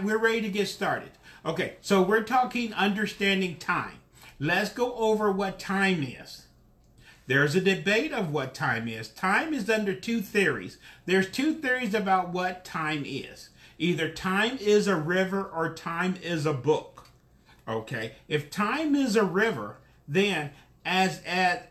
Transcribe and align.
We're 0.00 0.18
ready 0.18 0.40
to 0.42 0.48
get 0.48 0.68
started. 0.68 1.10
Okay, 1.44 1.74
so 1.80 2.02
we're 2.02 2.22
talking 2.22 2.72
understanding 2.72 3.56
time. 3.56 3.98
Let's 4.38 4.72
go 4.72 4.94
over 4.94 5.30
what 5.30 5.58
time 5.58 6.02
is. 6.02 6.46
There's 7.26 7.54
a 7.54 7.60
debate 7.60 8.12
of 8.12 8.32
what 8.32 8.54
time 8.54 8.88
is. 8.88 9.08
Time 9.08 9.54
is 9.54 9.68
under 9.70 9.94
two 9.94 10.22
theories. 10.22 10.78
There's 11.06 11.30
two 11.30 11.54
theories 11.54 11.94
about 11.94 12.30
what 12.30 12.64
time 12.64 13.04
is. 13.06 13.50
Either 13.78 14.08
time 14.08 14.58
is 14.60 14.86
a 14.86 14.96
river 14.96 15.42
or 15.42 15.72
time 15.74 16.16
is 16.22 16.46
a 16.46 16.52
book. 16.52 17.08
Okay, 17.68 18.12
if 18.28 18.50
time 18.50 18.94
is 18.94 19.14
a 19.14 19.24
river, 19.24 19.76
then 20.08 20.50
as 20.84 21.20
at 21.24 21.70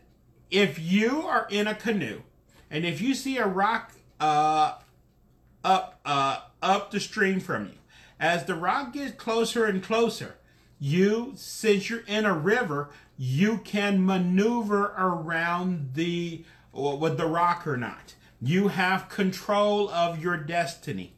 if 0.49 0.79
you 0.79 1.21
are 1.21 1.47
in 1.49 1.67
a 1.67 1.75
canoe 1.75 2.21
and 2.69 2.85
if 2.85 3.01
you 3.01 3.13
see 3.13 3.38
a 3.38 3.47
rock 3.47 3.93
uh, 4.19 4.75
up 5.63 5.99
uh, 6.05 6.39
up 6.61 6.91
the 6.91 6.99
stream 6.99 7.39
from 7.39 7.65
you, 7.65 7.80
as 8.21 8.45
the 8.45 8.55
rock 8.55 8.93
gets 8.93 9.13
closer 9.13 9.65
and 9.65 9.83
closer, 9.83 10.35
you 10.80 11.34
since 11.35 11.89
you're 11.89 12.05
in 12.07 12.23
a 12.25 12.34
river, 12.34 12.89
you 13.17 13.57
can 13.57 14.05
maneuver 14.05 14.94
around 14.97 15.95
the 15.95 16.45
with 16.71 17.17
the 17.17 17.25
rock 17.25 17.67
or 17.67 17.75
not. 17.75 18.13
You 18.39 18.70
have 18.70 19.09
control 19.09 19.89
of 19.89 20.21
your 20.21 20.38
destiny. 20.38 21.13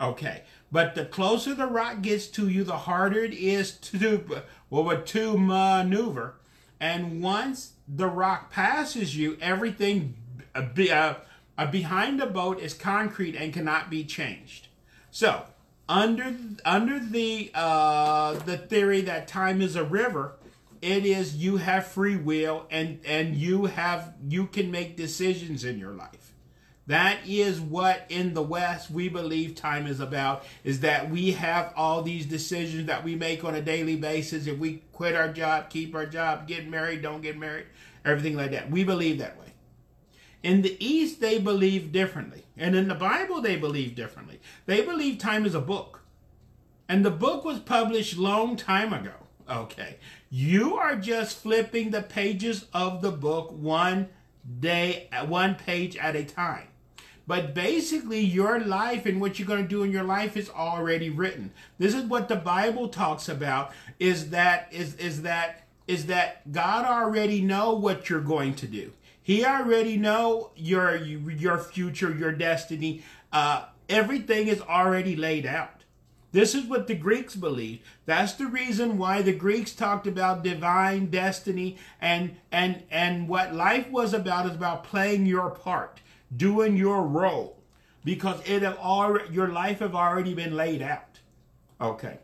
Okay, 0.00 0.42
but 0.70 0.94
the 0.94 1.04
closer 1.04 1.54
the 1.54 1.66
rock 1.66 2.02
gets 2.02 2.26
to 2.28 2.48
you, 2.48 2.64
the 2.64 2.78
harder 2.78 3.24
it 3.24 3.34
is 3.34 3.72
to 3.72 4.42
well 4.68 5.02
to 5.02 5.38
maneuver. 5.38 6.34
And 6.78 7.22
once 7.22 7.74
the 7.88 8.08
rock 8.08 8.50
passes 8.50 9.16
you, 9.16 9.38
everything 9.40 10.16
uh, 10.54 10.66
uh, 10.90 11.14
uh, 11.56 11.66
behind 11.66 12.20
the 12.20 12.26
boat 12.26 12.60
is 12.60 12.74
concrete 12.74 13.36
and 13.36 13.52
cannot 13.52 13.88
be 13.88 14.04
changed. 14.04 14.68
So, 15.10 15.44
under 15.92 16.34
under 16.64 16.98
the 16.98 17.50
uh, 17.54 18.32
the 18.32 18.56
theory 18.56 19.02
that 19.02 19.28
time 19.28 19.60
is 19.60 19.76
a 19.76 19.84
river, 19.84 20.36
it 20.80 21.04
is 21.04 21.36
you 21.36 21.58
have 21.58 21.86
free 21.86 22.16
will 22.16 22.66
and 22.70 22.98
and 23.04 23.36
you 23.36 23.66
have 23.66 24.14
you 24.26 24.46
can 24.46 24.70
make 24.70 24.96
decisions 24.96 25.64
in 25.64 25.78
your 25.78 25.92
life. 25.92 26.32
That 26.86 27.18
is 27.26 27.60
what 27.60 28.06
in 28.08 28.34
the 28.34 28.42
West 28.42 28.90
we 28.90 29.08
believe 29.08 29.54
time 29.54 29.86
is 29.86 30.00
about, 30.00 30.44
is 30.64 30.80
that 30.80 31.10
we 31.10 31.32
have 31.32 31.72
all 31.76 32.02
these 32.02 32.26
decisions 32.26 32.86
that 32.86 33.04
we 33.04 33.14
make 33.14 33.44
on 33.44 33.54
a 33.54 33.60
daily 33.60 33.96
basis. 33.96 34.46
If 34.46 34.58
we 34.58 34.82
quit 34.92 35.14
our 35.14 35.28
job, 35.28 35.70
keep 35.70 35.94
our 35.94 36.06
job, 36.06 36.48
get 36.48 36.68
married, 36.68 37.02
don't 37.02 37.20
get 37.20 37.38
married, 37.38 37.66
everything 38.04 38.36
like 38.36 38.50
that. 38.50 38.70
We 38.70 38.82
believe 38.82 39.18
that 39.18 39.38
way. 39.38 39.52
In 40.42 40.62
the 40.62 40.76
East, 40.84 41.20
they 41.20 41.38
believe 41.38 41.92
differently. 41.92 42.44
And 42.56 42.74
in 42.74 42.88
the 42.88 42.94
Bible, 42.94 43.40
they 43.40 43.56
believe 43.56 43.94
differently. 43.94 44.40
They 44.66 44.82
believe 44.82 45.18
time 45.18 45.46
is 45.46 45.54
a 45.54 45.60
book. 45.60 46.00
And 46.88 47.04
the 47.04 47.10
book 47.10 47.44
was 47.44 47.58
published 47.58 48.18
long 48.18 48.56
time 48.56 48.92
ago. 48.92 49.14
Okay. 49.48 49.96
You 50.30 50.76
are 50.76 50.96
just 50.96 51.38
flipping 51.38 51.90
the 51.90 52.02
pages 52.02 52.66
of 52.72 53.02
the 53.02 53.10
book 53.10 53.50
one 53.52 54.08
day, 54.60 55.08
one 55.26 55.54
page 55.54 55.96
at 55.96 56.16
a 56.16 56.24
time. 56.24 56.68
But 57.26 57.54
basically, 57.54 58.20
your 58.20 58.58
life 58.58 59.06
and 59.06 59.20
what 59.20 59.38
you're 59.38 59.48
going 59.48 59.62
to 59.62 59.68
do 59.68 59.84
in 59.84 59.92
your 59.92 60.02
life 60.02 60.36
is 60.36 60.50
already 60.50 61.08
written. 61.08 61.52
This 61.78 61.94
is 61.94 62.04
what 62.04 62.28
the 62.28 62.36
Bible 62.36 62.88
talks 62.88 63.28
about: 63.28 63.72
is 64.00 64.30
that 64.30 64.68
is 64.72 64.96
is 64.96 65.22
that 65.22 65.66
is 65.86 66.06
that 66.06 66.50
God 66.50 66.84
already 66.84 67.40
know 67.40 67.74
what 67.74 68.10
you're 68.10 68.20
going 68.20 68.54
to 68.56 68.66
do. 68.66 68.92
He 69.22 69.44
already 69.44 69.96
know 69.96 70.50
your 70.56 70.96
your 70.96 71.58
future, 71.58 72.12
your 72.12 72.32
destiny. 72.32 73.04
Uh, 73.32 73.66
everything 73.88 74.48
is 74.48 74.60
already 74.60 75.14
laid 75.14 75.46
out. 75.46 75.82
This 76.32 76.54
is 76.54 76.64
what 76.64 76.86
the 76.86 76.94
Greeks 76.94 77.36
believed. 77.36 77.82
That's 78.06 78.32
the 78.32 78.46
reason 78.46 78.98
why 78.98 79.20
the 79.22 79.34
Greeks 79.34 79.72
talked 79.72 80.06
about 80.06 80.42
divine 80.42 81.06
destiny 81.06 81.76
and 82.00 82.36
and 82.50 82.82
and 82.90 83.28
what 83.28 83.54
life 83.54 83.88
was 83.90 84.12
about 84.12 84.46
is 84.46 84.54
about 84.54 84.84
playing 84.84 85.26
your 85.26 85.50
part, 85.50 86.00
doing 86.34 86.76
your 86.76 87.02
role, 87.02 87.62
because 88.04 88.40
it 88.48 88.62
have 88.62 88.78
already 88.78 89.32
your 89.32 89.48
life 89.48 89.78
have 89.78 89.94
already 89.94 90.34
been 90.34 90.56
laid 90.56 90.82
out. 90.82 91.20
Okay. 91.80 92.18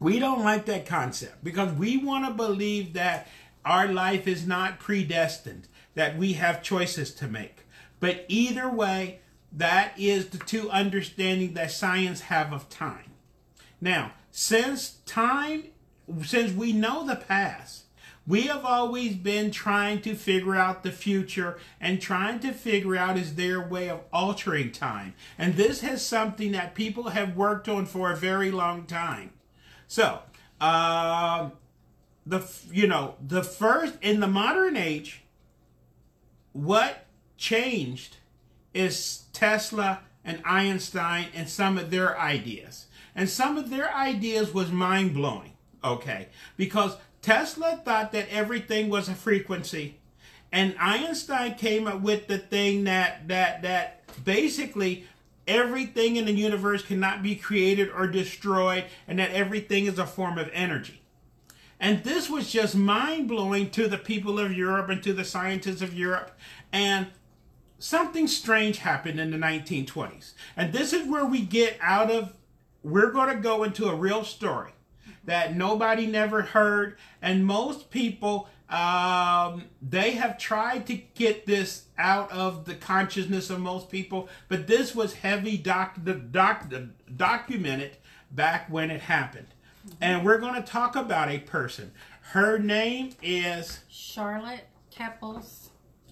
We 0.00 0.18
don't 0.18 0.42
like 0.42 0.66
that 0.66 0.86
concept 0.86 1.44
because 1.44 1.72
we 1.72 1.98
want 1.98 2.26
to 2.26 2.32
believe 2.32 2.94
that 2.94 3.28
our 3.64 3.86
life 3.86 4.26
is 4.26 4.46
not 4.46 4.78
predestined 4.80 5.68
that 5.94 6.16
we 6.16 6.34
have 6.34 6.62
choices 6.62 7.12
to 7.14 7.26
make. 7.26 7.66
But 7.98 8.24
either 8.28 8.68
way, 8.68 9.20
that 9.52 9.92
is 9.98 10.28
the 10.28 10.38
two 10.38 10.70
understanding 10.70 11.54
that 11.54 11.72
science 11.72 12.22
have 12.22 12.52
of 12.52 12.68
time. 12.68 13.12
Now, 13.80 14.12
since 14.30 14.98
time, 15.06 15.64
since 16.24 16.52
we 16.52 16.72
know 16.72 17.06
the 17.06 17.16
past, 17.16 17.84
we 18.26 18.42
have 18.42 18.64
always 18.64 19.16
been 19.16 19.50
trying 19.50 20.02
to 20.02 20.14
figure 20.14 20.54
out 20.54 20.82
the 20.82 20.92
future 20.92 21.58
and 21.80 22.00
trying 22.00 22.38
to 22.40 22.52
figure 22.52 22.96
out 22.96 23.16
is 23.16 23.34
there 23.34 23.62
a 23.62 23.66
way 23.66 23.88
of 23.88 24.02
altering 24.12 24.70
time. 24.70 25.14
And 25.36 25.54
this 25.54 25.82
is 25.82 26.04
something 26.06 26.52
that 26.52 26.74
people 26.74 27.08
have 27.08 27.36
worked 27.36 27.68
on 27.68 27.86
for 27.86 28.12
a 28.12 28.16
very 28.16 28.50
long 28.50 28.84
time. 28.84 29.32
So, 29.88 30.20
uh, 30.60 31.50
the 32.26 32.46
you 32.70 32.86
know 32.86 33.16
the 33.26 33.42
first 33.42 33.94
in 34.02 34.20
the 34.20 34.28
modern 34.28 34.76
age, 34.76 35.19
what 36.52 37.06
changed 37.36 38.16
is 38.74 39.24
Tesla 39.32 40.00
and 40.24 40.40
Einstein 40.44 41.28
and 41.34 41.48
some 41.48 41.78
of 41.78 41.90
their 41.90 42.18
ideas. 42.18 42.86
And 43.14 43.28
some 43.28 43.56
of 43.56 43.70
their 43.70 43.92
ideas 43.94 44.54
was 44.54 44.70
mind 44.70 45.14
blowing, 45.14 45.52
okay? 45.82 46.28
Because 46.56 46.96
Tesla 47.22 47.80
thought 47.84 48.12
that 48.12 48.28
everything 48.30 48.88
was 48.88 49.08
a 49.08 49.14
frequency. 49.14 49.98
And 50.52 50.74
Einstein 50.78 51.54
came 51.54 51.86
up 51.86 52.00
with 52.00 52.26
the 52.26 52.38
thing 52.38 52.84
that 52.84 53.28
that 53.28 53.62
that 53.62 54.02
basically 54.24 55.06
everything 55.46 56.16
in 56.16 56.26
the 56.26 56.32
universe 56.32 56.82
cannot 56.82 57.22
be 57.22 57.36
created 57.36 57.90
or 57.90 58.06
destroyed 58.06 58.84
and 59.06 59.18
that 59.18 59.30
everything 59.30 59.86
is 59.86 59.98
a 59.98 60.06
form 60.06 60.38
of 60.38 60.50
energy. 60.52 60.99
And 61.80 62.04
this 62.04 62.28
was 62.28 62.52
just 62.52 62.76
mind 62.76 63.26
blowing 63.26 63.70
to 63.70 63.88
the 63.88 63.96
people 63.98 64.38
of 64.38 64.52
Europe 64.52 64.90
and 64.90 65.02
to 65.02 65.14
the 65.14 65.24
scientists 65.24 65.80
of 65.80 65.94
Europe. 65.94 66.30
And 66.72 67.06
something 67.78 68.28
strange 68.28 68.78
happened 68.78 69.18
in 69.18 69.30
the 69.30 69.38
1920s. 69.38 70.34
And 70.56 70.72
this 70.72 70.92
is 70.92 71.08
where 71.08 71.24
we 71.24 71.40
get 71.40 71.78
out 71.80 72.10
of, 72.10 72.34
we're 72.82 73.10
going 73.10 73.34
to 73.34 73.42
go 73.42 73.64
into 73.64 73.88
a 73.88 73.94
real 73.94 74.24
story 74.24 74.72
that 75.24 75.56
nobody 75.56 76.06
never 76.06 76.42
heard. 76.42 76.98
And 77.22 77.46
most 77.46 77.90
people, 77.90 78.48
um, 78.68 79.64
they 79.80 80.12
have 80.12 80.36
tried 80.36 80.86
to 80.88 80.94
get 80.94 81.46
this 81.46 81.86
out 81.96 82.30
of 82.30 82.66
the 82.66 82.74
consciousness 82.74 83.48
of 83.48 83.58
most 83.58 83.90
people, 83.90 84.28
but 84.48 84.66
this 84.66 84.94
was 84.94 85.14
heavy 85.14 85.56
doc, 85.56 85.96
doc, 86.30 86.70
documented 87.16 87.96
back 88.30 88.70
when 88.70 88.90
it 88.90 89.02
happened. 89.02 89.48
And 90.00 90.24
we're 90.24 90.38
going 90.38 90.54
to 90.54 90.62
talk 90.62 90.96
about 90.96 91.30
a 91.30 91.38
person. 91.38 91.92
Her 92.32 92.58
name 92.58 93.10
is 93.22 93.80
Charlotte 93.88 94.66
Keppels. 94.90 95.68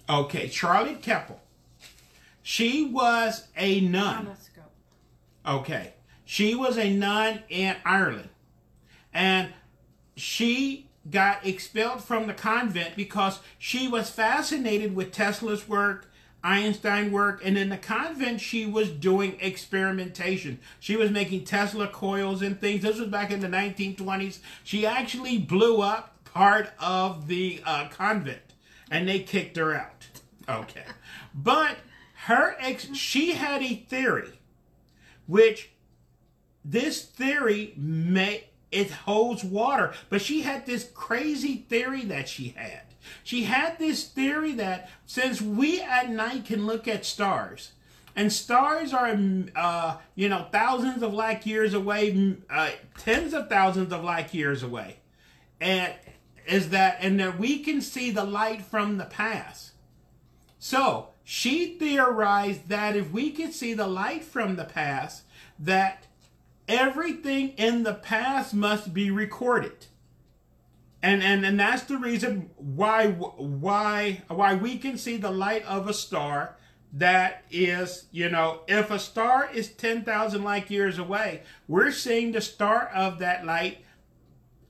Okay, 0.09 0.49
Charlotte 0.49 1.03
Keppel. 1.03 1.41
She 2.43 2.87
was 2.87 3.47
a 3.57 3.81
nun. 3.81 4.31
Okay. 5.47 5.95
She 6.25 6.55
was 6.55 6.79
a 6.79 6.93
nun 6.93 7.43
in 7.49 7.77
Ireland. 7.85 8.31
And 9.13 9.53
she 10.17 10.89
got 11.11 11.47
expelled 11.47 12.05
from 12.05 12.27
the 12.27 12.35
convent 12.35 12.97
because 12.97 13.41
she 13.59 13.89
was 13.89 14.11
fascinated 14.11 14.95
with 14.95 15.13
Tesla's 15.13 15.69
work 15.69 16.08
Einstein 16.43 17.11
work, 17.11 17.41
and 17.45 17.59
in 17.59 17.69
the 17.69 17.77
convent, 17.77 18.41
she 18.41 18.65
was 18.65 18.91
doing 18.91 19.37
experimentation. 19.41 20.61
She 20.79 20.97
was 20.97 21.11
making 21.11 21.45
Tesla 21.45 21.89
coils 21.89 22.43
and 22.43 22.61
things. 22.61 22.83
This 22.83 22.99
was 22.99 23.09
back 23.09 23.31
in 23.31 23.41
the 23.41 23.49
1920s. 23.49 24.39
She 24.63 24.87
actually 24.87 25.39
blew 25.39 25.81
up 25.81 26.25
part 26.25 26.71
of 26.79 27.27
the 27.27 27.61
uh, 27.67 27.89
convent, 27.89 28.55
and 28.91 29.09
they 29.09 29.21
kicked 29.21 29.57
her 29.57 29.75
out. 29.75 30.07
Okay, 30.49 30.85
but 31.35 31.79
her 32.27 32.57
ex, 32.61 32.95
she 32.95 33.33
had 33.33 33.63
a 33.63 33.75
theory, 33.75 34.39
which 35.27 35.71
this 36.65 37.03
theory 37.03 37.75
may 37.77 38.45
it 38.71 38.91
holds 38.91 39.43
water, 39.43 39.95
but 40.09 40.21
she 40.21 40.43
had 40.43 40.67
this 40.67 40.89
crazy 40.95 41.65
theory 41.69 42.05
that 42.05 42.29
she 42.29 42.49
had 42.49 42.83
she 43.23 43.45
had 43.45 43.79
this 43.79 44.05
theory 44.05 44.53
that 44.53 44.91
since 45.07 45.41
we 45.41 45.81
at 45.81 46.11
night 46.11 46.45
can 46.47 46.67
look 46.67 46.89
at 46.89 47.05
stars, 47.05 47.73
and 48.17 48.33
stars 48.33 48.93
are, 48.93 49.17
uh, 49.55 49.97
you 50.15 50.29
know, 50.29 50.47
thousands 50.51 51.03
of 51.03 51.15
light 51.15 51.47
years 51.47 51.73
away, 51.75 52.37
uh, 52.51 52.71
tens 52.97 53.33
of 53.33 53.49
thousands 53.49 53.93
of 53.93 54.03
light 54.03 54.35
years 54.35 54.63
away, 54.63 54.97
and 55.61 55.93
is 56.47 56.71
that, 56.71 56.99
and 57.01 57.21
that 57.21 57.39
we 57.39 57.61
can 57.61 57.81
see 57.81 58.11
the 58.11 58.25
light 58.25 58.63
from 58.63 58.97
the 58.97 59.05
past. 59.05 59.73
So 60.59 61.11
she 61.23 61.77
theorized 61.79 62.69
that 62.69 62.97
if 62.97 63.13
we 63.13 63.31
could 63.31 63.53
see 63.53 63.75
the 63.75 63.87
light 63.87 64.25
from 64.25 64.57
the 64.57 64.65
past, 64.65 65.23
that 65.59 66.07
everything 66.67 67.51
in 67.51 67.83
the 67.83 67.95
past 67.95 68.55
must 68.55 68.93
be 68.93 69.11
recorded. 69.11 69.87
And, 71.01 71.23
and 71.23 71.47
and 71.47 71.61
that's 71.61 71.85
the 71.85 71.97
reason 71.97 72.51
why 72.57 73.13
why 73.13 74.23
why 74.27 74.55
we 74.55 74.79
can 74.79 74.99
see 74.99 75.17
the 75.17 75.31
light 75.31 75.65
of 75.65 75.89
a 75.89 75.95
star 75.95 76.57
that 76.93 77.45
is, 77.51 78.07
you 78.11 78.29
know, 78.29 78.63
if 78.67 78.91
a 78.91 78.99
star 78.99 79.49
is 79.53 79.69
10,000 79.69 80.43
light 80.43 80.71
years 80.71 80.99
away, 80.99 81.43
we're 81.67 81.93
seeing 81.93 82.33
the 82.33 82.41
star 82.41 82.89
of 82.95 83.19
that 83.19 83.45
light 83.45 83.85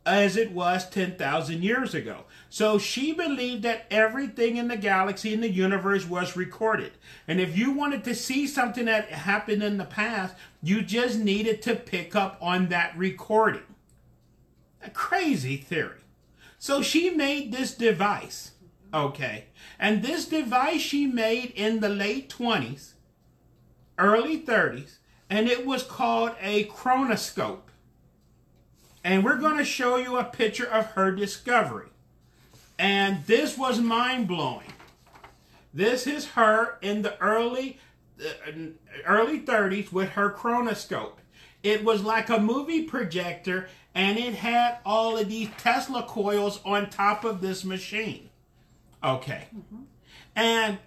as 0.05 0.37
it 0.37 0.51
was 0.53 0.89
10,000 0.89 1.63
years 1.63 1.95
ago. 1.95 2.25
So 2.49 2.79
she 2.79 3.13
believed 3.13 3.63
that 3.65 3.87
everything 3.91 4.57
in 4.57 4.69
the 4.69 4.77
galaxy 4.77 5.35
and 5.35 5.43
the 5.43 5.51
universe 5.51 6.09
was 6.09 6.35
recorded. 6.35 6.93
And 7.29 7.41
if 7.41 7.57
you 7.57 7.73
wanted 7.73 8.05
to 8.05 8.15
see 8.15 8.47
something 8.47 8.87
that 8.87 9.11
happened 9.11 9.63
in 9.63 9.77
the 9.77 9.85
past, 9.85 10.35
you 10.63 10.83
just 10.83 11.19
needed 11.19 11.61
to 11.63 11.77
pick 11.77 12.17
up 12.17 12.39
on 12.41 12.69
that 12.69 12.97
recording. 12.97 13.63
A 14.83 14.91
crazy 14.91 15.59
theory. 15.59 16.01
So 16.59 16.83
she 16.83 17.11
made 17.11 17.53
this 17.53 17.75
device. 17.75 18.53
Okay. 18.93 19.47
And 19.79 20.03
this 20.03 20.27
device 20.27 20.81
she 20.81 21.07
made 21.07 21.53
in 21.55 21.81
the 21.81 21.89
late 21.89 22.29
20s, 22.29 22.95
early 23.97 24.41
30s, 24.41 24.99
and 25.31 25.49
it 25.49 25.65
was 25.65 25.83
called 25.83 26.33
a 26.41 26.65
chronoscope. 26.65 27.71
And 29.05 29.25
we're 29.25 29.39
going 29.39 29.59
to 29.59 29.65
show 29.65 29.97
you 29.97 30.17
a 30.17 30.25
picture 30.25 30.67
of 30.67 30.87
her 30.93 31.13
discovery. 31.13 31.89
And 32.79 33.25
this 33.27 33.57
was 33.57 33.81
mind 33.81 34.29
blowing. 34.29 34.73
This 35.73 36.07
is 36.07 36.31
her 36.31 36.79
in 36.81 37.03
the 37.03 37.21
early 37.21 37.79
uh, 38.21 38.53
early 39.07 39.41
30s 39.41 39.93
with 39.93 40.11
her 40.11 40.31
chronoscope. 40.31 41.19
It 41.63 41.85
was 41.85 42.03
like 42.03 42.29
a 42.29 42.41
movie 42.41 42.83
projector 42.83 43.69
and 43.95 44.19
it 44.19 44.35
had 44.35 44.79
all 44.85 45.17
of 45.17 45.29
these 45.29 45.49
Tesla 45.59 46.03
coils 46.03 46.61
on 46.65 46.91
top 46.91 47.25
of 47.25 47.41
this 47.41 47.65
machine. 47.65 48.31
Okay. 49.03 49.49
Mm-hmm. 49.55 49.83
And 50.37 50.79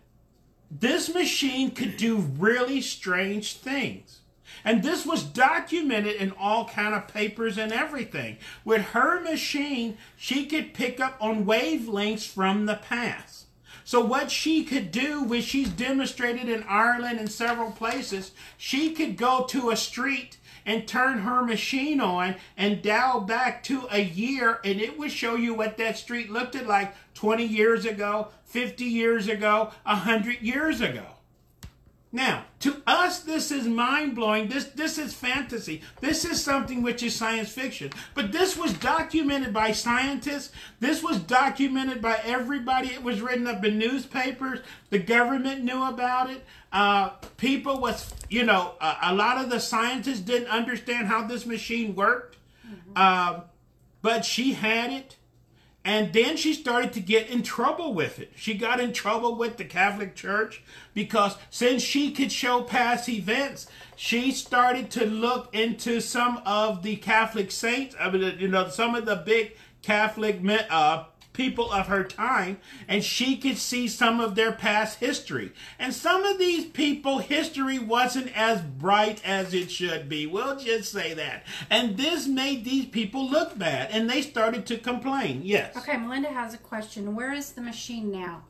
this 0.70 1.14
machine 1.14 1.72
could 1.72 1.98
do 1.98 2.18
really 2.18 2.82
strange 2.82 3.58
things. 3.58 4.20
And 4.64 4.84
this 4.84 5.06
was 5.06 5.24
documented 5.24 6.16
in 6.16 6.34
all 6.40 6.66
kind 6.66 6.94
of 6.94 7.08
papers 7.08 7.58
and 7.58 7.72
everything. 7.72 8.38
With 8.64 8.82
her 8.88 9.20
machine, 9.20 9.98
she 10.16 10.46
could 10.46 10.74
pick 10.74 11.00
up 11.00 11.18
on 11.20 11.46
wavelengths 11.46 12.28
from 12.28 12.66
the 12.66 12.76
past. 12.76 13.48
So 13.84 14.00
what 14.00 14.32
she 14.32 14.64
could 14.64 14.92
do, 14.92 15.24
which 15.24 15.46
she's 15.46 15.70
demonstrated 15.70 16.48
in 16.48 16.64
Ireland 16.64 17.20
and 17.20 17.32
several 17.32 17.72
places, 17.72 18.32
she 18.58 18.92
could 18.94 19.18
go 19.18 19.46
to 19.50 19.72
a 19.72 19.76
street 19.76 20.38
and 20.66 20.88
turn 20.88 21.20
her 21.20 21.44
machine 21.44 22.00
on 22.00 22.36
and 22.58 22.82
dial 22.82 23.22
back 23.22 23.64
to 23.64 23.88
a 23.92 24.02
year 24.02 24.60
and 24.64 24.80
it 24.82 24.98
would 24.98 25.12
show 25.12 25.36
you 25.36 25.54
what 25.54 25.78
that 25.78 25.98
street 25.98 26.30
looked 26.30 26.56
like 26.66 26.94
20 27.14 27.46
years 27.46 27.86
ago, 27.86 28.28
50 28.46 28.84
years 28.84 29.28
ago, 29.28 29.72
100 29.84 30.42
years 30.42 30.82
ago. 30.82 31.06
Now, 32.14 32.46
to 32.60 32.82
us, 32.86 33.22
this 33.22 33.52
is 33.52 33.68
mind 33.68 34.16
blowing. 34.16 34.50
This, 34.50 34.66
this 34.66 34.98
is 34.98 35.14
fantasy. 35.14 35.82
This 36.02 36.26
is 36.26 36.44
something 36.44 36.82
which 36.82 37.02
is 37.04 37.16
science 37.16 37.50
fiction. 37.50 37.92
But 38.16 38.34
this 38.34 38.58
was 38.58 38.74
documented 38.74 39.54
by 39.54 39.72
scientists. 39.72 40.52
This 40.82 41.02
was 41.02 41.20
documented 41.20 42.02
by 42.02 42.20
everybody. 42.26 42.90
It 42.90 43.02
was 43.02 43.22
written 43.22 43.48
up 43.48 43.64
in 43.64 43.78
newspapers. 43.78 44.60
The 44.90 45.00
government 45.00 45.64
knew 45.64 45.84
about 45.88 46.30
it. 46.30 46.44
Uh, 46.74 47.10
people 47.38 47.80
was, 47.80 48.14
you 48.30 48.44
know, 48.44 48.74
uh, 48.82 48.98
a 49.04 49.16
lot 49.16 49.38
of 49.38 49.50
the 49.50 49.60
scientists 49.60 50.20
didn't 50.20 50.50
understand 50.50 51.08
how 51.08 51.26
this 51.26 51.46
machine 51.46 51.96
worked. 51.96 52.36
Mm-hmm. 52.68 52.92
Uh, 52.94 53.40
but 54.02 54.26
she 54.26 54.54
had 54.54 54.92
it. 54.92 55.16
And 55.84 56.14
then 56.14 56.38
she 56.38 56.54
started 56.54 56.94
to 56.94 57.00
get 57.00 57.30
in 57.30 57.42
trouble 57.42 57.94
with 57.94 58.20
it. 58.20 58.32
She 58.36 58.54
got 58.54 58.80
in 58.80 58.94
trouble 58.94 59.36
with 59.36 59.58
the 59.58 59.66
Catholic 59.66 60.16
Church 60.16 60.64
because 60.94 61.36
since 61.50 61.82
she 61.82 62.12
could 62.12 62.32
show 62.32 62.62
past 62.62 63.10
events, 63.10 63.66
she 63.96 64.32
started 64.32 64.92
to 64.92 65.06
look 65.06 65.54
into 65.56 66.00
some 66.00 66.42
of 66.46 66.84
the 66.84 66.98
Catholic 66.98 67.52
saints, 67.52 67.96
I 68.00 68.12
mean, 68.12 68.38
you 68.40 68.48
know, 68.48 68.70
some 68.70 68.94
of 68.94 69.06
the 69.06 69.16
big 69.16 69.54
Catholic 69.82 70.40
uh, 70.70 71.06
people 71.42 71.72
of 71.72 71.88
her 71.88 72.04
time, 72.04 72.60
and 72.88 73.04
she 73.04 73.36
could 73.36 73.58
see 73.58 73.88
some 73.88 74.20
of 74.20 74.36
their 74.36 74.52
past 74.52 75.00
history. 75.00 75.52
And 75.80 75.92
some 75.92 76.24
of 76.24 76.38
these 76.38 76.66
people, 76.66 77.18
history 77.18 77.80
wasn't 77.80 78.38
as 78.38 78.62
bright 78.62 79.26
as 79.26 79.52
it 79.52 79.72
should 79.72 80.08
be. 80.08 80.28
We'll 80.28 80.58
just 80.58 80.92
say 80.92 81.16
that. 81.16 81.44
And 81.68 81.98
this 81.98 82.28
made 82.28 82.64
these 82.64 82.86
people 82.86 83.28
look 83.28 83.58
bad, 83.58 83.90
and 83.92 84.08
they 84.08 84.22
started 84.22 84.68
to 84.68 84.78
complain. 84.78 85.42
Yes. 85.44 85.76
Okay, 85.76 85.98
Melinda 85.98 86.30
has 86.30 86.54
a 86.54 86.60
question. 86.60 87.16
Where 87.16 87.34
is 87.34 87.54
the 87.54 87.62
machine 87.62 88.12
now? 88.12 88.44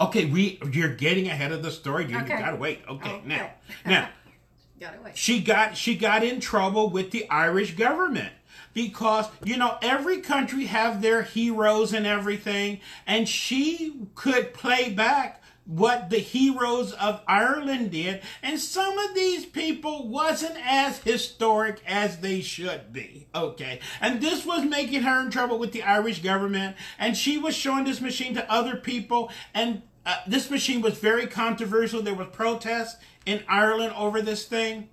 Okay, 0.00 0.24
we 0.24 0.58
you're 0.72 0.94
getting 0.94 1.28
ahead 1.28 1.52
of 1.52 1.62
the 1.62 1.70
story. 1.70 2.06
You, 2.06 2.16
okay. 2.20 2.38
you 2.38 2.40
gotta 2.40 2.56
wait. 2.56 2.80
Okay, 2.88 3.10
oh, 3.10 3.16
okay. 3.16 3.26
now, 3.26 3.50
now. 3.84 4.08
gotta 4.80 4.98
wait. 5.04 5.14
She 5.14 5.42
got 5.42 5.76
she 5.76 5.94
got 5.94 6.24
in 6.24 6.40
trouble 6.40 6.88
with 6.88 7.10
the 7.10 7.28
Irish 7.28 7.74
government 7.76 8.32
because 8.74 9.26
you 9.44 9.56
know 9.56 9.78
every 9.82 10.20
country 10.20 10.66
have 10.66 11.02
their 11.02 11.22
heroes 11.22 11.92
and 11.92 12.06
everything 12.06 12.80
and 13.06 13.28
she 13.28 13.94
could 14.14 14.54
play 14.54 14.90
back 14.90 15.42
what 15.66 16.10
the 16.10 16.18
heroes 16.18 16.92
of 16.94 17.20
Ireland 17.28 17.92
did 17.92 18.22
and 18.42 18.58
some 18.58 18.98
of 18.98 19.14
these 19.14 19.46
people 19.46 20.08
wasn't 20.08 20.56
as 20.64 20.98
historic 20.98 21.80
as 21.86 22.18
they 22.18 22.40
should 22.40 22.92
be 22.92 23.28
okay? 23.34 23.78
And 24.00 24.20
this 24.20 24.44
was 24.44 24.64
making 24.64 25.02
her 25.02 25.20
in 25.20 25.30
trouble 25.30 25.58
with 25.58 25.72
the 25.72 25.84
Irish 25.84 26.22
government 26.22 26.76
and 26.98 27.16
she 27.16 27.38
was 27.38 27.54
showing 27.54 27.84
this 27.84 28.00
machine 28.00 28.34
to 28.34 28.52
other 28.52 28.76
people 28.76 29.30
and 29.54 29.82
uh, 30.04 30.16
this 30.26 30.50
machine 30.50 30.80
was 30.80 30.98
very 30.98 31.26
controversial. 31.26 32.02
There 32.02 32.14
was 32.14 32.28
protests 32.32 32.96
in 33.26 33.44
Ireland 33.46 33.92
over 33.96 34.22
this 34.22 34.46
thing 34.46 34.88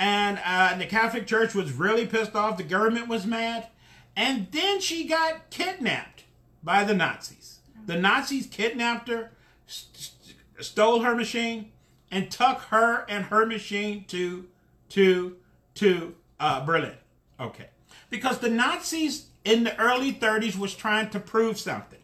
and 0.00 0.40
uh, 0.46 0.74
the 0.78 0.86
Catholic 0.86 1.26
Church 1.26 1.54
was 1.54 1.72
really 1.72 2.06
pissed 2.06 2.34
off. 2.34 2.56
The 2.56 2.62
government 2.62 3.06
was 3.06 3.26
mad. 3.26 3.68
And 4.16 4.48
then 4.50 4.80
she 4.80 5.06
got 5.06 5.50
kidnapped 5.50 6.24
by 6.64 6.84
the 6.84 6.94
Nazis. 6.94 7.58
The 7.84 7.96
Nazis 7.96 8.46
kidnapped 8.46 9.08
her, 9.08 9.32
st- 9.66 10.34
stole 10.58 11.02
her 11.02 11.14
machine, 11.14 11.70
and 12.10 12.30
took 12.30 12.60
her 12.70 13.04
and 13.10 13.26
her 13.26 13.44
machine 13.44 14.04
to 14.08 14.46
to 14.90 15.36
to 15.74 16.14
uh, 16.40 16.64
Berlin. 16.64 16.96
Okay, 17.38 17.68
because 18.08 18.38
the 18.38 18.50
Nazis 18.50 19.26
in 19.44 19.64
the 19.64 19.78
early 19.78 20.12
30s 20.12 20.58
was 20.58 20.74
trying 20.74 21.10
to 21.10 21.20
prove 21.20 21.58
something. 21.58 22.00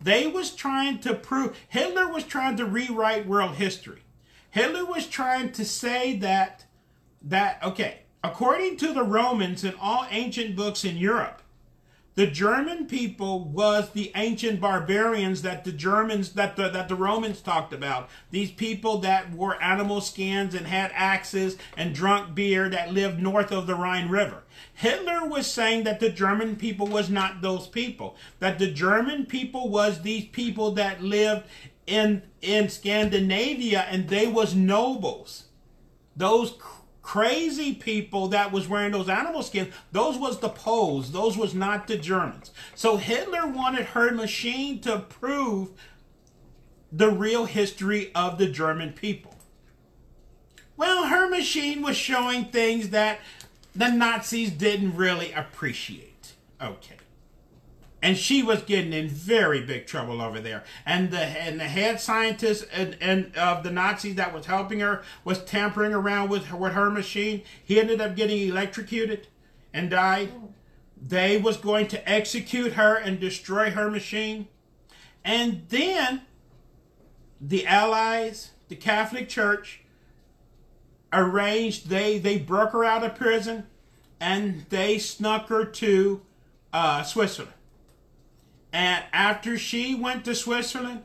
They 0.00 0.26
was 0.26 0.54
trying 0.54 1.00
to 1.00 1.14
prove 1.14 1.56
Hitler 1.68 2.08
was 2.08 2.24
trying 2.24 2.56
to 2.56 2.64
rewrite 2.64 3.26
world 3.26 3.56
history. 3.56 4.02
Hitler 4.50 4.84
was 4.84 5.06
trying 5.06 5.52
to 5.52 5.64
say 5.64 6.16
that 6.18 6.65
that, 7.26 7.62
okay, 7.62 8.00
according 8.24 8.76
to 8.78 8.92
the 8.92 9.02
Romans 9.02 9.64
and 9.64 9.76
all 9.80 10.06
ancient 10.10 10.56
books 10.56 10.84
in 10.84 10.96
Europe, 10.96 11.42
the 12.16 12.26
German 12.26 12.86
people 12.86 13.44
was 13.44 13.90
the 13.90 14.10
ancient 14.14 14.58
barbarians 14.58 15.42
that 15.42 15.64
the 15.64 15.72
Germans, 15.72 16.32
that 16.32 16.56
the, 16.56 16.70
that 16.70 16.88
the 16.88 16.94
Romans 16.94 17.42
talked 17.42 17.74
about. 17.74 18.08
These 18.30 18.52
people 18.52 18.98
that 19.00 19.30
wore 19.32 19.62
animal 19.62 20.00
skins 20.00 20.54
and 20.54 20.66
had 20.66 20.92
axes 20.94 21.58
and 21.76 21.94
drunk 21.94 22.34
beer 22.34 22.70
that 22.70 22.94
lived 22.94 23.20
north 23.20 23.52
of 23.52 23.66
the 23.66 23.74
Rhine 23.74 24.08
River. 24.08 24.44
Hitler 24.72 25.28
was 25.28 25.46
saying 25.46 25.84
that 25.84 26.00
the 26.00 26.08
German 26.08 26.56
people 26.56 26.86
was 26.86 27.10
not 27.10 27.42
those 27.42 27.66
people. 27.66 28.16
That 28.38 28.58
the 28.58 28.70
German 28.70 29.26
people 29.26 29.68
was 29.68 30.00
these 30.00 30.24
people 30.24 30.70
that 30.72 31.02
lived 31.02 31.44
in, 31.86 32.22
in 32.40 32.70
Scandinavia 32.70 33.80
and 33.90 34.08
they 34.08 34.26
was 34.26 34.54
nobles. 34.54 35.48
Those 36.16 36.54
crazy 37.06 37.72
people 37.72 38.26
that 38.26 38.50
was 38.50 38.66
wearing 38.66 38.90
those 38.90 39.08
animal 39.08 39.40
skins, 39.40 39.72
those 39.92 40.18
was 40.18 40.40
the 40.40 40.48
Poles. 40.48 41.12
Those 41.12 41.38
was 41.38 41.54
not 41.54 41.86
the 41.86 41.96
Germans. 41.96 42.50
So 42.74 42.96
Hitler 42.96 43.46
wanted 43.46 43.86
her 43.86 44.10
machine 44.10 44.80
to 44.80 44.98
prove 44.98 45.70
the 46.90 47.08
real 47.08 47.44
history 47.44 48.10
of 48.12 48.38
the 48.38 48.48
German 48.48 48.92
people. 48.92 49.36
Well, 50.76 51.06
her 51.06 51.30
machine 51.30 51.80
was 51.80 51.96
showing 51.96 52.46
things 52.46 52.90
that 52.90 53.20
the 53.72 53.88
Nazis 53.88 54.50
didn't 54.50 54.96
really 54.96 55.30
appreciate. 55.30 56.32
Okay 56.60 56.96
and 58.02 58.16
she 58.16 58.42
was 58.42 58.62
getting 58.62 58.92
in 58.92 59.08
very 59.08 59.60
big 59.62 59.86
trouble 59.86 60.20
over 60.20 60.40
there. 60.40 60.64
And 60.84 61.10
the 61.10 61.20
and 61.20 61.58
the 61.58 61.64
head 61.64 62.00
scientist 62.00 62.66
and, 62.72 62.96
and 63.00 63.34
of 63.36 63.62
the 63.62 63.70
Nazis 63.70 64.16
that 64.16 64.34
was 64.34 64.46
helping 64.46 64.80
her 64.80 65.02
was 65.24 65.42
tampering 65.44 65.92
around 65.92 66.28
with 66.28 66.46
her, 66.46 66.56
with 66.56 66.72
her 66.74 66.90
machine. 66.90 67.42
He 67.64 67.80
ended 67.80 68.00
up 68.00 68.14
getting 68.14 68.48
electrocuted 68.48 69.28
and 69.72 69.90
died. 69.90 70.30
They 71.00 71.38
was 71.38 71.56
going 71.56 71.88
to 71.88 72.08
execute 72.08 72.74
her 72.74 72.96
and 72.96 73.18
destroy 73.18 73.70
her 73.70 73.90
machine. 73.90 74.48
And 75.24 75.64
then 75.68 76.22
the 77.40 77.66
Allies, 77.66 78.52
the 78.68 78.76
Catholic 78.76 79.28
Church, 79.28 79.82
arranged 81.12 81.88
they 81.88 82.18
they 82.18 82.38
broke 82.38 82.72
her 82.72 82.84
out 82.84 83.04
of 83.04 83.14
prison 83.14 83.66
and 84.20 84.66
they 84.68 84.98
snuck 84.98 85.48
her 85.48 85.64
to 85.64 86.20
uh, 86.72 87.02
Switzerland. 87.02 87.55
And 88.76 89.04
after 89.10 89.56
she 89.56 89.94
went 89.94 90.26
to 90.26 90.34
Switzerland, 90.34 91.00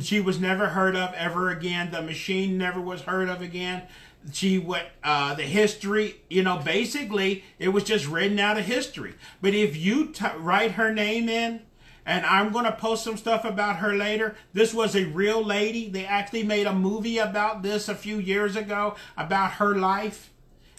she 0.00 0.18
was 0.18 0.40
never 0.40 0.68
heard 0.68 0.96
of 0.96 1.12
ever 1.12 1.50
again. 1.50 1.90
The 1.90 2.00
machine 2.00 2.56
never 2.56 2.80
was 2.80 3.02
heard 3.02 3.28
of 3.28 3.42
again. 3.42 3.82
She 4.32 4.56
went, 4.56 4.86
uh, 5.04 5.34
the 5.34 5.42
history, 5.42 6.22
you 6.30 6.42
know, 6.42 6.56
basically 6.56 7.44
it 7.58 7.68
was 7.68 7.84
just 7.84 8.06
written 8.06 8.38
out 8.38 8.56
of 8.56 8.64
history. 8.64 9.12
But 9.42 9.52
if 9.52 9.76
you 9.76 10.14
write 10.38 10.72
her 10.72 10.90
name 10.90 11.28
in, 11.28 11.60
and 12.06 12.24
I'm 12.24 12.50
going 12.50 12.64
to 12.64 12.72
post 12.72 13.04
some 13.04 13.18
stuff 13.18 13.44
about 13.44 13.76
her 13.76 13.92
later. 13.92 14.36
This 14.54 14.72
was 14.72 14.96
a 14.96 15.04
real 15.04 15.44
lady. 15.44 15.90
They 15.90 16.06
actually 16.06 16.44
made 16.44 16.66
a 16.66 16.72
movie 16.72 17.18
about 17.18 17.62
this 17.62 17.90
a 17.90 17.94
few 17.94 18.18
years 18.18 18.56
ago 18.56 18.96
about 19.18 19.52
her 19.54 19.74
life. 19.76 20.30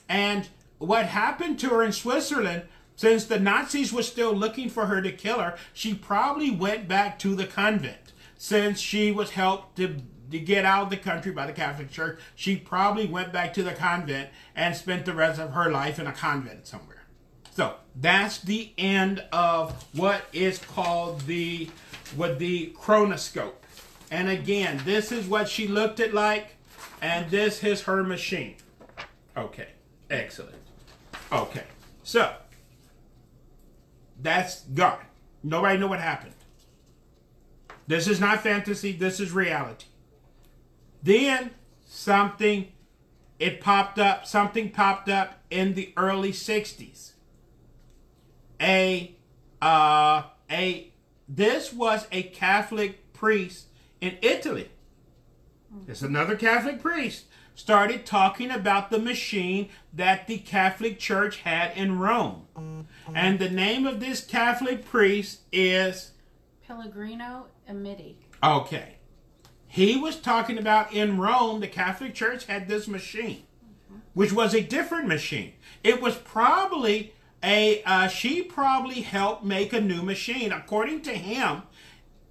And 0.10 0.50
what 0.80 1.06
happened 1.06 1.60
to 1.60 1.70
her 1.70 1.84
in 1.84 1.92
Switzerland, 1.92 2.64
since 2.98 3.26
the 3.26 3.40
Nazis 3.40 3.94
were 3.94 4.02
still 4.02 4.34
looking 4.34 4.70
for 4.70 4.88
her 4.88 5.04
to 5.04 5.12
kill 5.12 5.40
her, 5.40 5.56
she 5.72 5.94
probably 5.94 6.50
went 6.50 6.88
back 6.88 7.20
to 7.20 7.36
the 7.36 7.46
convent. 7.46 8.12
Since 8.40 8.80
she 8.80 9.12
was 9.12 9.32
helped 9.32 9.78
to, 9.78 9.98
to 10.32 10.40
get 10.40 10.66
out 10.66 10.84
of 10.84 10.90
the 10.90 10.98
country 10.98 11.32
by 11.32 11.46
the 11.46 11.54
Catholic 11.54 11.92
Church, 11.92 12.20
she 12.36 12.56
probably 12.56 13.06
went 13.06 13.32
back 13.32 13.54
to 13.54 13.64
the 13.64 13.74
convent 13.74 14.30
and 14.56 14.76
spent 14.76 15.06
the 15.06 15.14
rest 15.14 15.40
of 15.40 15.52
her 15.52 15.72
life 15.72 16.00
in 16.00 16.08
a 16.08 16.12
convent 16.12 16.66
somewhere. 16.66 17.04
So 17.54 17.76
that's 17.96 18.40
the 18.40 18.74
end 18.80 19.24
of 19.32 19.86
what 19.94 20.24
is 20.34 20.58
called 20.58 21.22
the 21.22 21.70
what 22.16 22.40
the 22.40 22.74
chronoscope. 22.78 23.54
And 24.10 24.28
again, 24.28 24.82
this 24.86 25.12
is 25.12 25.28
what 25.28 25.50
she 25.50 25.68
looked 25.68 26.00
at 26.00 26.16
like, 26.16 26.56
and 27.00 27.30
this 27.30 27.64
is 27.64 27.84
her 27.84 28.04
machine. 28.04 28.56
Okay, 29.36 29.70
excellent. 30.10 30.58
Okay, 31.32 31.66
so 32.04 32.34
that's 34.22 34.62
gone. 34.62 35.06
Nobody 35.44 35.78
know 35.78 35.88
what 35.88 36.00
happened. 36.00 36.34
This 37.88 38.08
is 38.08 38.20
not 38.20 38.42
fantasy, 38.42 38.92
this 38.92 39.20
is 39.20 39.32
reality. 39.32 39.86
Then 41.02 41.52
something 41.86 42.72
it 43.40 43.62
popped 43.62 44.00
up, 44.00 44.26
something 44.26 44.72
popped 44.72 45.10
up 45.10 45.44
in 45.50 45.76
the 45.76 45.94
early 45.96 46.32
60s 46.32 47.12
a 48.62 49.16
uh, 49.62 50.24
a 50.52 50.92
this 51.28 51.74
was 51.74 52.08
a 52.12 52.24
Catholic 52.24 53.14
priest 53.14 53.68
in 54.02 54.18
Italy. 54.22 54.70
It's 55.88 56.02
another 56.02 56.36
Catholic 56.36 56.82
priest 56.82 57.26
started 57.58 58.06
talking 58.06 58.52
about 58.52 58.92
the 58.92 59.00
machine 59.00 59.68
that 59.92 60.28
the 60.28 60.38
Catholic 60.38 61.00
Church 61.00 61.38
had 61.38 61.76
in 61.76 61.98
Rome. 61.98 62.44
And 63.14 63.40
the 63.40 63.50
name 63.50 63.88
of 63.88 64.00
this 64.00 64.24
Catholic 64.24 64.86
priest 64.86 65.42
is 65.52 66.12
Pellegrino 66.66 67.48
Ernetti. 67.70 68.16
okay. 68.44 68.94
He 69.70 69.98
was 69.98 70.18
talking 70.18 70.58
about 70.58 70.94
in 70.94 71.18
Rome, 71.18 71.60
the 71.60 71.68
Catholic 71.68 72.14
Church 72.14 72.46
had 72.46 72.68
this 72.68 72.88
machine, 72.88 73.44
which 74.14 74.32
was 74.32 74.54
a 74.54 74.62
different 74.62 75.08
machine. 75.08 75.54
It 75.84 76.00
was 76.00 76.16
probably 76.16 77.14
a 77.44 77.84
uh, 77.84 78.08
she 78.08 78.44
probably 78.44 79.02
helped 79.02 79.44
make 79.44 79.74
a 79.74 79.82
new 79.82 80.02
machine 80.02 80.52
according 80.52 81.02
to 81.04 81.12
him 81.12 81.64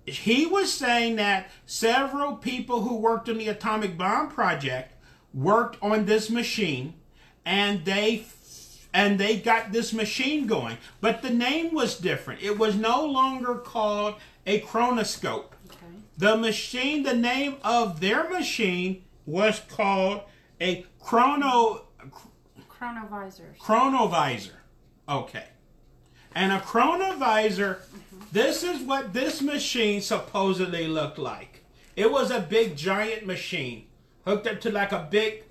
he 0.05 0.47
was 0.47 0.73
saying 0.73 1.17
that 1.17 1.49
several 1.65 2.37
people 2.37 2.83
who 2.83 2.97
worked 2.97 3.29
on 3.29 3.39
the 3.39 3.49
atomic 3.49 3.97
bomb 3.97 4.29
project 4.29 4.93
worked 5.37 5.77
on 5.81 6.07
this 6.07 6.29
machine 6.31 6.95
and 7.45 7.85
they 7.85 8.25
and 8.93 9.21
they 9.21 9.37
got 9.37 9.71
this 9.71 9.93
machine 9.93 10.47
going 10.47 10.79
but 11.01 11.23
the 11.23 11.31
name 11.31 11.73
was 11.73 11.97
different 11.99 12.43
it 12.43 12.59
was 12.59 12.75
no 12.75 13.05
longer 13.05 13.55
called 13.55 14.15
a 14.47 14.61
chronoscope 14.63 15.53
Okay. 15.69 15.87
the 16.17 16.37
machine 16.37 17.03
the 17.03 17.15
name 17.15 17.57
of 17.63 18.01
their 18.01 18.29
machine 18.29 19.05
was 19.27 19.61
called 19.69 20.23
a 20.61 20.85
chrono 20.99 21.83
Chronovisors. 22.79 23.59
chronovisor. 23.59 24.53
Okay. 25.09 25.45
And 26.35 26.53
a 26.53 26.59
chronovisor, 26.59 27.79
mm-hmm. 27.79 28.21
this 28.33 28.63
is 28.63 28.83
what 28.83 29.13
this 29.15 29.41
machine 29.41 30.03
supposedly 30.03 30.87
looked 30.87 31.19
like. 31.19 31.65
It 31.95 32.11
was 32.11 32.31
a 32.31 32.41
big 32.41 32.77
giant 32.77 33.25
machine 33.27 33.87
hooked 34.27 34.47
up 34.47 34.61
to 34.63 34.71
like 34.71 34.93
a 34.93 35.07
big 35.11 35.45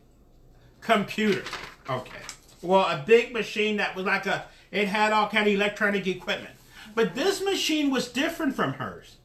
computer. 0.82 1.44
Okay. 1.90 2.20
Well, 2.62 2.86
a 2.86 3.04
big 3.06 3.32
machine 3.32 3.78
that 3.78 3.96
was 3.96 4.06
like 4.06 4.26
a 4.26 4.46
it 4.72 4.88
had 4.88 5.14
all 5.14 5.30
kind 5.30 5.48
of 5.48 5.54
electronic 5.54 6.06
equipment. 6.06 6.54
But 6.94 7.16
this 7.16 7.44
machine 7.44 7.92
was 7.92 8.10
different 8.10 8.56
from 8.56 8.74
hers. 8.74 9.18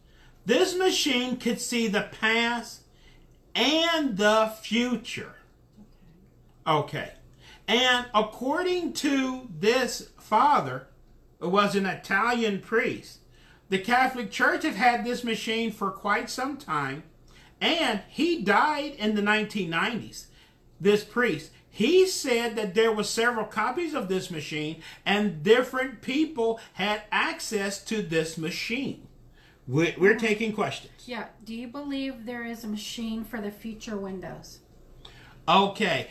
This 0.46 0.76
machine 0.76 1.36
could 1.36 1.60
see 1.60 1.88
the 1.88 2.08
past 2.20 2.82
and 3.54 4.16
the 4.16 4.52
future. 4.62 5.34
Okay. 6.66 7.12
And 7.66 8.06
according 8.14 8.92
to 8.94 9.48
this 9.58 10.10
father, 10.18 10.86
who 11.38 11.48
was 11.48 11.74
an 11.74 11.86
Italian 11.86 12.60
priest, 12.60 13.18
the 13.68 13.78
Catholic 13.78 14.30
Church 14.30 14.64
had 14.64 14.74
had 14.74 15.04
this 15.04 15.22
machine 15.22 15.70
for 15.70 15.90
quite 15.90 16.28
some 16.28 16.56
time, 16.56 17.04
and 17.60 18.00
he 18.08 18.42
died 18.42 18.94
in 18.98 19.14
the 19.14 19.22
1990s. 19.22 20.26
This 20.80 21.04
priest, 21.04 21.50
he 21.68 22.06
said 22.06 22.56
that 22.56 22.74
there 22.74 22.92
were 22.92 23.04
several 23.04 23.46
copies 23.46 23.94
of 23.94 24.08
this 24.08 24.30
machine, 24.30 24.82
and 25.04 25.42
different 25.42 26.02
people 26.02 26.58
had 26.74 27.02
access 27.12 27.82
to 27.84 28.02
this 28.02 28.36
machine. 28.38 29.06
We're, 29.68 29.94
we're 29.98 30.18
taking 30.18 30.52
questions. 30.52 30.92
Yeah. 31.06 31.26
Do 31.44 31.54
you 31.54 31.68
believe 31.68 32.26
there 32.26 32.44
is 32.44 32.64
a 32.64 32.68
machine 32.68 33.24
for 33.24 33.40
the 33.40 33.50
future 33.50 33.96
windows? 33.96 34.58
Okay, 35.48 36.08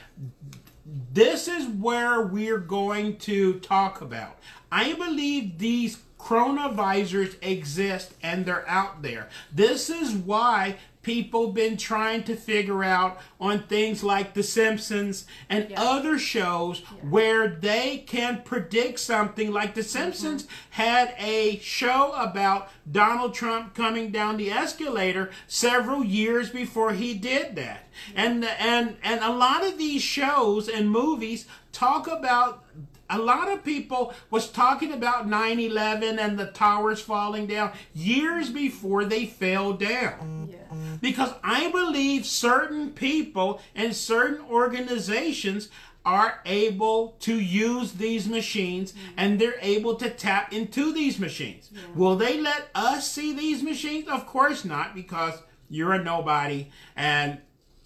this 1.14 1.48
is 1.48 1.68
where 1.68 2.22
we're 2.22 2.58
going 2.58 3.18
to 3.18 3.60
talk 3.60 4.02
about. 4.02 4.40
I 4.72 4.94
believe 4.94 5.58
these 5.58 6.00
chronovisors 6.20 7.36
exist 7.42 8.14
and 8.22 8.46
they're 8.46 8.68
out 8.68 9.02
there. 9.02 9.30
This 9.52 9.90
is 9.90 10.14
why 10.14 10.78
people 11.02 11.52
been 11.52 11.78
trying 11.78 12.24
to 12.24 12.36
figure 12.36 12.84
out 12.84 13.20
on 13.40 13.64
things 13.64 14.04
like 14.04 14.34
The 14.34 14.44
Simpsons 14.44 15.26
and 15.50 15.70
Yeah. 15.70 15.82
other 15.82 16.20
shows 16.20 16.80
where 17.02 17.48
they 17.48 18.04
can 18.06 18.42
predict 18.44 19.00
something 19.00 19.52
like 19.52 19.76
The 19.76 19.84
Simpsons 19.84 20.44
mm-hmm. 20.44 20.54
had 20.72 21.16
a 21.18 21.60
show 21.60 22.12
about 22.14 22.70
Donald 22.90 23.34
Trump 23.34 23.74
coming 23.76 24.12
down 24.12 24.38
the 24.38 24.52
escalator 24.52 25.32
several 25.48 26.04
years 26.04 26.50
before 26.50 26.94
he 26.94 27.14
did 27.14 27.56
that. 27.56 27.88
And 28.16 28.44
and 28.46 28.98
and 29.04 29.22
a 29.22 29.32
lot 29.32 29.66
of 29.66 29.78
these 29.78 30.02
shows 30.02 30.68
and 30.68 30.90
movies 30.90 31.46
talk 31.72 32.08
about 32.08 32.64
a 33.10 33.18
lot 33.18 33.52
of 33.52 33.64
people 33.64 34.14
was 34.30 34.50
talking 34.50 34.92
about 34.94 35.28
9-11 35.28 36.20
and 36.20 36.38
the 36.38 36.48
towers 36.48 37.02
falling 37.02 37.48
down 37.48 37.72
years 37.94 38.50
before 38.50 39.06
they 39.06 39.26
fell 39.26 39.74
down 39.74 40.50
Yeah. 40.52 40.58
because 41.02 41.34
I 41.44 41.72
believe 41.72 42.26
certain 42.26 42.92
people 42.92 43.62
and 43.76 43.96
certain 43.96 44.46
organizations 44.50 45.70
are 46.06 46.40
able 46.46 47.18
to 47.20 47.40
use 47.40 47.94
these 47.94 48.28
machines 48.28 48.94
mm-hmm. 48.94 49.12
and 49.18 49.40
they're 49.40 49.60
able 49.62 49.96
to 49.96 50.10
tap 50.10 50.54
into 50.54 50.94
these 50.94 51.20
machines. 51.20 51.70
Will 51.94 52.16
they 52.16 52.40
let 52.40 52.70
us 52.74 53.12
see 53.12 53.34
these 53.34 53.62
machines? 53.62 54.08
Of 54.08 54.26
course 54.26 54.64
not, 54.64 54.96
because 54.96 55.34
you're 55.70 55.94
a 55.94 56.04
nobody 56.04 56.70
and 56.96 57.40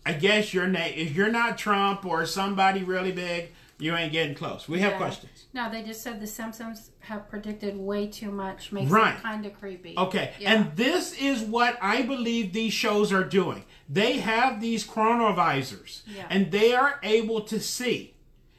I 0.06 0.14
guess 0.14 0.54
your 0.54 0.68
name 0.68 0.94
if 0.96 1.16
you're 1.16 1.32
not 1.32 1.58
Trump 1.58 2.06
or 2.06 2.26
somebody 2.26 2.84
really 2.84 3.12
big, 3.12 3.52
you 3.80 3.96
ain't 3.96 4.12
getting 4.12 4.36
close. 4.36 4.68
We 4.70 4.80
have 4.80 4.94
questions. 4.94 5.46
No, 5.54 5.70
they 5.70 5.84
just 5.84 6.02
said 6.02 6.20
the 6.22 6.28
Simpsons 6.28 6.92
have 7.02 7.30
predicted 7.30 7.76
way 7.78 8.08
too 8.08 8.32
much. 8.32 8.72
Makes 8.72 8.92
Right. 8.92 9.16
it 9.16 9.22
kind 9.22 9.46
of 9.46 9.54
creepy. 9.60 9.96
Okay, 9.98 10.34
Yeah. 10.40 10.54
and 10.54 10.76
this 10.78 11.14
is 11.20 11.42
what 11.42 11.78
I 11.82 12.04
believe 12.04 12.54
these 12.54 12.74
shows 12.74 13.12
are 13.12 13.24
doing. 13.24 13.66
They 13.90 14.20
have 14.20 14.62
these 14.62 14.86
chronovisors, 14.88 16.02
Yeah. 16.08 16.28
and 16.30 16.52
they 16.52 16.74
are 16.74 17.00
able 17.04 17.42
to 17.42 17.60
see. 17.60 18.14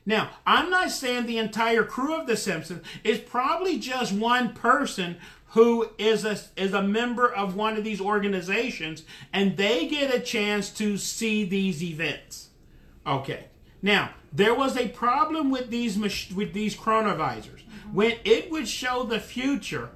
Now, 0.07 0.31
I'm 0.47 0.69
not 0.69 0.91
saying 0.91 1.27
the 1.27 1.39
entire 1.39 1.85
crew 1.85 2.15
of 2.15 2.27
The 2.27 2.37
Simpsons 2.37 2.85
is 3.03 3.19
probably 3.19 3.79
just 3.79 4.13
one 4.13 4.53
person 4.53 5.17
who 5.49 5.89
is 5.99 6.25
a 6.25 6.37
is 6.57 6.75
a 6.75 6.83
member 6.83 7.33
of 7.33 7.55
one 7.55 7.77
of 7.77 7.85
these 7.85 8.01
organizations, 8.01 9.05
and 9.33 9.57
they 9.57 9.87
get 9.87 10.13
a 10.15 10.19
chance 10.21 10.69
to 10.71 10.99
see 10.99 11.45
these 11.45 11.83
events. 11.83 12.49
Okay. 13.07 13.47
Now, 13.85 14.15
there 14.33 14.55
was 14.55 14.79
a 14.79 14.89
problem 14.89 15.51
with 15.51 15.69
these 15.69 15.99
with 15.99 16.55
these 16.55 16.75
chronovisors. 16.75 17.61
Mm-hmm. 17.61 17.95
When 17.95 18.15
it 18.25 18.51
would 18.51 18.67
show 18.67 19.03
the 19.03 19.21
future, 19.21 19.91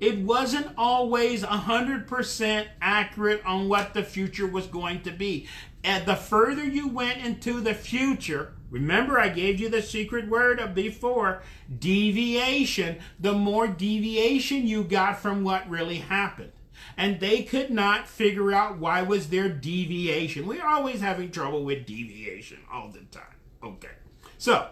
it 0.00 0.18
wasn't 0.20 0.68
always 0.78 1.42
100% 1.42 2.66
accurate 2.80 3.44
on 3.44 3.68
what 3.68 3.92
the 3.92 4.02
future 4.02 4.46
was 4.46 4.66
going 4.66 5.02
to 5.02 5.10
be. 5.10 5.46
and 5.84 6.06
the 6.06 6.16
further 6.16 6.64
you 6.64 6.88
went 6.88 7.22
into 7.22 7.60
the 7.60 7.74
future, 7.74 8.54
remember 8.70 9.20
I 9.20 9.28
gave 9.28 9.60
you 9.60 9.68
the 9.68 9.82
secret 9.82 10.26
word 10.26 10.58
of 10.58 10.74
before, 10.74 11.42
deviation, 11.78 12.96
the 13.20 13.34
more 13.34 13.66
deviation 13.68 14.66
you 14.66 14.84
got 14.84 15.18
from 15.18 15.44
what 15.44 15.68
really 15.68 15.98
happened. 15.98 16.52
And 16.96 17.20
they 17.20 17.42
could 17.42 17.70
not 17.70 18.08
figure 18.08 18.52
out 18.52 18.78
why 18.78 19.02
was 19.02 19.28
there 19.28 19.50
deviation. 19.50 20.46
We're 20.46 20.66
always 20.66 21.02
having 21.02 21.30
trouble 21.30 21.62
with 21.62 21.84
deviation 21.84 22.60
all 22.72 22.88
the 22.88 23.00
time. 23.00 23.33
Okay. 23.64 23.88
So, 24.36 24.68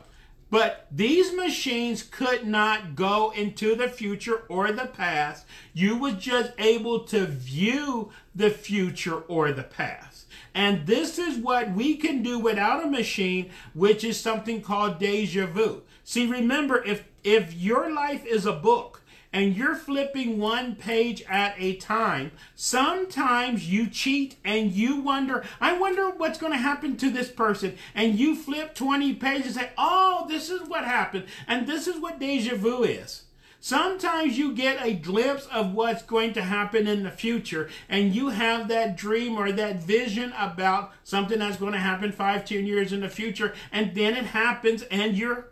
but 0.50 0.86
these 0.90 1.32
machines 1.32 2.02
could 2.02 2.46
not 2.46 2.94
go 2.94 3.30
into 3.30 3.74
the 3.74 3.88
future 3.88 4.42
or 4.50 4.70
the 4.70 4.86
past. 4.86 5.46
You 5.72 5.96
were 5.96 6.12
just 6.12 6.52
able 6.58 7.04
to 7.04 7.24
view 7.24 8.10
the 8.34 8.50
future 8.50 9.20
or 9.20 9.52
the 9.52 9.62
past. 9.62 10.26
And 10.54 10.86
this 10.86 11.18
is 11.18 11.38
what 11.38 11.72
we 11.72 11.96
can 11.96 12.22
do 12.22 12.38
without 12.38 12.84
a 12.84 12.90
machine, 12.90 13.50
which 13.72 14.04
is 14.04 14.20
something 14.20 14.60
called 14.60 14.98
deja 14.98 15.46
vu. 15.46 15.82
See, 16.04 16.26
remember, 16.26 16.84
if, 16.84 17.04
if 17.24 17.54
your 17.54 17.90
life 17.90 18.26
is 18.26 18.44
a 18.44 18.52
book, 18.52 19.01
and 19.32 19.56
you're 19.56 19.74
flipping 19.74 20.38
one 20.38 20.76
page 20.76 21.22
at 21.28 21.54
a 21.58 21.76
time, 21.76 22.32
sometimes 22.54 23.70
you 23.70 23.88
cheat 23.88 24.36
and 24.44 24.72
you 24.72 25.00
wonder, 25.00 25.44
I 25.60 25.78
wonder 25.78 26.10
what's 26.10 26.38
going 26.38 26.52
to 26.52 26.58
happen 26.58 26.96
to 26.98 27.10
this 27.10 27.30
person. 27.30 27.76
And 27.94 28.18
you 28.18 28.36
flip 28.36 28.74
20 28.74 29.14
pages 29.14 29.56
and 29.56 29.66
say, 29.66 29.70
oh, 29.78 30.26
this 30.28 30.50
is 30.50 30.68
what 30.68 30.84
happened. 30.84 31.24
And 31.46 31.66
this 31.66 31.86
is 31.86 31.98
what 32.00 32.20
deja 32.20 32.56
vu 32.56 32.82
is. 32.82 33.24
Sometimes 33.64 34.36
you 34.36 34.52
get 34.54 34.84
a 34.84 34.92
glimpse 34.92 35.46
of 35.46 35.72
what's 35.72 36.02
going 36.02 36.32
to 36.32 36.42
happen 36.42 36.88
in 36.88 37.04
the 37.04 37.12
future, 37.12 37.70
and 37.88 38.12
you 38.12 38.30
have 38.30 38.66
that 38.66 38.96
dream 38.96 39.38
or 39.38 39.52
that 39.52 39.80
vision 39.80 40.34
about 40.36 40.90
something 41.04 41.38
that's 41.38 41.58
going 41.58 41.72
to 41.72 41.78
happen 41.78 42.10
five, 42.10 42.44
ten 42.44 42.66
years 42.66 42.92
in 42.92 43.02
the 43.02 43.08
future, 43.08 43.54
and 43.70 43.94
then 43.94 44.16
it 44.16 44.26
happens, 44.26 44.82
and 44.90 45.16
you're 45.16 45.46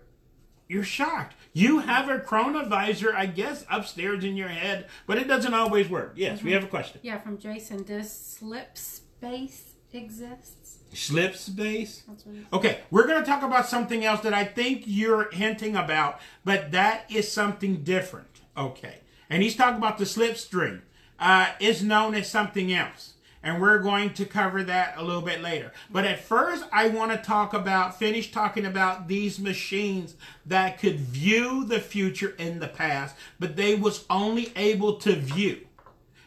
you're 0.67 0.83
shocked. 0.83 1.37
You 1.53 1.81
have 1.81 2.09
a 2.09 2.19
chronovisor, 2.19 3.15
I 3.15 3.27
guess, 3.27 3.65
upstairs 3.71 4.23
in 4.23 4.37
your 4.37 4.49
head, 4.49 4.87
but 5.07 5.19
it 5.19 5.27
doesn't 5.27 5.53
always 5.53 5.89
work. 5.89 6.13
Yes, 6.15 6.39
mm-hmm. 6.39 6.47
we 6.47 6.53
have 6.53 6.65
a 6.65 6.69
question. 6.69 7.01
Yeah, 7.03 7.19
from 7.19 7.39
Jason. 7.39 7.83
Does 7.83 8.11
slip 8.13 8.79
space 8.79 9.75
exists? 9.93 10.79
Slip 10.93 11.37
space? 11.37 12.05
Okay, 12.53 12.81
we're 12.91 13.07
going 13.07 13.23
to 13.23 13.29
talk 13.29 13.43
about 13.43 13.67
something 13.67 14.05
else 14.05 14.21
that 14.21 14.35
I 14.35 14.45
think 14.45 14.83
you're 14.87 15.31
hinting 15.33 15.77
about, 15.77 16.21
but 16.45 16.71
that 16.73 17.11
is 17.11 17.31
something 17.31 17.83
different. 17.83 18.41
Okay. 18.57 18.99
And 19.29 19.43
he's 19.43 19.57
talking 19.57 19.79
about 19.79 19.99
the 19.99 20.05
slipstream. 20.05 20.83
Uh, 21.19 21.53
is 21.61 21.83
known 21.83 22.15
as 22.15 22.31
something 22.31 22.73
else 22.73 23.10
and 23.43 23.61
we're 23.61 23.79
going 23.79 24.13
to 24.15 24.25
cover 24.25 24.63
that 24.65 24.95
a 24.97 25.03
little 25.03 25.23
bit 25.23 25.41
later. 25.41 25.73
But 25.91 26.05
at 26.05 26.21
first, 26.21 26.65
I 26.73 26.89
want 26.89 27.13
to 27.13 27.19
talk 27.19 27.55
about, 27.55 27.99
finish 27.99 28.31
talking 28.31 28.67
about 28.67 29.09
these 29.09 29.39
machines 29.39 30.15
that 30.45 30.79
could 30.79 31.01
view 31.01 31.65
the 31.65 31.81
future 31.81 32.35
in 32.39 32.61
the 32.61 32.69
past, 32.69 33.17
but 33.39 33.57
they 33.57 33.75
was 33.75 34.05
only 34.11 34.53
able 34.57 34.95
to 34.97 35.17
view. 35.17 35.67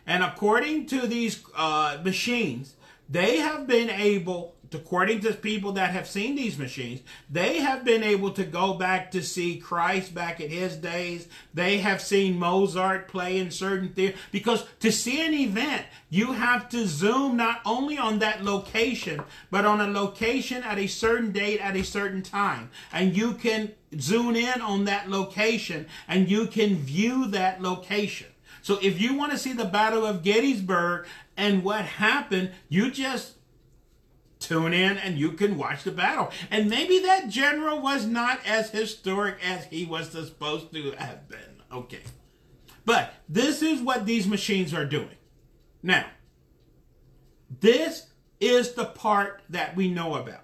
And 0.05 0.23
according 0.23 0.87
to 0.87 1.07
these 1.07 1.43
uh, 1.55 1.99
machines, 2.03 2.75
they 3.09 3.37
have 3.37 3.67
been 3.67 3.89
able 3.89 4.52
according 4.73 5.19
to 5.21 5.33
people 5.33 5.73
that 5.73 5.91
have 5.91 6.07
seen 6.07 6.35
these 6.35 6.57
machines, 6.57 7.01
they 7.29 7.59
have 7.59 7.83
been 7.83 8.03
able 8.03 8.31
to 8.31 8.43
go 8.43 8.73
back 8.73 9.11
to 9.11 9.21
see 9.21 9.57
Christ 9.57 10.13
back 10.13 10.39
in 10.39 10.49
his 10.49 10.75
days. 10.75 11.27
They 11.53 11.79
have 11.79 12.01
seen 12.01 12.39
Mozart 12.39 13.07
play 13.07 13.37
in 13.37 13.51
certain 13.51 13.89
theater 13.89 14.17
because 14.31 14.65
to 14.79 14.91
see 14.91 15.25
an 15.25 15.33
event, 15.33 15.85
you 16.09 16.33
have 16.33 16.69
to 16.69 16.87
zoom 16.87 17.37
not 17.37 17.61
only 17.65 17.97
on 17.97 18.19
that 18.19 18.43
location, 18.43 19.21
but 19.49 19.65
on 19.65 19.81
a 19.81 19.87
location 19.87 20.63
at 20.63 20.77
a 20.77 20.87
certain 20.87 21.31
date 21.31 21.59
at 21.59 21.75
a 21.75 21.83
certain 21.83 22.21
time. 22.21 22.69
And 22.91 23.15
you 23.15 23.33
can 23.33 23.73
zoom 23.99 24.35
in 24.35 24.61
on 24.61 24.85
that 24.85 25.09
location 25.09 25.87
and 26.07 26.29
you 26.29 26.47
can 26.47 26.75
view 26.77 27.27
that 27.27 27.61
location. 27.61 28.27
So 28.61 28.79
if 28.81 28.99
you 29.01 29.13
want 29.15 29.33
to 29.33 29.37
see 29.37 29.51
the 29.51 29.65
Battle 29.65 30.05
of 30.05 30.23
Gettysburg 30.23 31.05
and 31.35 31.63
what 31.63 31.83
happened, 31.83 32.51
you 32.69 32.89
just 32.89 33.33
tune 34.45 34.73
in 34.73 34.97
and 34.97 35.17
you 35.17 35.31
can 35.31 35.57
watch 35.57 35.83
the 35.83 35.91
battle. 35.91 36.31
And 36.51 36.69
maybe 36.69 36.99
that 36.99 37.29
general 37.29 37.81
was 37.81 38.05
not 38.05 38.39
as 38.45 38.69
historic 38.69 39.37
as 39.43 39.65
he 39.65 39.85
was 39.85 40.09
supposed 40.11 40.73
to 40.73 40.91
have 40.91 41.27
been. 41.29 41.61
Okay. 41.71 42.01
But 42.85 43.13
this 43.27 43.61
is 43.61 43.81
what 43.81 44.05
these 44.05 44.27
machines 44.27 44.73
are 44.73 44.85
doing. 44.85 45.15
Now, 45.81 46.05
this 47.59 48.07
is 48.39 48.73
the 48.73 48.85
part 48.85 49.41
that 49.49 49.75
we 49.75 49.89
know 49.89 50.15
about. 50.15 50.41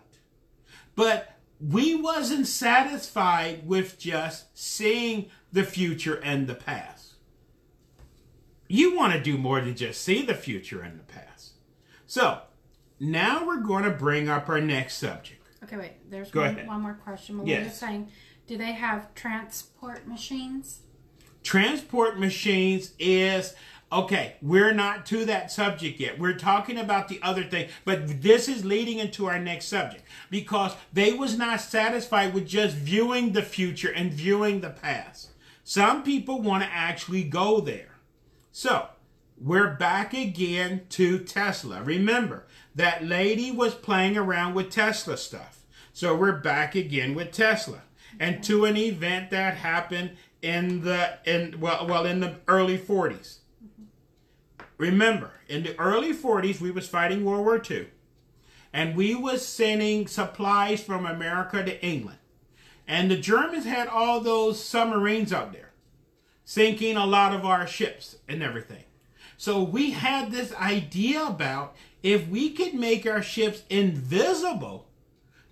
But 0.95 1.35
we 1.59 1.95
wasn't 1.95 2.47
satisfied 2.47 3.67
with 3.67 3.99
just 3.99 4.57
seeing 4.57 5.29
the 5.51 5.63
future 5.63 6.15
and 6.15 6.47
the 6.47 6.55
past. 6.55 7.15
You 8.67 8.95
want 8.95 9.13
to 9.13 9.19
do 9.19 9.37
more 9.37 9.59
than 9.59 9.75
just 9.75 10.01
see 10.01 10.21
the 10.21 10.35
future 10.35 10.81
and 10.81 10.99
the 10.99 11.03
past. 11.03 11.53
So, 12.05 12.41
now 12.99 13.45
we're 13.45 13.61
going 13.61 13.83
to 13.83 13.91
bring 13.91 14.29
up 14.29 14.49
our 14.49 14.61
next 14.61 14.97
subject. 14.97 15.45
Okay, 15.63 15.77
wait. 15.77 16.09
There's 16.09 16.31
Go 16.31 16.41
one, 16.41 16.49
ahead. 16.49 16.67
one 16.67 16.81
more 16.81 16.93
question. 16.93 17.37
Melissa 17.37 17.53
yes. 17.53 17.79
saying, 17.79 18.09
do 18.47 18.57
they 18.57 18.71
have 18.73 19.13
transport 19.13 20.07
machines? 20.07 20.79
Transport 21.43 22.19
machines 22.19 22.93
is 22.99 23.55
okay. 23.91 24.35
We're 24.41 24.73
not 24.73 25.05
to 25.07 25.25
that 25.25 25.51
subject 25.51 25.99
yet. 25.99 26.19
We're 26.19 26.37
talking 26.37 26.77
about 26.77 27.07
the 27.07 27.19
other 27.21 27.43
thing, 27.43 27.69
but 27.85 28.21
this 28.21 28.47
is 28.47 28.65
leading 28.65 28.99
into 28.99 29.25
our 29.27 29.39
next 29.39 29.65
subject 29.65 30.03
because 30.29 30.75
they 30.91 31.13
was 31.13 31.37
not 31.37 31.61
satisfied 31.61 32.33
with 32.33 32.47
just 32.47 32.75
viewing 32.75 33.33
the 33.33 33.41
future 33.41 33.91
and 33.91 34.11
viewing 34.11 34.61
the 34.61 34.69
past. 34.69 35.29
Some 35.63 36.03
people 36.03 36.41
want 36.41 36.63
to 36.63 36.69
actually 36.69 37.23
go 37.23 37.59
there. 37.61 37.97
So 38.51 38.87
we're 39.39 39.75
back 39.75 40.13
again 40.13 40.81
to 40.89 41.19
Tesla. 41.19 41.83
Remember, 41.83 42.47
that 42.79 43.03
lady 43.03 43.51
was 43.51 43.75
playing 43.75 44.17
around 44.17 44.53
with 44.53 44.69
Tesla 44.69 45.17
stuff. 45.17 45.65
So 45.91 46.15
we're 46.15 46.31
back 46.31 46.75
again 46.75 47.13
with 47.13 47.33
Tesla 47.33 47.81
and 48.17 48.41
to 48.45 48.63
an 48.63 48.77
event 48.77 49.31
that 49.31 49.57
happened 49.57 50.11
in 50.41 50.85
the 50.85 51.17
in 51.25 51.59
well 51.59 51.85
well 51.85 52.05
in 52.05 52.21
the 52.21 52.35
early 52.47 52.77
40s. 52.77 53.39
Remember, 54.77 55.31
in 55.49 55.63
the 55.63 55.77
early 55.77 56.13
40s 56.13 56.61
we 56.61 56.71
was 56.71 56.87
fighting 56.87 57.25
World 57.25 57.45
War 57.45 57.61
II 57.69 57.87
and 58.71 58.95
we 58.95 59.13
was 59.13 59.45
sending 59.45 60.07
supplies 60.07 60.81
from 60.81 61.05
America 61.05 61.61
to 61.61 61.85
England. 61.85 62.19
And 62.87 63.11
the 63.11 63.17
Germans 63.17 63.65
had 63.65 63.89
all 63.89 64.21
those 64.21 64.63
submarines 64.63 65.33
out 65.33 65.51
there 65.51 65.71
sinking 66.45 66.95
a 66.95 67.05
lot 67.05 67.35
of 67.35 67.43
our 67.43 67.67
ships 67.67 68.15
and 68.29 68.41
everything. 68.41 68.85
So 69.39 69.63
we 69.63 69.91
had 69.91 70.31
this 70.31 70.53
idea 70.55 71.23
about 71.23 71.75
if 72.03 72.27
we 72.27 72.51
could 72.51 72.73
make 72.73 73.05
our 73.05 73.21
ships 73.21 73.63
invisible 73.69 74.87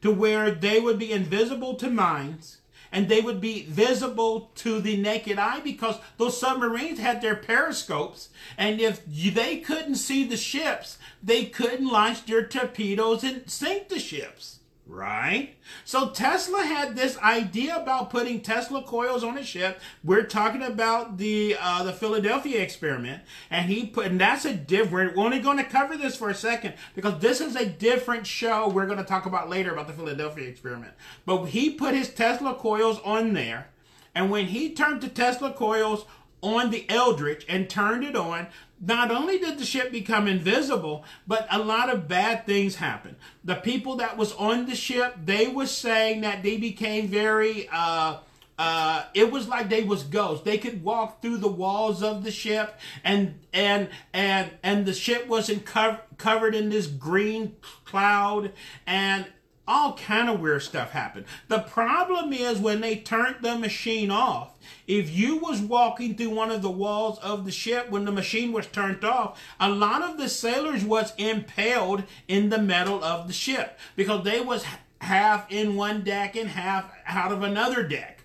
to 0.02 0.12
where 0.12 0.52
they 0.52 0.80
would 0.80 1.00
be 1.00 1.12
invisible 1.12 1.76
to 1.76 1.90
mines 1.90 2.58
and 2.92 3.10
they 3.10 3.20
would 3.20 3.42
be 3.42 3.64
visible 3.64 4.52
to 4.56 4.80
the 4.80 4.96
naked 4.96 5.38
eye 5.38 5.60
because 5.60 5.98
those 6.18 6.40
submarines 6.40 7.00
had 7.00 7.22
their 7.22 7.36
periscopes 7.36 8.30
and 8.58 8.80
if 8.80 9.02
they 9.06 9.58
couldn't 9.58 9.96
see 9.96 10.24
the 10.24 10.38
ships 10.38 10.98
they 11.22 11.46
couldn't 11.46 11.88
launch 11.88 12.26
their 12.26 12.46
torpedoes 12.46 13.24
and 13.24 13.50
sink 13.50 13.90
the 13.90 14.00
ships 14.00 14.60
Right? 14.90 15.56
So 15.84 16.10
Tesla 16.12 16.64
had 16.64 16.96
this 16.96 17.18
idea 17.18 17.76
about 17.76 18.10
putting 18.10 18.40
Tesla 18.40 18.82
coils 18.82 19.22
on 19.22 19.38
a 19.38 19.44
ship. 19.44 19.82
We're 20.02 20.24
talking 20.24 20.62
about 20.62 21.18
the 21.18 21.58
uh, 21.60 21.84
the 21.84 21.92
Philadelphia 21.92 22.62
experiment, 22.62 23.24
and 23.50 23.70
he 23.70 23.86
put, 23.86 24.06
and 24.06 24.20
that's 24.20 24.46
a 24.46 24.54
different. 24.54 25.18
We're 25.18 25.26
only 25.26 25.40
going 25.40 25.58
to 25.58 25.66
cover 25.66 25.98
this 25.98 26.16
for 26.16 26.30
a 26.30 26.36
second 26.36 26.76
because 26.96 27.20
this 27.20 27.42
is 27.42 27.58
a 27.58 27.66
different 27.66 28.26
show. 28.26 28.70
We're 28.70 28.86
going 28.86 28.98
to 28.98 29.04
talk 29.04 29.26
about 29.26 29.50
later 29.50 29.74
about 29.74 29.88
the 29.88 29.94
Philadelphia 29.94 30.48
experiment. 30.48 30.94
But 31.26 31.48
he 31.48 31.72
put 31.72 31.94
his 31.94 32.10
Tesla 32.10 32.56
coils 32.56 33.02
on 33.04 33.34
there, 33.34 33.68
and 34.16 34.32
when 34.32 34.48
he 34.48 34.74
turned 34.74 35.02
the 35.02 35.10
Tesla 35.10 35.52
coils 35.52 36.06
on 36.42 36.70
the 36.70 36.90
Eldridge 36.90 37.46
and 37.50 37.70
turned 37.70 38.04
it 38.04 38.16
on, 38.16 38.48
not 38.80 39.12
only 39.12 39.40
did 39.40 39.58
the 39.58 39.66
ship 39.66 39.92
become 39.92 40.28
invisible, 40.28 41.04
but 41.26 41.48
a 41.50 41.60
lot 41.60 41.90
of 41.90 42.08
bad 42.08 42.46
things 42.46 42.76
happened. 42.76 43.16
The 43.44 43.56
people 43.56 43.96
that 43.98 44.18
was 44.18 44.34
on 44.34 44.66
the 44.66 44.76
ship, 44.76 45.16
they 45.24 45.48
were 45.48 45.66
saying 45.66 46.22
that 46.22 46.44
they 46.44 46.58
became 46.58 47.08
very, 47.08 47.68
uh, 47.72 48.18
uh, 48.60 49.04
it 49.14 49.32
was 49.32 49.48
like 49.48 49.70
they 49.70 49.84
was 49.84 50.04
ghosts. 50.04 50.44
They 50.44 50.58
could 50.58 50.84
walk 50.84 51.22
through 51.22 51.38
the 51.38 51.48
walls 51.48 52.02
of 52.02 52.24
the 52.24 52.32
ship, 52.32 52.80
and 53.04 53.40
and 53.54 53.90
and 54.14 54.52
and 54.64 54.86
the 54.86 54.94
ship 54.94 55.28
wasn't 55.28 55.66
covered 55.66 56.02
covered 56.18 56.56
in 56.56 56.70
this 56.70 56.88
green 56.88 57.56
cloud, 57.86 58.52
and 58.88 59.28
all 59.68 59.98
kind 59.98 60.30
of 60.30 60.40
weird 60.40 60.64
stuff 60.64 60.92
happened. 60.92 61.26
The 61.48 61.60
problem 61.60 62.32
is 62.32 62.60
when 62.60 62.82
they 62.82 62.96
turned 62.96 63.38
the 63.42 63.58
machine 63.58 64.10
off, 64.10 64.58
if 64.88 65.10
you 65.10 65.38
was 65.38 65.62
walking 65.62 66.16
through 66.16 66.30
one 66.30 66.52
of 66.52 66.62
the 66.62 66.70
walls 66.70 67.20
of 67.20 67.46
the 67.46 67.52
ship 67.52 67.90
when 67.90 68.06
the 68.06 68.12
machine 68.12 68.52
was 68.52 68.68
turned 68.68 69.04
off, 69.04 69.42
a 69.60 69.70
lot 69.70 70.02
of 70.02 70.18
the 70.18 70.30
sailors 70.30 70.86
was 70.86 71.14
impaled 71.18 72.04
in 72.28 72.50
the 72.50 72.58
metal 72.58 73.04
of 73.04 73.28
the 73.28 73.34
ship 73.34 73.78
because 73.96 74.24
they 74.24 74.40
was 74.40 74.66
half 75.02 75.52
in 75.52 75.76
one 75.76 76.04
deck 76.04 76.36
and 76.36 76.50
half 76.50 76.92
out 77.06 77.32
of 77.32 77.44
another 77.44 77.84
deck. 77.84 78.24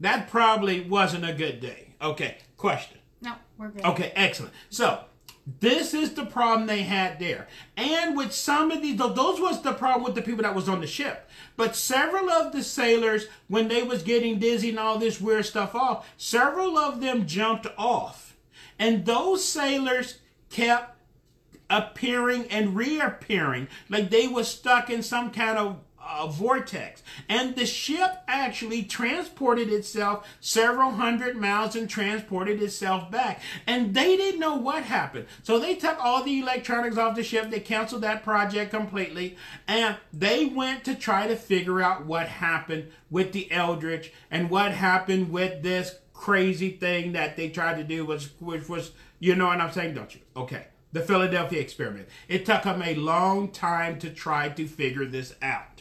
That 0.00 0.28
probably 0.28 0.80
wasn't 0.80 1.28
a 1.28 1.32
good 1.32 1.60
day. 1.60 1.94
Okay, 2.00 2.38
question. 2.56 2.98
No, 3.22 3.34
we're 3.56 3.68
good. 3.68 3.84
Okay, 3.84 4.12
excellent. 4.14 4.52
So 4.68 5.04
this 5.60 5.92
is 5.92 6.14
the 6.14 6.24
problem 6.24 6.66
they 6.66 6.82
had 6.82 7.18
there. 7.18 7.48
And 7.76 8.16
with 8.16 8.32
some 8.32 8.70
of 8.70 8.80
these, 8.80 8.96
those 8.96 9.40
was 9.40 9.60
the 9.60 9.74
problem 9.74 10.04
with 10.04 10.14
the 10.14 10.22
people 10.22 10.42
that 10.42 10.54
was 10.54 10.68
on 10.68 10.80
the 10.80 10.86
ship. 10.86 11.28
But 11.56 11.76
several 11.76 12.30
of 12.30 12.52
the 12.52 12.62
sailors, 12.62 13.26
when 13.48 13.68
they 13.68 13.82
was 13.82 14.02
getting 14.02 14.38
dizzy 14.38 14.70
and 14.70 14.78
all 14.78 14.98
this 14.98 15.20
weird 15.20 15.44
stuff 15.44 15.74
off, 15.74 16.08
several 16.16 16.78
of 16.78 17.00
them 17.00 17.26
jumped 17.26 17.66
off. 17.76 18.36
And 18.78 19.04
those 19.04 19.44
sailors 19.44 20.18
kept 20.48 20.96
appearing 21.70 22.46
and 22.50 22.76
reappearing 22.76 23.68
like 23.88 24.10
they 24.10 24.28
were 24.28 24.44
stuck 24.44 24.90
in 24.90 25.02
some 25.02 25.30
kind 25.30 25.58
of 25.58 25.78
a 26.08 26.28
vortex. 26.28 27.02
And 27.28 27.56
the 27.56 27.66
ship 27.66 28.22
actually 28.28 28.82
transported 28.82 29.68
itself 29.70 30.26
several 30.40 30.92
hundred 30.92 31.36
miles 31.36 31.76
and 31.76 31.88
transported 31.88 32.62
itself 32.62 33.10
back. 33.10 33.40
And 33.66 33.94
they 33.94 34.16
didn't 34.16 34.40
know 34.40 34.56
what 34.56 34.84
happened. 34.84 35.26
So 35.42 35.58
they 35.58 35.74
took 35.74 36.02
all 36.02 36.22
the 36.22 36.40
electronics 36.40 36.98
off 36.98 37.16
the 37.16 37.22
ship. 37.22 37.50
They 37.50 37.60
canceled 37.60 38.02
that 38.02 38.22
project 38.22 38.70
completely. 38.70 39.36
And 39.66 39.96
they 40.12 40.46
went 40.46 40.84
to 40.84 40.94
try 40.94 41.26
to 41.26 41.36
figure 41.36 41.80
out 41.80 42.06
what 42.06 42.28
happened 42.28 42.90
with 43.10 43.32
the 43.32 43.50
Eldridge 43.50 44.12
and 44.30 44.50
what 44.50 44.72
happened 44.72 45.30
with 45.30 45.62
this 45.62 45.96
crazy 46.12 46.70
thing 46.70 47.12
that 47.12 47.36
they 47.36 47.48
tried 47.48 47.76
to 47.76 47.84
do 47.84 48.06
was 48.06 48.30
which 48.40 48.68
was 48.68 48.92
you 49.18 49.34
know 49.34 49.46
what 49.46 49.60
I'm 49.60 49.72
saying, 49.72 49.94
don't 49.94 50.14
you? 50.14 50.20
Okay. 50.36 50.66
The 50.92 51.00
Philadelphia 51.00 51.60
experiment. 51.60 52.08
It 52.28 52.46
took 52.46 52.62
them 52.62 52.82
a 52.82 52.94
long 52.94 53.50
time 53.50 53.98
to 53.98 54.10
try 54.10 54.48
to 54.50 54.68
figure 54.68 55.04
this 55.06 55.34
out. 55.42 55.73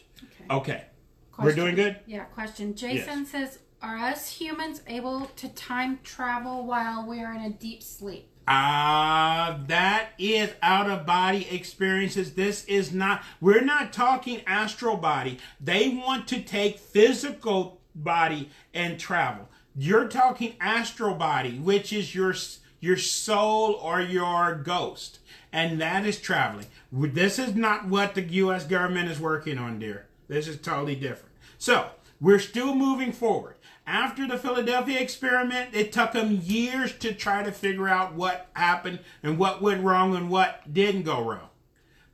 Okay. 0.49 0.85
Question. 1.31 1.45
We're 1.45 1.65
doing 1.65 1.75
good? 1.75 1.99
Yeah, 2.05 2.25
question. 2.25 2.75
Jason 2.75 3.19
yes. 3.19 3.29
says, 3.29 3.59
Are 3.81 3.97
us 3.97 4.29
humans 4.29 4.81
able 4.87 5.25
to 5.37 5.49
time 5.49 5.99
travel 6.03 6.65
while 6.65 7.07
we 7.07 7.21
are 7.21 7.33
in 7.33 7.41
a 7.41 7.49
deep 7.49 7.81
sleep? 7.81 8.29
Uh, 8.47 9.57
that 9.67 10.09
is 10.19 10.51
out 10.61 10.89
of 10.89 11.05
body 11.05 11.47
experiences. 11.49 12.33
This 12.33 12.65
is 12.65 12.93
not, 12.93 13.23
we're 13.39 13.63
not 13.63 13.93
talking 13.93 14.41
astral 14.45 14.97
body. 14.97 15.39
They 15.61 15.89
want 15.89 16.27
to 16.27 16.41
take 16.41 16.77
physical 16.77 17.81
body 17.95 18.49
and 18.73 18.99
travel. 18.99 19.47
You're 19.75 20.07
talking 20.07 20.55
astral 20.59 21.15
body, 21.15 21.57
which 21.57 21.91
is 21.91 22.13
your 22.13 22.35
your 22.79 22.97
soul 22.97 23.75
or 23.75 24.01
your 24.01 24.55
ghost, 24.55 25.19
and 25.53 25.79
that 25.79 26.05
is 26.05 26.19
traveling. 26.19 26.67
This 26.91 27.39
is 27.39 27.55
not 27.55 27.87
what 27.87 28.13
the 28.13 28.21
U.S. 28.21 28.65
government 28.65 29.09
is 29.09 29.21
working 29.21 29.57
on, 29.57 29.79
dear. 29.79 30.07
This 30.27 30.47
is 30.47 30.59
totally 30.59 30.95
different. 30.95 31.35
So, 31.57 31.89
we're 32.19 32.39
still 32.39 32.73
moving 32.73 33.11
forward. 33.11 33.55
After 33.85 34.25
the 34.25 34.37
Philadelphia 34.37 34.99
experiment, 34.99 35.71
it 35.73 35.91
took 35.91 36.13
them 36.13 36.39
years 36.41 36.93
to 36.99 37.13
try 37.13 37.43
to 37.43 37.51
figure 37.51 37.89
out 37.89 38.13
what 38.13 38.49
happened 38.53 38.99
and 39.21 39.37
what 39.37 39.61
went 39.61 39.83
wrong 39.83 40.15
and 40.15 40.29
what 40.29 40.73
didn't 40.73 41.03
go 41.03 41.21
wrong. 41.21 41.49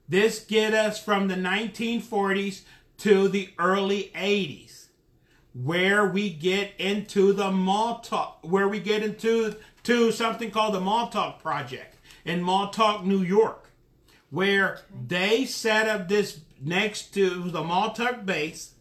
This 0.07 0.39
get 0.39 0.73
us 0.73 1.03
from 1.03 1.27
the 1.27 1.35
1940s 1.35 2.61
to 2.97 3.27
the 3.27 3.49
early 3.59 4.11
80s, 4.15 4.87
where 5.53 6.05
we 6.05 6.31
get 6.31 6.71
into 6.79 7.31
the 7.31 7.51
Montauk, 7.51 8.39
where 8.41 8.67
we 8.67 8.79
get 8.79 9.03
into 9.03 9.55
to 9.83 10.11
something 10.11 10.49
called 10.49 10.73
the 10.73 10.81
Montauk 10.81 11.39
Project 11.39 11.97
in 12.25 12.41
Montauk, 12.41 13.05
New 13.05 13.21
York, 13.21 13.69
where 14.31 14.81
they 15.07 15.45
set 15.45 15.87
up 15.87 16.07
this 16.07 16.39
next 16.61 17.13
to 17.13 17.49
the 17.49 17.63
Montauk 17.63 18.25
base 18.25 18.73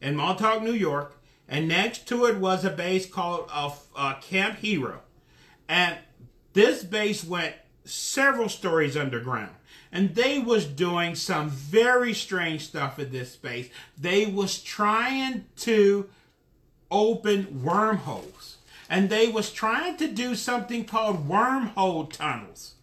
in 0.00 0.16
Montauk, 0.16 0.62
New 0.62 0.72
York, 0.72 1.18
and 1.48 1.68
next 1.68 2.08
to 2.08 2.24
it 2.26 2.38
was 2.38 2.64
a 2.64 2.70
base 2.70 3.06
called 3.06 3.48
uh, 3.52 3.70
uh, 3.94 4.14
Camp 4.20 4.58
Hero. 4.58 5.00
And 5.68 5.98
this 6.52 6.82
base 6.82 7.24
went 7.24 7.54
several 7.84 8.48
stories 8.48 8.96
underground. 8.96 9.54
And 9.90 10.14
they 10.14 10.38
was 10.38 10.64
doing 10.64 11.14
some 11.14 11.50
very 11.50 12.14
strange 12.14 12.66
stuff 12.66 12.98
at 12.98 13.12
this 13.12 13.36
base. 13.36 13.68
They 13.98 14.24
was 14.24 14.62
trying 14.62 15.44
to 15.58 16.08
open 16.90 17.62
wormholes. 17.62 18.56
And 18.88 19.10
they 19.10 19.28
was 19.28 19.52
trying 19.52 19.96
to 19.98 20.08
do 20.08 20.34
something 20.34 20.84
called 20.84 21.28
wormhole 21.28 22.10
tunnels. 22.10 22.74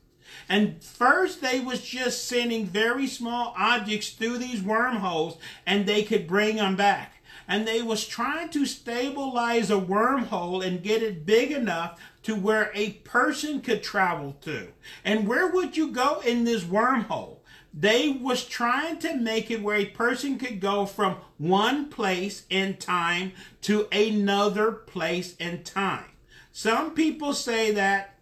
And 0.50 0.84
first 0.84 1.42
they 1.42 1.60
was 1.60 1.82
just 1.82 2.28
sending 2.28 2.66
very 2.66 3.06
small 3.06 3.54
objects 3.56 4.10
through 4.10 4.40
these 4.40 4.64
wormholes 4.64 5.38
and 5.66 5.86
they 5.86 6.02
could 6.02 6.28
bring 6.28 6.56
them 6.56 6.76
back. 6.76 7.22
And 7.48 7.68
they 7.68 7.82
was 7.82 8.06
trying 8.06 8.50
to 8.50 8.66
stabilize 8.66 9.70
a 9.70 9.76
wormhole 9.76 10.66
and 10.66 10.84
get 10.84 11.04
it 11.04 11.26
big 11.26 11.52
enough 11.52 12.00
to 12.24 12.36
where 12.36 12.72
a 12.74 12.92
person 12.92 13.62
could 13.62 13.84
travel 13.84 14.36
to. 14.42 14.70
And 15.06 15.28
where 15.28 15.48
would 15.48 15.78
you 15.78 15.92
go 15.92 16.20
in 16.22 16.44
this 16.44 16.64
wormhole? 16.64 17.38
They 17.74 18.10
was 18.10 18.46
trying 18.46 18.98
to 19.00 19.16
make 19.16 19.52
it 19.52 19.62
where 19.62 19.78
a 19.78 19.86
person 19.86 20.40
could 20.40 20.60
go 20.60 20.86
from 20.86 21.18
one 21.38 21.90
place 21.90 22.44
in 22.50 22.78
time 22.78 23.34
to 23.62 23.88
another 23.92 24.72
place 24.72 25.36
in 25.38 25.64
time. 25.64 26.06
Some 26.52 26.94
people 26.96 27.34
say 27.34 27.72
that 27.72 28.18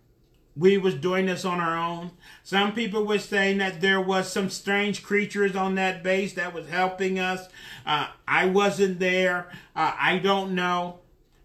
we 0.58 0.78
was 0.78 0.96
doing 0.96 1.28
this 1.28 1.46
on 1.46 1.60
our 1.60 1.78
own. 1.78 2.12
Some 2.43 2.74
people 2.74 3.06
were 3.06 3.20
saying 3.20 3.60
that 3.60 3.82
there 3.82 4.02
was 4.02 4.32
some 4.32 4.50
strange 4.50 5.04
creatures 5.04 5.56
on 5.56 5.76
that 5.76 6.04
base 6.04 6.34
that 6.34 6.54
was 6.54 6.67
helping 6.67 7.20
us. 7.20 7.48
Uh, 7.86 8.08
I 8.28 8.46
wasn't 8.46 9.00
there. 9.00 9.50
Uh, 9.76 9.93
I 10.00 10.17
don't 10.17 10.56
know. 10.56 11.00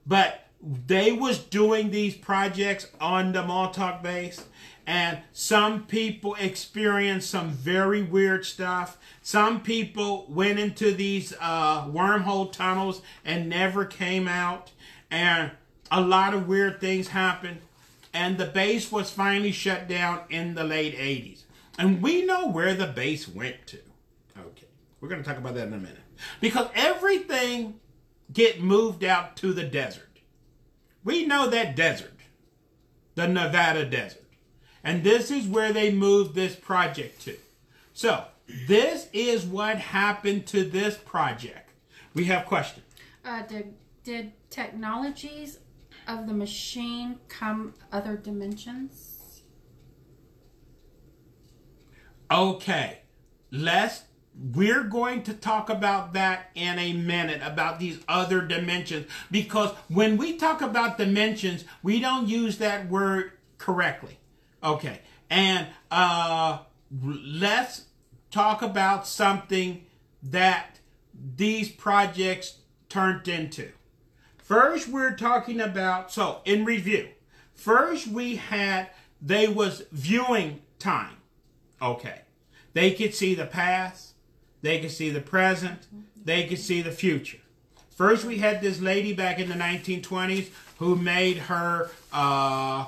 But 0.06 0.46
they 0.86 1.12
was 1.12 1.38
doing 1.38 1.90
these 1.90 2.14
projects 2.14 2.88
on 3.00 3.32
the 3.32 3.42
Montauk 3.42 4.02
base. 4.02 4.44
And 4.86 5.18
some 5.32 5.84
people 5.84 6.34
experienced 6.40 7.30
some 7.30 7.50
very 7.50 8.02
weird 8.02 8.44
stuff. 8.44 8.98
Some 9.22 9.60
people 9.60 10.26
went 10.28 10.58
into 10.58 10.92
these 10.92 11.34
uh, 11.40 11.86
wormhole 11.86 12.50
tunnels 12.50 13.02
and 13.24 13.48
never 13.48 13.84
came 13.84 14.26
out. 14.26 14.72
And 15.10 15.52
a 15.90 16.00
lot 16.00 16.34
of 16.34 16.48
weird 16.48 16.80
things 16.80 17.08
happened 17.08 17.60
and 18.12 18.38
the 18.38 18.46
base 18.46 18.92
was 18.92 19.10
finally 19.10 19.52
shut 19.52 19.88
down 19.88 20.20
in 20.28 20.54
the 20.54 20.64
late 20.64 20.96
80s. 20.96 21.44
And 21.78 22.02
we 22.02 22.24
know 22.24 22.48
where 22.48 22.74
the 22.74 22.86
base 22.86 23.26
went 23.26 23.66
to. 23.68 23.78
Okay, 24.38 24.66
we're 25.00 25.08
going 25.08 25.22
to 25.22 25.28
talk 25.28 25.38
about 25.38 25.54
that 25.54 25.68
in 25.68 25.74
a 25.74 25.78
minute. 25.78 25.98
Because 26.40 26.68
everything 26.74 27.80
get 28.32 28.60
moved 28.60 29.04
out 29.04 29.36
to 29.36 29.52
the 29.52 29.64
desert. 29.64 30.08
We 31.04 31.26
know 31.26 31.48
that 31.48 31.74
desert, 31.74 32.20
the 33.14 33.26
Nevada 33.26 33.84
desert. 33.84 34.24
And 34.84 35.02
this 35.02 35.30
is 35.30 35.46
where 35.46 35.72
they 35.72 35.92
moved 35.92 36.34
this 36.34 36.56
project 36.56 37.22
to. 37.22 37.36
So, 37.92 38.24
this 38.66 39.08
is 39.12 39.44
what 39.44 39.78
happened 39.78 40.46
to 40.48 40.64
this 40.64 40.96
project. 40.96 41.70
We 42.14 42.24
have 42.24 42.46
questions. 42.46 42.86
Uh, 43.24 43.42
did, 43.42 43.74
did 44.04 44.32
technologies 44.50 45.58
of 46.06 46.26
the 46.26 46.32
machine 46.32 47.18
come 47.28 47.74
other 47.90 48.16
dimensions? 48.16 49.42
Okay, 52.30 53.00
let's. 53.50 54.02
We're 54.34 54.84
going 54.84 55.24
to 55.24 55.34
talk 55.34 55.68
about 55.68 56.14
that 56.14 56.50
in 56.54 56.78
a 56.78 56.94
minute 56.94 57.42
about 57.44 57.78
these 57.78 57.98
other 58.08 58.40
dimensions 58.40 59.06
because 59.30 59.72
when 59.88 60.16
we 60.16 60.38
talk 60.38 60.62
about 60.62 60.96
dimensions, 60.96 61.66
we 61.82 62.00
don't 62.00 62.26
use 62.26 62.56
that 62.56 62.88
word 62.88 63.32
correctly. 63.58 64.18
Okay, 64.64 65.00
and 65.28 65.66
uh, 65.90 66.60
let's 67.02 67.84
talk 68.30 68.62
about 68.62 69.06
something 69.06 69.84
that 70.22 70.80
these 71.36 71.70
projects 71.70 72.58
turned 72.88 73.28
into. 73.28 73.70
First, 74.52 74.88
we're 74.88 75.16
talking 75.16 75.62
about, 75.62 76.12
so 76.12 76.42
in 76.44 76.66
review, 76.66 77.08
first 77.54 78.06
we 78.06 78.36
had, 78.36 78.90
they 79.18 79.48
was 79.48 79.84
viewing 79.92 80.60
time. 80.78 81.16
Okay. 81.80 82.20
They 82.74 82.90
could 82.90 83.14
see 83.14 83.34
the 83.34 83.46
past, 83.46 84.12
they 84.60 84.78
could 84.78 84.90
see 84.90 85.08
the 85.08 85.22
present, 85.22 85.86
they 86.22 86.44
could 86.46 86.58
see 86.58 86.82
the 86.82 86.90
future. 86.90 87.38
First, 87.96 88.26
we 88.26 88.40
had 88.40 88.60
this 88.60 88.78
lady 88.78 89.14
back 89.14 89.38
in 89.38 89.48
the 89.48 89.54
1920s 89.54 90.50
who 90.76 90.96
made 90.96 91.38
her 91.38 91.90
uh, 92.12 92.84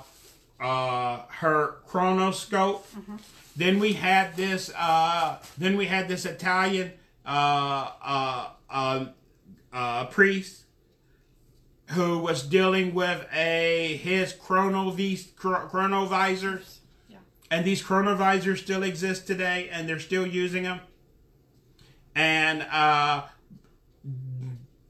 uh, 0.60 1.22
her 1.28 1.76
chronoscope. 1.88 2.82
Mm-hmm. 2.88 3.16
Then 3.56 3.78
we 3.78 3.94
had 3.94 4.36
this. 4.36 4.70
Uh, 4.76 5.38
then 5.56 5.78
we 5.78 5.86
had 5.86 6.08
this 6.08 6.26
Italian 6.26 6.92
uh, 7.24 7.90
uh, 8.02 8.48
uh, 8.68 9.06
uh, 9.72 10.04
priest 10.08 10.63
who 11.88 12.18
was 12.18 12.42
dealing 12.42 12.94
with 12.94 13.26
a 13.32 13.96
his 14.02 14.32
chronovis, 14.32 15.32
chronovisors. 15.32 16.78
Yeah. 17.08 17.18
And 17.50 17.64
these 17.64 17.82
chronovisors 17.82 18.58
still 18.58 18.82
exist 18.82 19.26
today, 19.26 19.68
and 19.70 19.88
they're 19.88 19.98
still 19.98 20.26
using 20.26 20.62
them. 20.62 20.80
And 22.14 22.62
uh, 22.70 23.24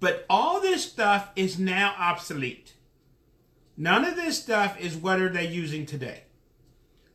but 0.01 0.27
all 0.29 0.61
this 0.61 0.85
stuff 0.85 1.31
is 1.35 1.59
now 1.59 1.95
obsolete. 1.99 2.75
None 3.77 4.05
of 4.05 4.17
this 4.17 4.41
stuff 4.41 4.79
is 4.79 4.97
what 4.97 5.21
are 5.21 5.29
they 5.29 5.47
using 5.47 5.87
today. 5.87 6.25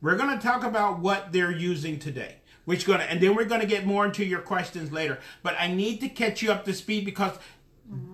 We're 0.02 0.16
going 0.16 0.36
to 0.36 0.42
talk 0.42 0.64
about 0.64 0.98
what 0.98 1.32
they're 1.32 1.52
using 1.52 1.98
today. 1.98 2.36
Which 2.66 2.86
gonna 2.86 3.04
and 3.04 3.20
then 3.20 3.34
we're 3.34 3.46
going 3.46 3.62
to 3.62 3.66
get 3.66 3.86
more 3.86 4.04
into 4.04 4.24
your 4.24 4.40
questions 4.40 4.92
later. 4.92 5.18
But 5.42 5.56
I 5.58 5.68
need 5.68 6.00
to 6.00 6.08
catch 6.08 6.42
you 6.42 6.52
up 6.52 6.64
to 6.66 6.74
speed 6.74 7.04
because 7.04 7.38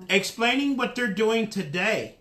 explaining 0.08 0.76
what 0.76 0.94
they're 0.94 1.06
doing 1.06 1.48
today 1.48 2.16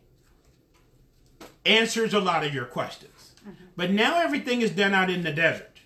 answers 1.65 2.13
a 2.13 2.20
lot 2.20 2.44
of 2.44 2.54
your 2.54 2.65
questions. 2.65 3.34
Mm-hmm. 3.41 3.65
But 3.76 3.91
now 3.91 4.22
everything 4.22 4.62
is 4.62 4.72
done 4.72 4.94
out 4.94 5.10
in 5.10 5.24
the 5.24 5.32
desert. 5.32 5.80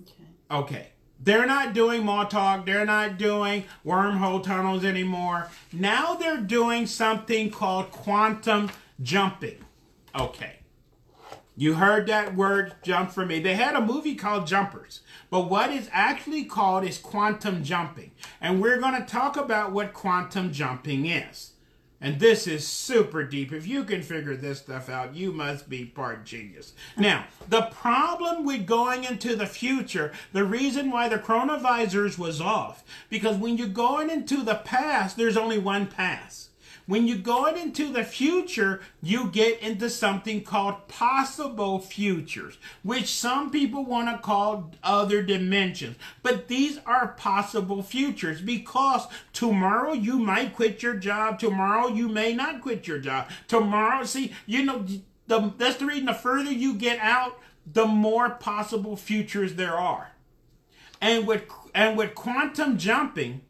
Okay. 0.00 0.24
Okay. 0.50 0.88
They're 1.20 1.46
not 1.46 1.74
doing 1.74 2.04
Montauk. 2.04 2.64
They're 2.64 2.86
not 2.86 3.18
doing 3.18 3.64
wormhole 3.84 4.42
tunnels 4.42 4.84
anymore. 4.84 5.50
Now 5.72 6.14
they're 6.14 6.40
doing 6.40 6.86
something 6.86 7.50
called 7.50 7.90
quantum 7.90 8.70
jumping. 9.02 9.64
Okay. 10.18 10.57
You 11.58 11.74
heard 11.74 12.06
that 12.06 12.36
word 12.36 12.74
jump 12.84 13.10
from 13.10 13.26
me. 13.26 13.40
They 13.40 13.56
had 13.56 13.74
a 13.74 13.80
movie 13.80 14.14
called 14.14 14.46
Jumpers, 14.46 15.00
but 15.28 15.50
what 15.50 15.70
is 15.70 15.90
actually 15.90 16.44
called 16.44 16.84
is 16.84 16.98
quantum 16.98 17.64
jumping. 17.64 18.12
And 18.40 18.62
we're 18.62 18.78
going 18.78 18.94
to 18.94 19.04
talk 19.04 19.36
about 19.36 19.72
what 19.72 19.92
quantum 19.92 20.52
jumping 20.52 21.06
is. 21.06 21.54
And 22.00 22.20
this 22.20 22.46
is 22.46 22.64
super 22.64 23.24
deep. 23.24 23.52
If 23.52 23.66
you 23.66 23.82
can 23.82 24.02
figure 24.02 24.36
this 24.36 24.60
stuff 24.60 24.88
out, 24.88 25.16
you 25.16 25.32
must 25.32 25.68
be 25.68 25.84
part 25.84 26.24
genius. 26.24 26.74
Now, 26.96 27.26
the 27.48 27.62
problem 27.62 28.44
with 28.44 28.64
going 28.64 29.02
into 29.02 29.34
the 29.34 29.46
future, 29.46 30.12
the 30.32 30.44
reason 30.44 30.92
why 30.92 31.08
the 31.08 31.18
chronovisors 31.18 32.16
was 32.16 32.40
off, 32.40 32.84
because 33.08 33.36
when 33.36 33.58
you're 33.58 33.66
going 33.66 34.10
into 34.10 34.44
the 34.44 34.54
past, 34.54 35.16
there's 35.16 35.36
only 35.36 35.58
one 35.58 35.88
pass. 35.88 36.47
When 36.88 37.06
you're 37.06 37.18
going 37.18 37.58
into 37.58 37.92
the 37.92 38.02
future, 38.02 38.80
you 39.02 39.28
get 39.28 39.60
into 39.60 39.90
something 39.90 40.42
called 40.42 40.88
possible 40.88 41.80
futures, 41.80 42.56
which 42.82 43.12
some 43.12 43.50
people 43.50 43.84
want 43.84 44.08
to 44.08 44.16
call 44.22 44.72
other 44.82 45.20
dimensions. 45.20 45.98
But 46.22 46.48
these 46.48 46.80
are 46.86 47.08
possible 47.08 47.82
futures 47.82 48.40
because 48.40 49.06
tomorrow 49.34 49.92
you 49.92 50.18
might 50.18 50.56
quit 50.56 50.82
your 50.82 50.94
job, 50.94 51.38
tomorrow 51.38 51.88
you 51.88 52.08
may 52.08 52.32
not 52.32 52.62
quit 52.62 52.86
your 52.86 53.00
job. 53.00 53.28
Tomorrow, 53.48 54.04
see, 54.04 54.32
you 54.46 54.64
know, 54.64 54.86
the, 55.26 55.52
that's 55.58 55.76
the 55.76 55.84
reason 55.84 56.06
the 56.06 56.14
further 56.14 56.50
you 56.50 56.72
get 56.72 56.98
out, 57.00 57.38
the 57.70 57.84
more 57.84 58.30
possible 58.30 58.96
futures 58.96 59.56
there 59.56 59.76
are. 59.76 60.12
And 61.02 61.26
with 61.26 61.42
and 61.74 61.98
with 61.98 62.14
quantum 62.14 62.78
jumping, 62.78 63.42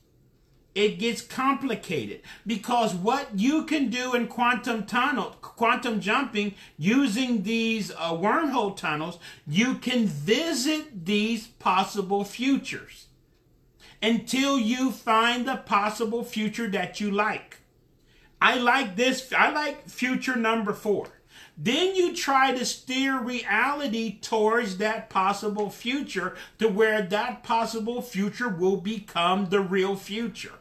it 0.79 0.97
gets 1.01 1.21
complicated 1.21 2.21
because 2.47 2.95
what 2.95 3.29
you 3.35 3.65
can 3.65 3.91
do 3.91 4.15
in 4.15 4.29
quantum 4.29 4.87
tunnel 4.87 5.35
quantum 5.41 6.01
jumping 6.01 6.55
using 6.79 7.43
these 7.43 7.91
uh, 7.91 8.13
wormhole 8.13 8.77
tunnels 8.77 9.19
you 9.45 9.75
can 9.75 10.07
visit 10.07 11.05
these 11.05 11.49
possible 11.49 12.23
futures 12.23 13.07
until 14.01 14.57
you 14.57 14.93
find 14.93 15.49
the 15.49 15.57
possible 15.57 16.23
future 16.23 16.69
that 16.69 17.01
you 17.01 17.11
like 17.11 17.59
i 18.41 18.57
like 18.57 18.95
this 18.95 19.33
i 19.37 19.51
like 19.51 19.89
future 19.89 20.37
number 20.37 20.73
4 20.73 21.09
then 21.61 21.97
you 21.97 22.15
try 22.15 22.53
to 22.53 22.65
steer 22.65 23.21
reality 23.21 24.21
towards 24.21 24.77
that 24.77 25.11
possible 25.11 25.71
future 25.71 26.37
to 26.61 26.69
where 26.69 27.03
that 27.03 27.43
possible 27.43 28.01
future 28.01 28.49
will 28.49 28.77
become 28.77 29.47
the 29.47 29.61
real 29.61 29.97
future. 29.97 30.53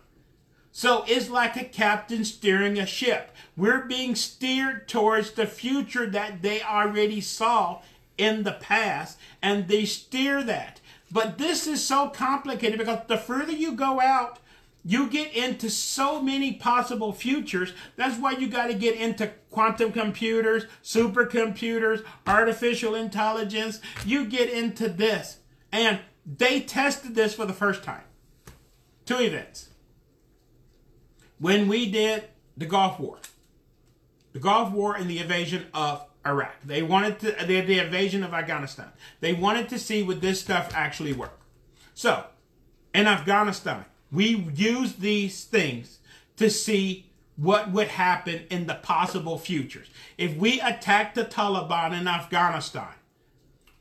So 0.78 1.04
it's 1.08 1.28
like 1.28 1.56
a 1.56 1.64
captain 1.64 2.24
steering 2.24 2.78
a 2.78 2.86
ship. 2.86 3.36
We're 3.56 3.86
being 3.86 4.14
steered 4.14 4.88
towards 4.88 5.32
the 5.32 5.48
future 5.48 6.08
that 6.12 6.44
they 6.44 6.62
already 6.62 7.20
saw 7.20 7.82
in 8.16 8.44
the 8.44 8.52
past, 8.52 9.18
and 9.42 9.68
they 9.68 9.86
steer 9.86 10.44
that. 10.44 10.80
But 11.12 11.40
this 11.40 11.66
is 11.66 11.84
so 11.84 12.10
complicated 12.10 12.78
because 12.78 13.00
the 13.08 13.18
further 13.18 13.54
you 13.54 13.72
go 13.72 14.00
out, 14.00 14.38
you 14.86 15.10
get 15.10 15.34
into 15.34 15.68
so 15.72 16.22
many 16.22 16.54
possible 16.54 17.12
futures. 17.12 17.74
That's 17.96 18.20
why 18.20 18.34
you 18.34 18.48
got 18.48 18.68
to 18.68 18.76
get 18.76 18.98
into 18.98 19.32
quantum 19.50 19.92
computers, 19.92 20.66
supercomputers, 20.84 22.06
artificial 22.28 22.94
intelligence. 22.94 23.82
You 24.06 24.26
get 24.26 24.52
into 24.52 24.90
this. 24.90 25.40
And 25.72 26.02
they 26.24 26.62
tested 26.62 27.16
this 27.16 27.34
for 27.34 27.48
the 27.48 27.54
first 27.54 27.82
time. 27.82 28.04
Two 29.08 29.18
events 29.22 29.70
when 31.40 31.68
we 31.68 31.90
did 31.90 32.26
the 32.56 32.66
Gulf 32.66 33.00
War, 33.00 33.20
the 34.34 34.40
Gulf 34.40 34.72
War 34.72 34.96
and 34.96 35.10
the 35.10 35.20
invasion 35.20 35.68
of 35.74 36.06
Iraq. 36.26 36.56
They 36.64 36.82
wanted 36.82 37.20
to, 37.20 37.46
they 37.46 37.62
the 37.62 37.80
invasion 37.80 38.24
of 38.24 38.34
Afghanistan. 38.34 38.92
They 39.20 39.34
wanted 39.34 39.70
to 39.70 39.80
see 39.80 40.04
would 40.04 40.22
this 40.22 40.42
stuff 40.42 40.72
actually 40.74 41.14
work. 41.14 41.40
So, 41.94 42.26
in 42.94 43.08
Afghanistan, 43.08 43.86
we 44.12 44.36
used 44.56 45.00
these 45.00 45.46
things 45.46 46.00
to 46.38 46.50
see 46.50 47.12
what 47.36 47.72
would 47.72 47.88
happen 47.88 48.42
in 48.50 48.66
the 48.66 48.76
possible 48.76 49.38
futures. 49.38 49.88
If 50.18 50.36
we 50.36 50.60
attacked 50.60 51.16
the 51.16 51.26
Taliban 51.26 52.00
in 52.00 52.08
Afghanistan, 52.08 52.94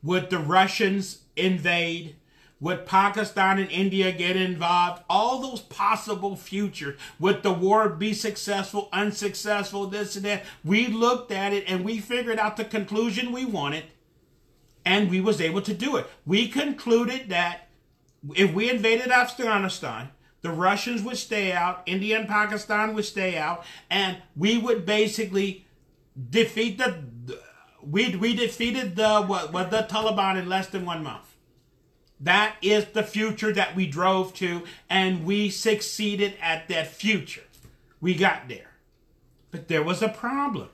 would 0.02 0.30
the 0.30 0.38
Russians 0.38 1.22
invade? 1.36 2.16
Would 2.58 2.86
Pakistan 2.86 3.58
and 3.58 3.70
India 3.70 4.12
get 4.12 4.36
involved? 4.36 5.02
All 5.10 5.42
those 5.42 5.60
possible 5.60 6.36
futures. 6.36 6.98
Would 7.18 7.42
the 7.42 7.52
war 7.52 7.88
be 7.88 8.14
successful, 8.14 8.88
unsuccessful, 8.92 9.86
this 9.86 10.16
and 10.16 10.24
that? 10.24 10.44
We 10.64 10.86
looked 10.86 11.30
at 11.30 11.52
it 11.52 11.64
and 11.68 11.84
we 11.84 11.98
figured 11.98 12.38
out 12.38 12.56
the 12.56 12.64
conclusion 12.64 13.32
we 13.32 13.44
wanted 13.44 13.84
and 14.86 15.10
we 15.10 15.20
was 15.20 15.40
able 15.40 15.60
to 15.62 15.74
do 15.74 15.96
it. 15.96 16.06
We 16.24 16.48
concluded 16.48 17.28
that 17.28 17.68
if 18.34 18.54
we 18.54 18.70
invaded 18.70 19.10
Afghanistan, 19.10 20.10
the 20.40 20.50
Russians 20.50 21.02
would 21.02 21.18
stay 21.18 21.52
out, 21.52 21.82
India 21.86 22.18
and 22.18 22.28
Pakistan 22.28 22.94
would 22.94 23.04
stay 23.04 23.36
out, 23.36 23.64
and 23.90 24.18
we 24.36 24.56
would 24.56 24.86
basically 24.86 25.66
defeat 26.30 26.78
the 26.78 27.02
we 27.82 28.14
we 28.16 28.34
defeated 28.34 28.96
the 28.96 29.22
what, 29.22 29.52
what 29.52 29.70
the 29.70 29.86
Taliban 29.90 30.38
in 30.38 30.48
less 30.48 30.68
than 30.68 30.86
one 30.86 31.02
month. 31.02 31.35
That 32.20 32.56
is 32.62 32.86
the 32.86 33.02
future 33.02 33.52
that 33.52 33.76
we 33.76 33.86
drove 33.86 34.32
to, 34.34 34.62
and 34.88 35.24
we 35.24 35.50
succeeded 35.50 36.34
at 36.40 36.68
that 36.68 36.88
future. 36.88 37.44
We 38.00 38.14
got 38.14 38.48
there. 38.48 38.70
But 39.50 39.68
there 39.68 39.82
was 39.82 40.02
a 40.02 40.08
problem. 40.08 40.68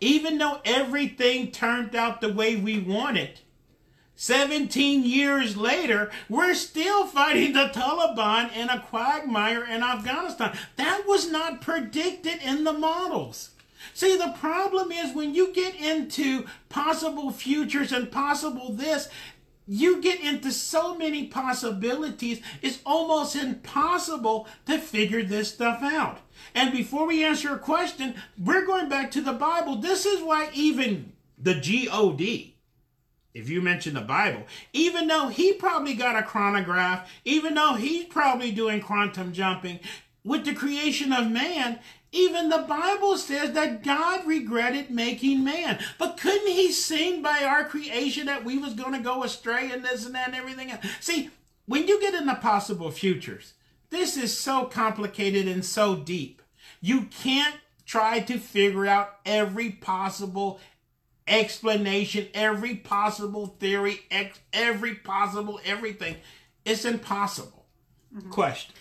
Even 0.00 0.38
though 0.38 0.60
everything 0.64 1.50
turned 1.50 1.94
out 1.94 2.20
the 2.20 2.32
way 2.32 2.56
we 2.56 2.78
wanted, 2.78 3.40
17 4.16 5.04
years 5.04 5.56
later, 5.56 6.10
we're 6.28 6.54
still 6.54 7.06
fighting 7.06 7.54
the 7.54 7.70
Taliban 7.72 8.54
in 8.54 8.68
a 8.68 8.80
quagmire 8.80 9.64
in 9.64 9.82
Afghanistan. 9.82 10.56
That 10.76 11.04
was 11.06 11.30
not 11.30 11.60
predicted 11.60 12.40
in 12.42 12.64
the 12.64 12.72
models. 12.72 13.50
See, 13.94 14.16
the 14.16 14.34
problem 14.38 14.92
is 14.92 15.14
when 15.14 15.34
you 15.34 15.52
get 15.52 15.74
into 15.74 16.46
possible 16.68 17.30
futures 17.30 17.92
and 17.92 18.12
possible 18.12 18.72
this, 18.72 19.08
you 19.66 20.00
get 20.00 20.20
into 20.20 20.50
so 20.50 20.94
many 20.96 21.26
possibilities, 21.26 22.40
it's 22.60 22.80
almost 22.84 23.36
impossible 23.36 24.48
to 24.66 24.78
figure 24.78 25.22
this 25.22 25.52
stuff 25.52 25.82
out. 25.82 26.18
And 26.54 26.72
before 26.72 27.06
we 27.06 27.24
answer 27.24 27.54
a 27.54 27.58
question, 27.58 28.14
we're 28.38 28.66
going 28.66 28.88
back 28.88 29.10
to 29.12 29.20
the 29.20 29.32
Bible. 29.32 29.76
This 29.76 30.04
is 30.04 30.22
why 30.22 30.50
even 30.52 31.12
the 31.38 31.54
G-O-D, 31.54 32.56
if 33.34 33.48
you 33.48 33.62
mention 33.62 33.94
the 33.94 34.00
Bible, 34.00 34.42
even 34.72 35.06
though 35.06 35.28
he 35.28 35.52
probably 35.52 35.94
got 35.94 36.16
a 36.16 36.22
chronograph, 36.22 37.10
even 37.24 37.54
though 37.54 37.74
he's 37.74 38.04
probably 38.04 38.50
doing 38.50 38.80
quantum 38.80 39.32
jumping, 39.32 39.80
with 40.24 40.44
the 40.44 40.54
creation 40.54 41.12
of 41.12 41.30
man, 41.30 41.78
even 42.12 42.50
the 42.50 42.64
Bible 42.68 43.16
says 43.16 43.52
that 43.52 43.82
God 43.82 44.26
regretted 44.26 44.90
making 44.90 45.42
man. 45.42 45.82
But 45.98 46.18
couldn't 46.18 46.46
he 46.46 46.70
seen 46.70 47.22
by 47.22 47.42
our 47.42 47.64
creation 47.64 48.26
that 48.26 48.44
we 48.44 48.58
was 48.58 48.74
going 48.74 48.92
to 48.92 49.00
go 49.00 49.24
astray 49.24 49.70
and 49.72 49.84
this 49.84 50.04
and 50.04 50.14
that 50.14 50.28
and 50.28 50.36
everything 50.36 50.70
else? 50.70 50.84
See, 51.00 51.30
when 51.66 51.88
you 51.88 52.00
get 52.00 52.14
into 52.14 52.34
possible 52.34 52.90
futures, 52.90 53.54
this 53.90 54.16
is 54.16 54.36
so 54.36 54.66
complicated 54.66 55.48
and 55.48 55.64
so 55.64 55.96
deep. 55.96 56.42
You 56.80 57.06
can't 57.06 57.56
try 57.86 58.20
to 58.20 58.38
figure 58.38 58.86
out 58.86 59.18
every 59.24 59.70
possible 59.70 60.60
explanation, 61.26 62.28
every 62.34 62.74
possible 62.76 63.46
theory, 63.46 64.00
every 64.52 64.94
possible 64.96 65.60
everything. 65.64 66.16
It's 66.64 66.84
impossible. 66.84 67.64
Mm-hmm. 68.14 68.30
Question. 68.30 68.74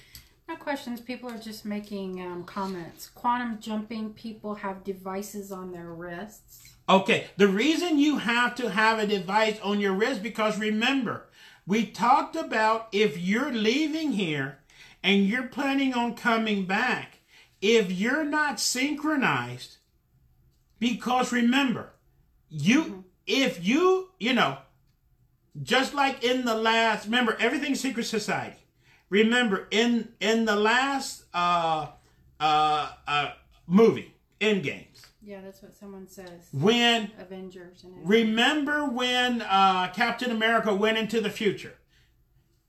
My 0.52 0.58
questions. 0.58 1.00
People 1.00 1.30
are 1.30 1.38
just 1.38 1.64
making 1.64 2.22
um, 2.22 2.44
comments. 2.44 3.08
Quantum 3.08 3.62
jumping 3.62 4.12
people 4.12 4.56
have 4.56 4.84
devices 4.84 5.50
on 5.50 5.72
their 5.72 5.94
wrists. 5.94 6.74
Okay, 6.90 7.28
the 7.38 7.48
reason 7.48 7.98
you 7.98 8.18
have 8.18 8.56
to 8.56 8.70
have 8.70 9.00
a 9.00 9.08
device 9.08 9.58
on 9.62 9.80
your 9.80 9.94
wrist 9.94 10.22
because 10.22 10.60
remember, 10.60 11.30
we 11.66 11.86
talked 11.86 12.36
about 12.36 12.90
if 12.92 13.18
you're 13.18 13.54
leaving 13.54 14.12
here 14.12 14.60
and 15.02 15.26
you're 15.26 15.48
planning 15.48 15.94
on 15.94 16.16
coming 16.16 16.66
back, 16.66 17.20
if 17.62 17.90
you're 17.90 18.26
not 18.26 18.60
synchronized, 18.60 19.78
because 20.80 21.32
remember, 21.32 21.94
you 22.50 23.06
if 23.26 23.66
you, 23.66 24.10
you 24.20 24.34
know, 24.34 24.58
just 25.64 25.94
like 25.94 26.26
in 26.26 26.44
the 26.44 26.56
last 26.56 27.06
remember 27.06 27.38
everything's 27.40 27.80
secret 27.80 28.04
society. 28.04 28.61
Remember 29.12 29.68
in 29.72 30.08
in 30.20 30.46
the 30.46 30.56
last 30.56 31.26
uh 31.34 31.88
uh 32.40 32.92
uh 33.08 33.32
movie, 33.68 34.16
Endgames. 34.40 35.06
Yeah, 35.22 35.42
that's 35.44 35.62
what 35.62 35.76
someone 35.76 36.08
says. 36.08 36.48
When 36.52 37.12
Avengers 37.20 37.84
and 37.84 37.94
everything. 37.94 38.28
Remember 38.28 38.86
when 38.86 39.44
uh, 39.44 39.92
Captain 39.94 40.32
America 40.32 40.74
went 40.74 40.98
into 40.98 41.22
the 41.22 41.30
future? 41.30 41.76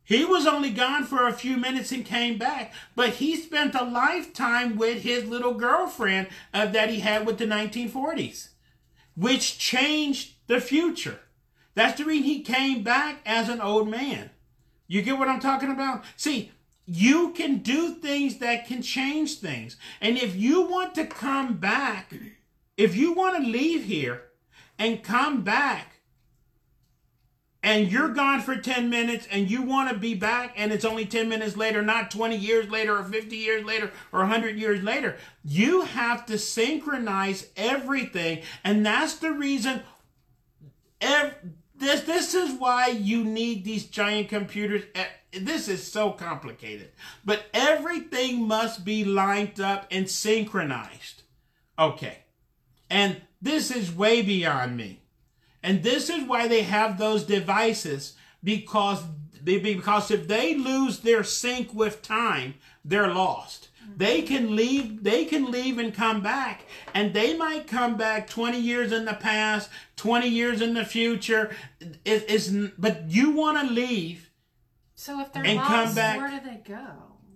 He 0.05 0.25
was 0.27 0.47
only 0.47 0.71
gone 0.71 1.05
for 1.05 1.27
a 1.27 1.33
few 1.33 1.57
minutes 1.57 1.93
and 1.93 2.05
came 2.05 2.37
back, 2.37 2.75
but 2.95 3.11
he 3.11 3.37
spent 3.37 3.75
a 3.75 3.85
lifetime 3.85 4.77
with 4.77 5.03
his 5.03 5.25
little 5.25 5.55
girlfriend 5.55 6.29
uh, 6.53 6.67
that 6.67 6.91
he 6.91 7.01
had 7.01 7.25
with 7.25 7.39
the 7.39 7.47
1940s, 7.47 8.49
which 9.17 9.59
changed 9.59 10.35
the 10.49 10.61
future. 10.61 11.21
That's 11.75 11.97
the 11.97 12.05
reason 12.05 12.25
he 12.25 12.43
came 12.43 12.83
back 12.83 13.21
as 13.25 13.49
an 13.49 13.61
old 13.63 13.89
man. 13.89 14.31
You 14.93 15.01
get 15.01 15.19
what 15.19 15.29
I'm 15.29 15.41
talking 15.41 15.71
about? 15.71 16.05
See, 16.19 16.53
you 16.85 17.31
can 17.31 17.61
do 17.61 17.95
things 17.95 18.41
that 18.41 18.67
can 18.67 18.83
change 18.83 19.39
things. 19.39 19.79
And 20.03 20.19
if 20.19 20.37
you 20.37 20.69
want 20.69 20.95
to 20.97 21.07
come 21.07 21.55
back, 21.55 22.13
if 22.77 22.95
you 22.95 23.15
want 23.15 23.43
to 23.43 23.51
leave 23.51 23.85
here 23.85 24.25
and 24.79 25.03
come 25.03 25.41
back, 25.45 25.95
and 27.63 27.91
you're 27.91 28.11
gone 28.11 28.43
for 28.43 28.55
10 28.55 28.91
minutes 28.91 29.27
and 29.31 29.51
you 29.51 29.63
want 29.63 29.89
to 29.89 29.97
be 29.97 30.13
back 30.13 30.53
and 30.57 30.73
it's 30.73 30.85
only 30.85 31.07
10 31.07 31.27
minutes 31.27 31.57
later, 31.57 31.81
not 31.81 32.11
20 32.11 32.37
years 32.37 32.69
later 32.69 32.99
or 32.99 33.05
50 33.05 33.35
years 33.35 33.65
later 33.65 33.93
or 34.13 34.21
100 34.21 34.59
years 34.59 34.83
later, 34.83 35.17
you 35.43 35.83
have 35.83 36.27
to 36.27 36.37
synchronize 36.37 37.49
everything. 37.57 38.43
And 38.63 38.85
that's 38.85 39.15
the 39.15 39.31
reason 39.31 39.85
ev- 41.01 41.37
this, 41.83 42.03
this 42.03 42.35
is 42.35 42.59
why 42.59 42.89
you 42.89 43.25
need 43.25 43.65
these 43.65 43.87
giant 43.87 44.29
computers. 44.29 44.85
Eh, 44.95 45.05
This 45.41 45.69
is 45.69 45.91
so 45.91 46.13
complicated. 46.13 46.91
But 47.25 47.47
everything 47.53 48.47
must 48.47 48.85
be 48.85 49.05
lined 49.05 49.61
up 49.61 49.87
and 49.91 50.09
synchronized. 50.09 51.23
Okay. 51.79 52.19
And 52.89 53.23
this 53.41 53.71
is 53.71 53.93
way 53.93 54.23
beyond 54.23 54.77
me. 54.77 55.01
And 55.63 55.83
this 55.83 56.09
is 56.11 56.25
why 56.25 56.49
they 56.49 56.63
have 56.63 56.99
those 56.99 57.25
devices 57.25 58.15
because 58.43 59.03
because 59.45 60.13
if 60.13 60.29
they 60.29 60.55
lose 60.55 61.01
their 61.01 61.25
sync 61.25 61.75
with 61.75 62.01
time, 62.03 62.55
they're 62.85 63.13
lost. 63.13 63.62
They 63.97 64.23
can 64.23 64.57
leave 64.57 65.03
they 65.05 65.25
can 65.25 65.51
leave 65.51 65.79
and 65.79 65.93
come 65.95 66.23
back 66.23 66.63
and 66.95 67.13
they 67.13 67.37
might 67.37 67.67
come 67.67 67.97
back 67.97 68.29
20 68.29 68.59
years 68.59 68.91
in 68.93 69.05
the 69.05 69.15
past, 69.15 69.69
20 69.97 70.29
years 70.29 70.61
in 70.61 70.75
the 70.75 70.85
future. 70.85 71.55
It, 71.81 72.25
it's, 72.29 72.49
but 72.79 73.11
you 73.11 73.31
want 73.33 73.67
to 73.67 73.73
leave 73.73 74.31
So 74.95 75.21
if 75.21 75.33
they're 75.33 75.45
And 75.45 75.57
lost, 75.57 75.69
come 75.71 75.95
back- 75.95 76.19
where 76.19 76.41
do 76.41 76.49
they 76.51 76.63
go? 76.67 76.87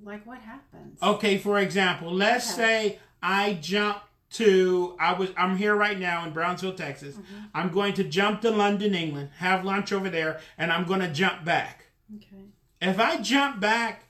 Like 0.03 0.27
what 0.27 0.39
happens? 0.39 1.03
Okay, 1.03 1.37
for 1.37 1.59
example, 1.59 2.13
let's 2.13 2.53
Okay. 2.53 2.63
say 2.63 2.99
I 3.23 3.55
jump 3.55 3.99
to 4.31 4.97
I 5.01 5.13
was 5.15 5.31
I'm 5.37 5.57
here 5.57 5.75
right 5.75 5.99
now 5.99 6.25
in 6.27 6.33
Brownsville, 6.33 6.75
Texas. 6.75 7.15
Mm-hmm. 7.17 7.35
I'm 7.55 7.71
going 7.71 7.95
to 7.95 8.05
jump 8.05 8.41
to 8.43 8.51
London, 8.51 8.95
England, 8.95 9.31
have 9.39 9.65
lunch 9.65 9.93
over 9.93 10.09
there, 10.11 10.41
and 10.59 10.73
I'm 10.73 10.85
going 10.85 11.01
to 11.01 11.13
jump 11.13 11.45
back. 11.45 11.87
Okay. 12.17 12.45
If 12.81 12.99
I 13.01 13.19
jump 13.19 13.61
back 13.61 14.05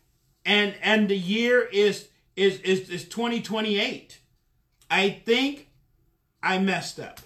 and 0.44 0.75
and 0.83 1.09
the 1.09 1.16
year 1.16 1.62
is 1.72 2.09
is 2.37 2.61
is, 2.61 2.90
is 2.90 3.09
2028, 3.09 4.20
I 4.90 5.11
think 5.11 5.68
I 6.42 6.59
messed 6.59 7.01
up. 7.01 7.20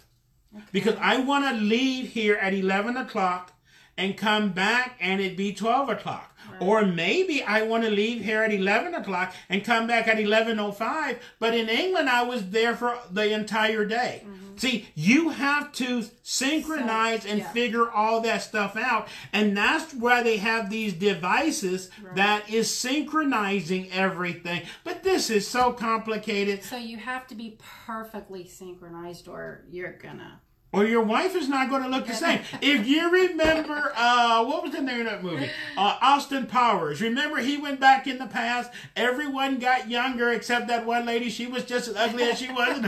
Because 0.72 0.96
I 1.00 1.18
want 1.18 1.44
to 1.44 1.60
leave 1.60 2.08
here 2.08 2.34
at 2.34 2.54
11 2.54 2.96
o'clock 2.96 3.52
and 3.96 4.16
come 4.16 4.50
back 4.50 4.96
and 5.00 5.20
it 5.20 5.36
be 5.36 5.52
12 5.52 5.90
o'clock. 5.90 6.29
Or 6.60 6.84
maybe 6.84 7.42
I 7.42 7.62
want 7.62 7.84
to 7.84 7.90
leave 7.90 8.22
here 8.22 8.42
at 8.42 8.52
11 8.52 8.94
o'clock 8.94 9.34
and 9.48 9.64
come 9.64 9.86
back 9.86 10.08
at 10.08 10.18
11.05. 10.18 11.18
But 11.38 11.54
in 11.54 11.68
England, 11.68 12.08
I 12.08 12.22
was 12.22 12.50
there 12.50 12.76
for 12.76 12.98
the 13.10 13.32
entire 13.32 13.84
day. 13.84 14.24
Mm-hmm. 14.26 14.56
See, 14.56 14.88
you 14.94 15.30
have 15.30 15.72
to 15.72 16.04
synchronize 16.22 17.22
So, 17.22 17.30
and 17.30 17.38
yeah. 17.38 17.50
figure 17.52 17.90
all 17.90 18.20
that 18.20 18.42
stuff 18.42 18.76
out. 18.76 19.08
And 19.32 19.56
that's 19.56 19.94
why 19.94 20.22
they 20.22 20.36
have 20.36 20.68
these 20.68 20.92
devices 20.92 21.90
that 22.14 22.50
is 22.50 22.70
synchronizing 22.70 23.90
everything. 23.90 24.62
But 24.84 25.02
this 25.02 25.30
is 25.30 25.48
so 25.48 25.72
complicated. 25.72 26.62
So 26.62 26.76
you 26.76 26.98
have 26.98 27.26
to 27.28 27.34
be 27.34 27.56
perfectly 27.86 28.46
synchronized, 28.46 29.28
or 29.28 29.64
you're 29.70 29.94
gonna. 29.94 30.42
Or 30.72 30.84
your 30.84 31.02
wife 31.02 31.34
is 31.34 31.48
not 31.48 31.68
going 31.68 31.82
to 31.82 31.88
look 31.88 32.06
the 32.06 32.14
same. 32.14 32.40
If 32.60 32.86
you 32.86 33.10
remember, 33.10 33.92
uh, 33.96 34.44
what 34.44 34.62
was 34.62 34.72
the 34.72 34.82
name 34.82 35.00
of 35.00 35.06
that 35.06 35.22
movie? 35.22 35.50
Uh, 35.76 35.96
Austin 36.00 36.46
Powers. 36.46 37.00
Remember, 37.02 37.38
he 37.38 37.56
went 37.56 37.80
back 37.80 38.06
in 38.06 38.18
the 38.18 38.26
past. 38.26 38.70
Everyone 38.94 39.58
got 39.58 39.90
younger 39.90 40.30
except 40.30 40.68
that 40.68 40.86
one 40.86 41.06
lady. 41.06 41.28
She 41.28 41.46
was 41.46 41.64
just 41.64 41.88
as 41.88 41.96
ugly 41.96 42.24
as 42.24 42.38
she 42.38 42.50
was 42.52 42.84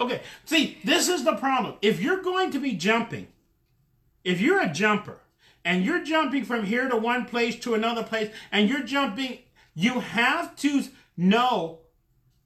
okay, 0.00 0.22
see, 0.44 0.78
this 0.84 1.08
is 1.08 1.24
the 1.24 1.34
problem. 1.36 1.74
If 1.80 2.00
you're 2.00 2.22
going 2.22 2.50
to 2.52 2.58
be 2.58 2.72
jumping, 2.72 3.28
if 4.24 4.40
you're 4.40 4.60
a 4.60 4.68
jumper 4.68 5.18
and 5.64 5.84
you're 5.84 6.02
jumping 6.02 6.44
from 6.44 6.64
here 6.64 6.88
to 6.88 6.96
one 6.96 7.24
place 7.24 7.56
to 7.60 7.74
another 7.74 8.02
place, 8.02 8.32
and 8.50 8.68
you're 8.68 8.82
jumping, 8.82 9.38
you 9.74 10.00
have 10.00 10.56
to 10.56 10.84
know 11.16 11.80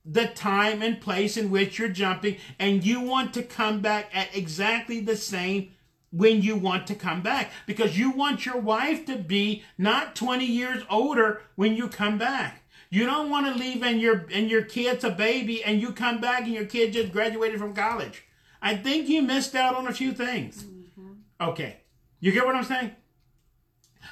the 0.04 0.26
time 0.26 0.82
and 0.82 1.00
place 1.00 1.36
in 1.36 1.50
which 1.50 1.78
you're 1.78 1.88
jumping, 1.88 2.36
and 2.58 2.84
you 2.84 3.00
want 3.00 3.32
to 3.34 3.42
come 3.42 3.80
back 3.80 4.10
at 4.12 4.34
exactly 4.36 5.00
the 5.00 5.16
same 5.16 5.70
when 6.10 6.42
you 6.42 6.54
want 6.54 6.86
to 6.86 6.94
come 6.94 7.22
back 7.22 7.50
because 7.66 7.98
you 7.98 8.10
want 8.10 8.46
your 8.46 8.58
wife 8.58 9.04
to 9.04 9.16
be 9.16 9.64
not 9.76 10.14
20 10.14 10.44
years 10.44 10.84
older 10.88 11.42
when 11.56 11.74
you 11.74 11.88
come 11.88 12.18
back. 12.18 12.62
You 12.88 13.06
don't 13.06 13.30
want 13.30 13.46
to 13.46 13.60
leave 13.60 13.82
and 13.82 14.00
your 14.00 14.26
and 14.32 14.48
your 14.48 14.62
kid's 14.62 15.02
a 15.02 15.10
baby 15.10 15.64
and 15.64 15.80
you 15.80 15.90
come 15.90 16.20
back 16.20 16.42
and 16.42 16.52
your 16.52 16.66
kid 16.66 16.92
just 16.92 17.10
graduated 17.10 17.58
from 17.58 17.74
college. 17.74 18.22
I 18.62 18.76
think 18.76 19.08
you 19.08 19.22
missed 19.22 19.56
out 19.56 19.74
on 19.74 19.88
a 19.88 19.92
few 19.92 20.12
things. 20.12 20.62
Mm-hmm. 20.62 21.12
Okay. 21.40 21.78
You 22.20 22.30
get 22.30 22.46
what 22.46 22.54
I'm 22.54 22.64
saying? 22.64 22.92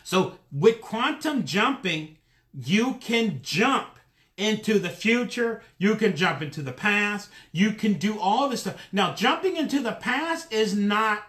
So 0.02 0.38
with 0.50 0.80
quantum 0.80 1.44
jumping, 1.44 2.18
you 2.52 2.94
can 2.94 3.40
jump 3.42 3.98
into 4.36 4.78
the 4.78 4.90
future, 4.90 5.62
you 5.78 5.94
can 5.96 6.16
jump 6.16 6.42
into 6.42 6.62
the 6.62 6.72
past, 6.72 7.30
you 7.52 7.72
can 7.72 7.94
do 7.94 8.18
all 8.18 8.48
this 8.48 8.62
stuff. 8.62 8.80
Now, 8.90 9.14
jumping 9.14 9.56
into 9.56 9.80
the 9.80 9.92
past 9.92 10.52
is 10.52 10.74
not 10.74 11.24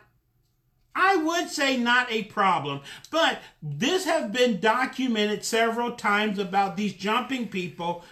I 0.95 1.15
would 1.15 1.49
say 1.49 1.77
not 1.77 2.11
a 2.11 2.23
problem, 2.25 2.81
but 3.09 3.39
this 3.61 4.05
has 4.05 4.29
been 4.31 4.59
documented 4.59 5.43
several 5.43 5.93
times 5.93 6.37
about 6.37 6.77
these 6.77 6.93
jumping 6.93 7.47
people. 7.47 8.03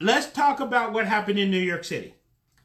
Let's 0.00 0.32
talk 0.32 0.58
about 0.58 0.92
what 0.92 1.06
happened 1.06 1.38
in 1.38 1.50
New 1.50 1.60
York 1.60 1.84
City. 1.84 2.14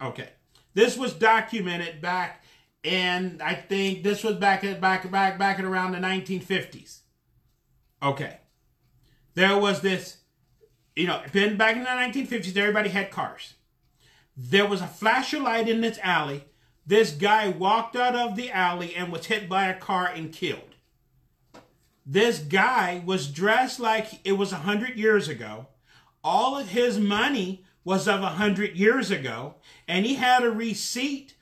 Okay. 0.01 0.29
This 0.73 0.97
was 0.97 1.13
documented 1.13 2.01
back 2.01 2.43
in 2.83 3.39
I 3.43 3.55
think 3.55 4.03
this 4.03 4.23
was 4.23 4.35
back 4.37 4.63
at 4.63 4.79
back 4.79 5.09
back 5.11 5.37
back 5.37 5.59
at 5.59 5.65
around 5.65 5.91
the 5.91 5.99
1950s. 5.99 7.01
Okay. 8.01 8.37
There 9.35 9.57
was 9.57 9.81
this 9.81 10.17
you 10.97 11.05
know, 11.05 11.21
back 11.31 11.75
in 11.75 11.83
the 11.83 11.89
1950s 11.89 12.57
everybody 12.57 12.89
had 12.89 13.11
cars. 13.11 13.53
There 14.35 14.65
was 14.65 14.81
a 14.81 14.87
flash 14.87 15.33
of 15.33 15.43
light 15.43 15.69
in 15.69 15.81
this 15.81 15.99
alley. 16.01 16.45
This 16.85 17.11
guy 17.11 17.49
walked 17.49 17.95
out 17.95 18.15
of 18.15 18.35
the 18.35 18.51
alley 18.51 18.95
and 18.95 19.11
was 19.11 19.27
hit 19.27 19.47
by 19.47 19.67
a 19.67 19.79
car 19.79 20.07
and 20.07 20.33
killed. 20.33 20.75
This 22.03 22.39
guy 22.39 23.03
was 23.05 23.27
dressed 23.27 23.79
like 23.79 24.21
it 24.23 24.33
was 24.33 24.51
a 24.51 24.57
hundred 24.57 24.97
years 24.97 25.27
ago. 25.27 25.67
All 26.23 26.57
of 26.57 26.69
his 26.69 26.97
money 26.97 27.63
was 27.83 28.07
of 28.07 28.21
a 28.21 28.29
hundred 28.29 28.75
years 28.75 29.11
ago, 29.11 29.55
and 29.87 30.05
he 30.05 30.15
had 30.15 30.43
a 30.43 30.49
receipt 30.49 31.35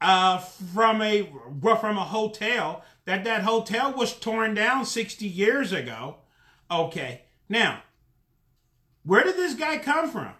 uh, 0.00 0.38
from 0.38 1.00
a 1.00 1.30
from 1.60 1.96
a 1.96 2.04
hotel 2.04 2.82
that 3.04 3.24
that 3.24 3.44
hotel 3.44 3.92
was 3.92 4.18
torn 4.18 4.54
down 4.54 4.84
60 4.84 5.26
years 5.26 5.72
ago. 5.72 6.16
Okay, 6.70 7.22
now 7.48 7.82
where 9.06 9.22
did 9.22 9.36
this 9.36 9.54
guy 9.54 9.78
come 9.78 10.10
from? 10.10 10.32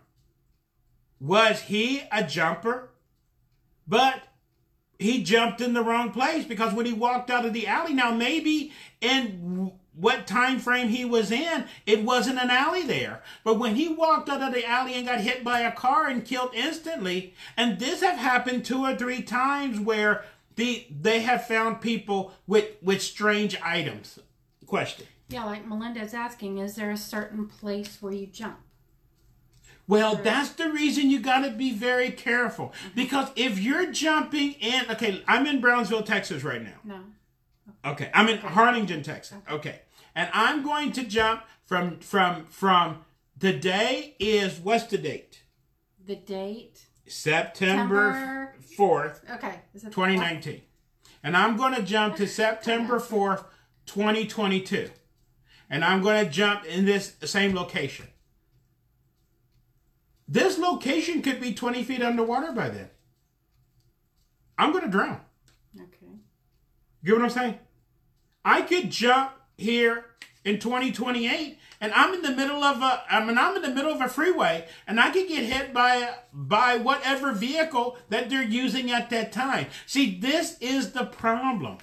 Was 1.21 1.63
he 1.63 2.03
a 2.13 2.25
jumper? 2.25 2.91
But 3.87 4.23
he 4.99 5.23
jumped 5.23 5.61
in 5.61 5.73
the 5.73 5.85
wrong 5.85 6.11
place 6.11 6.45
because 6.45 6.75
when 6.75 6.85
he 6.85 6.93
walked 6.93 7.31
out 7.31 7.47
of 7.47 7.53
the 7.53 7.67
alley, 7.67 7.95
now 7.95 8.11
maybe 8.13 8.73
in 9.01 9.71
what 9.95 10.27
time 10.27 10.59
frame 10.59 10.89
he 10.89 11.05
was 11.05 11.31
in, 11.31 11.65
it 11.87 12.03
wasn't 12.03 12.41
an 12.41 12.51
alley 12.51 12.83
there. 12.83 13.23
But 13.45 13.59
when 13.59 13.77
he 13.77 13.89
walked 13.89 14.29
out 14.29 14.43
of 14.43 14.53
the 14.53 14.67
alley 14.67 14.95
and 14.95 15.07
got 15.07 15.21
hit 15.21 15.45
by 15.45 15.61
a 15.61 15.73
car 15.73 16.09
and 16.09 16.25
killed 16.25 16.51
instantly, 16.53 17.35
and 17.57 17.79
this 17.79 18.03
have 18.03 18.19
happened 18.19 18.65
two 18.65 18.85
or 18.85 18.97
three 18.97 19.23
times 19.23 19.79
where 19.79 20.25
the 20.57 20.87
they 20.91 21.21
have 21.21 21.47
found 21.47 21.81
people 21.81 22.33
with 22.47 22.71
with 22.83 23.01
strange 23.01 23.57
items. 23.63 24.19
Question. 24.67 25.07
Yeah, 25.29 25.45
like 25.45 25.67
Melinda's 25.67 26.15
asking, 26.15 26.59
is 26.59 26.77
there 26.77 26.91
a 26.91 26.97
certain 26.97 27.49
place 27.49 27.99
where 28.01 28.13
you 28.13 28.27
jump? 28.27 28.59
Well, 29.89 30.17
that's 30.17 30.51
the 30.51 30.71
reason 30.71 31.11
you 31.11 31.21
got 31.21 31.45
to 31.45 31.51
be 31.51 31.73
very 31.73 32.11
careful. 32.11 32.67
Mm-hmm. 32.67 32.89
Because 32.95 33.29
if 33.37 33.59
you're 33.59 33.91
jumping 33.93 34.53
in, 34.55 34.91
okay, 34.91 35.23
I'm 35.29 35.47
in 35.47 35.61
Brownsville, 35.61 36.03
Texas 36.03 36.43
right 36.43 36.63
now. 36.63 36.79
No. 36.85 37.01
Okay, 37.85 38.11
I'm 38.13 38.29
in 38.29 38.39
Harlingen, 38.39 39.03
Texas. 39.03 39.39
Okay, 39.51 39.81
and 40.15 40.29
I'm 40.33 40.65
going 40.65 40.91
to 40.93 41.05
jump 41.05 41.43
from 41.65 41.99
from 42.01 42.47
from 42.47 43.05
the 43.37 43.53
day 43.53 44.17
is 44.19 44.59
what's 44.59 44.85
the 44.85 44.99
date? 44.99 45.43
The 46.05 46.17
date. 46.17 46.87
September 47.09 48.55
fourth, 48.77 49.25
Okay. 49.31 49.61
Is 49.73 49.85
it 49.85 49.93
2019, 49.93 50.63
and 51.23 51.37
I'm 51.37 51.57
going 51.57 51.75
to 51.75 51.83
jump 51.83 52.17
to 52.17 52.27
September 52.27 52.99
fourth, 52.99 53.45
2022, 53.87 54.91
and 55.69 55.85
I'm 55.85 56.03
going 56.03 56.25
to 56.25 56.31
jump 56.31 56.65
in 56.65 56.85
this 56.85 57.17
same 57.25 57.55
location. 57.55 58.07
This 60.29 60.59
location 60.59 61.23
could 61.23 61.41
be 61.41 61.55
20 61.55 61.85
feet 61.85 62.03
underwater 62.03 62.53
by 62.53 62.69
then. 62.69 62.91
I'm 64.59 64.73
going 64.73 64.85
to 64.85 64.91
drown. 64.91 65.21
Okay. 65.77 66.19
You 67.03 67.13
get 67.13 67.15
what 67.15 67.25
I'm 67.25 67.31
saying? 67.31 67.59
I 68.45 68.63
could 68.63 68.91
jump 68.91 69.33
here 69.57 70.05
in 70.45 70.59
2028 70.59 71.59
and 71.81 71.93
I'm 71.93 72.15
in 72.15 72.23
the 72.23 72.31
middle 72.31 72.63
of 72.63 72.81
a 72.81 73.03
I 73.11 73.25
mean 73.25 73.37
I'm 73.37 73.57
in 73.57 73.63
the 73.63 73.75
middle 73.75 73.93
of 73.93 74.01
a 74.01 74.09
freeway 74.09 74.67
and 74.87 75.01
I 75.01 75.11
could 75.11 75.29
get 75.29 75.45
hit 75.45 75.75
by 75.75 76.15
by 76.33 76.77
whatever 76.77 77.33
vehicle 77.33 77.99
that 78.09 78.31
they're 78.31 78.43
using 78.43 78.91
at 78.91 79.11
that 79.11 79.33
time. 79.33 79.67
See, 79.87 80.19
this 80.19 80.57
is 80.61 80.93
the 80.93 81.05
problem. 81.05 81.79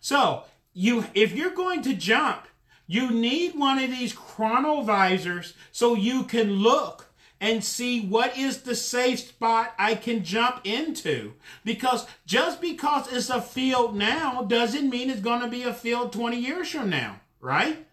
So, 0.00 0.44
you 0.72 1.04
if 1.14 1.32
you're 1.32 1.54
going 1.54 1.82
to 1.82 1.94
jump, 1.94 2.46
you 2.86 3.10
need 3.10 3.54
one 3.54 3.78
of 3.78 3.90
these 3.90 4.14
chronovisors 4.14 5.54
so 5.72 5.94
you 5.94 6.24
can 6.24 6.54
look 6.56 7.06
and 7.40 7.62
see 7.62 8.06
what 8.06 8.36
is 8.38 8.62
the 8.62 8.74
safe 8.74 9.18
spot 9.20 9.74
I 9.78 9.94
can 9.94 10.24
jump 10.24 10.60
into. 10.64 11.34
Because 11.64 12.06
just 12.24 12.60
because 12.60 13.12
it's 13.12 13.28
a 13.28 13.42
field 13.42 13.94
now 13.94 14.42
doesn't 14.42 14.88
mean 14.88 15.10
it's 15.10 15.20
going 15.20 15.40
to 15.40 15.48
be 15.48 15.62
a 15.62 15.74
field 15.74 16.12
20 16.12 16.38
years 16.38 16.70
from 16.70 16.88
now, 16.90 17.20
right? 17.40 17.86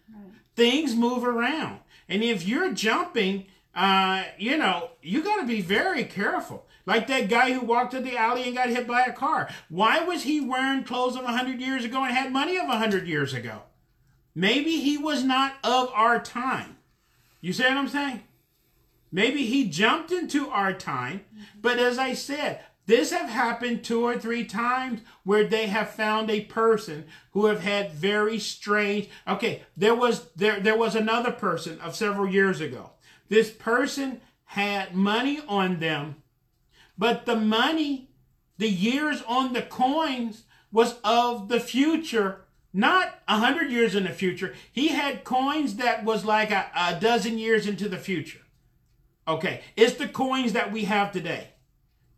Things 0.55 0.95
move 0.95 1.23
around. 1.23 1.79
And 2.07 2.23
if 2.23 2.47
you're 2.47 2.71
jumping, 2.73 3.47
uh, 3.75 4.23
you 4.37 4.57
know, 4.57 4.91
you 5.01 5.23
got 5.23 5.41
to 5.41 5.47
be 5.47 5.61
very 5.61 6.03
careful. 6.03 6.65
Like 6.85 7.07
that 7.07 7.29
guy 7.29 7.53
who 7.53 7.61
walked 7.61 7.93
in 7.93 8.03
the 8.03 8.17
alley 8.17 8.43
and 8.43 8.55
got 8.55 8.69
hit 8.69 8.85
by 8.87 9.03
a 9.03 9.13
car. 9.13 9.49
Why 9.69 10.01
was 10.01 10.23
he 10.23 10.41
wearing 10.41 10.83
clothes 10.83 11.15
of 11.15 11.23
100 11.23 11.59
years 11.59 11.85
ago 11.85 12.03
and 12.03 12.13
had 12.13 12.31
money 12.31 12.57
of 12.57 12.67
100 12.67 13.07
years 13.07 13.33
ago? 13.33 13.63
Maybe 14.35 14.77
he 14.77 14.97
was 14.97 15.23
not 15.23 15.55
of 15.63 15.89
our 15.93 16.19
time. 16.19 16.77
You 17.41 17.53
see 17.53 17.63
what 17.63 17.77
I'm 17.77 17.87
saying? 17.87 18.23
Maybe 19.11 19.45
he 19.45 19.69
jumped 19.69 20.11
into 20.11 20.49
our 20.49 20.73
time, 20.73 21.21
but 21.61 21.77
as 21.77 21.99
I 21.99 22.13
said, 22.13 22.61
this 22.85 23.11
have 23.11 23.29
happened 23.29 23.83
two 23.83 24.03
or 24.03 24.17
three 24.17 24.43
times 24.43 25.01
where 25.23 25.45
they 25.45 25.67
have 25.67 25.91
found 25.91 26.29
a 26.29 26.41
person 26.41 27.05
who 27.31 27.45
have 27.45 27.61
had 27.61 27.91
very 27.91 28.39
strange. 28.39 29.09
Okay, 29.27 29.63
there 29.77 29.95
was 29.95 30.31
there 30.35 30.59
there 30.59 30.77
was 30.77 30.95
another 30.95 31.31
person 31.31 31.79
of 31.79 31.95
several 31.95 32.27
years 32.27 32.59
ago. 32.59 32.91
This 33.29 33.51
person 33.51 34.19
had 34.45 34.95
money 34.95 35.41
on 35.47 35.79
them, 35.79 36.23
but 36.97 37.25
the 37.25 37.37
money, 37.37 38.09
the 38.57 38.69
years 38.69 39.23
on 39.27 39.53
the 39.53 39.61
coins 39.61 40.43
was 40.71 40.95
of 41.03 41.47
the 41.47 41.59
future, 41.59 42.42
not 42.73 43.19
a 43.27 43.37
hundred 43.37 43.71
years 43.71 43.95
in 43.95 44.03
the 44.03 44.09
future. 44.09 44.53
He 44.71 44.89
had 44.89 45.23
coins 45.23 45.75
that 45.75 46.03
was 46.03 46.25
like 46.25 46.51
a, 46.51 46.69
a 46.75 46.99
dozen 46.99 47.37
years 47.37 47.67
into 47.67 47.87
the 47.87 47.97
future. 47.97 48.39
Okay, 49.27 49.61
it's 49.75 49.95
the 49.95 50.07
coins 50.07 50.53
that 50.53 50.71
we 50.71 50.85
have 50.85 51.11
today. 51.11 51.49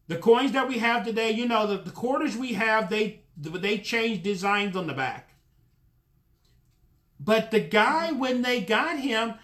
The 0.07 0.17
coins 0.17 0.53
that 0.53 0.67
we 0.67 0.79
have 0.79 1.05
today, 1.05 1.31
you 1.31 1.47
know, 1.47 1.67
the, 1.67 1.77
the 1.77 1.91
quarters 1.91 2.37
we 2.37 2.53
have, 2.53 2.89
they 2.89 3.21
they 3.37 3.79
change 3.79 4.23
designs 4.23 4.75
on 4.75 4.87
the 4.87 4.93
back. 4.93 5.29
But 7.19 7.51
the 7.51 7.59
guy, 7.59 8.11
when 8.11 8.41
they 8.41 8.61
got 8.61 8.99
him, 8.99 9.35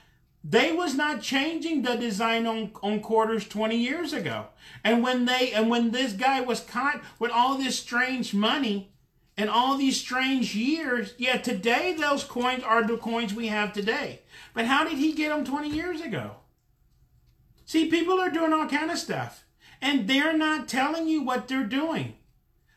they 0.43 0.71
was 0.71 0.95
not 0.95 1.21
changing 1.21 1.81
the 1.81 1.95
design 1.95 2.47
on, 2.47 2.71
on 2.81 2.99
quarters 2.99 3.47
20 3.47 3.75
years 3.75 4.13
ago. 4.13 4.47
And 4.83 5.03
when 5.03 5.25
they 5.25 5.51
and 5.51 5.69
when 5.69 5.91
this 5.91 6.13
guy 6.13 6.41
was 6.41 6.61
caught 6.61 7.01
with 7.19 7.31
all 7.31 7.57
this 7.57 7.77
strange 7.77 8.33
money 8.33 8.91
and 9.37 9.49
all 9.49 9.77
these 9.77 9.99
strange 9.99 10.55
years, 10.55 11.13
yeah, 11.17 11.37
today 11.37 11.93
those 11.93 12.23
coins 12.23 12.63
are 12.63 12.85
the 12.85 12.97
coins 12.97 13.33
we 13.33 13.47
have 13.47 13.73
today. 13.73 14.21
But 14.53 14.65
how 14.65 14.83
did 14.83 14.97
he 14.97 15.13
get 15.13 15.29
them 15.29 15.45
20 15.45 15.69
years 15.69 16.01
ago? 16.01 16.35
See, 17.65 17.87
people 17.87 18.19
are 18.19 18.29
doing 18.29 18.51
all 18.53 18.67
kind 18.67 18.91
of 18.91 18.97
stuff, 18.97 19.45
and 19.81 20.07
they're 20.07 20.37
not 20.37 20.67
telling 20.67 21.07
you 21.07 21.23
what 21.23 21.47
they're 21.47 21.63
doing. 21.63 22.15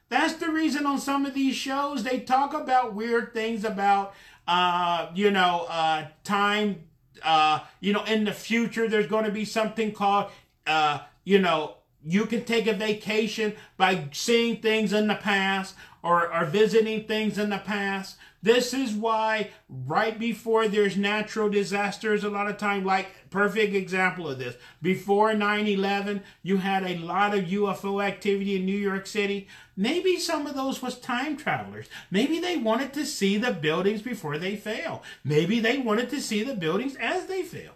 That's 0.09 0.35
the 0.35 0.51
reason 0.51 0.87
on 0.87 1.01
some 1.01 1.27
of 1.27 1.35
these 1.35 1.57
shows 1.57 2.05
they 2.05 2.21
talk 2.21 2.55
about 2.55 2.95
weird 2.95 3.35
things 3.35 3.65
about, 3.65 4.15
uh, 4.47 5.09
you 5.15 5.31
know, 5.31 5.67
uh, 5.69 6.07
time. 6.23 6.85
Uh, 7.23 7.61
you 7.81 7.93
know, 7.93 8.05
in 8.05 8.25
the 8.25 8.33
future, 8.33 8.89
there's 8.89 9.07
going 9.07 9.25
to 9.25 9.31
be 9.31 9.45
something 9.45 9.93
called, 9.93 10.31
uh, 10.67 11.01
you 11.25 11.39
know, 11.39 11.77
you 12.05 12.27
can 12.27 12.45
take 12.45 12.67
a 12.67 12.73
vacation 12.73 13.55
by 13.77 14.09
seeing 14.13 14.59
things 14.59 14.93
in 14.93 15.07
the 15.07 15.15
past 15.15 15.75
or, 16.03 16.33
or 16.33 16.45
visiting 16.45 17.05
things 17.05 17.39
in 17.39 17.51
the 17.51 17.59
past. 17.59 18.17
This 18.43 18.75
is 18.75 18.93
why 18.93 19.49
right 19.71 20.19
before 20.19 20.69
there's 20.69 20.99
natural 20.99 21.49
disasters, 21.49 22.25
a 22.25 22.29
lot 22.29 22.47
of 22.47 22.59
time, 22.59 22.85
like 22.85 23.09
perfect 23.31 23.75
example 23.75 24.29
of 24.29 24.39
this, 24.39 24.55
before 24.83 25.33
9-11, 25.33 26.21
you 26.43 26.59
had 26.59 26.85
a 26.85 26.99
lot 26.99 27.35
of 27.35 27.47
UFO 27.47 28.05
activity 28.05 28.57
in 28.57 28.67
New 28.67 28.77
York 28.77 29.07
City. 29.07 29.49
Maybe 29.79 30.19
some 30.19 30.47
of 30.47 30.55
those 30.55 30.83
was 30.83 30.99
time 30.99 31.39
travelers. 31.39 31.87
Maybe 32.11 32.39
they 32.39 32.59
wanted 32.59 32.93
to 32.93 33.07
see 33.07 33.39
the 33.39 33.53
buildings 33.53 34.03
before 34.03 34.37
they 34.37 34.57
fail. 34.57 35.03
Maybe 35.25 35.59
they 35.59 35.79
wanted 35.79 36.11
to 36.11 36.21
see 36.21 36.43
the 36.43 36.55
buildings 36.55 36.97
as 36.97 37.25
they 37.25 37.43
fail. 37.43 37.73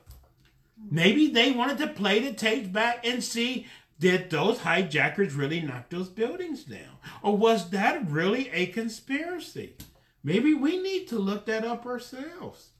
Maybe 0.91 1.29
they 1.29 1.51
wanted 1.51 1.79
to 1.79 1.89
play 1.89 2.20
the 2.20 2.33
tapes 2.33 2.68
back 2.68 3.07
and 3.07 3.22
see 3.22 3.66
did 3.99 4.30
those 4.30 4.61
hijackers 4.61 5.34
really 5.34 5.61
knock 5.61 5.90
those 5.90 6.09
buildings 6.09 6.64
down? 6.64 6.99
Or 7.22 7.36
was 7.36 7.70
that 7.70 8.09
really 8.11 8.49
a 8.51 8.66
conspiracy? 8.66 9.76
Maybe 10.22 10.55
we 10.55 10.80
need 10.80 11.09
to 11.09 11.18
look 11.18 11.46
that 11.46 11.64
up 11.64 11.86
ourselves. 11.86 12.70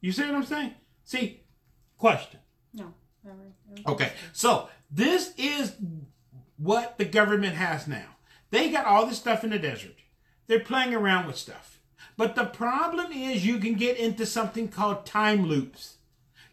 You 0.00 0.12
see 0.12 0.22
what 0.22 0.34
I'm 0.34 0.44
saying? 0.44 0.74
See, 1.04 1.42
question. 1.98 2.40
No. 2.72 2.94
Okay, 3.86 4.12
so 4.32 4.68
this 4.90 5.32
is 5.36 5.74
what 6.56 6.98
the 6.98 7.04
government 7.04 7.54
has 7.54 7.86
now. 7.86 8.16
They 8.50 8.70
got 8.70 8.86
all 8.86 9.06
this 9.06 9.18
stuff 9.18 9.44
in 9.44 9.50
the 9.50 9.58
desert. 9.58 9.96
They're 10.46 10.60
playing 10.60 10.94
around 10.94 11.26
with 11.26 11.36
stuff. 11.36 11.80
But 12.16 12.34
the 12.34 12.44
problem 12.44 13.12
is 13.12 13.46
you 13.46 13.58
can 13.58 13.74
get 13.74 13.96
into 13.96 14.26
something 14.26 14.68
called 14.68 15.06
time 15.06 15.46
loops. 15.46 15.96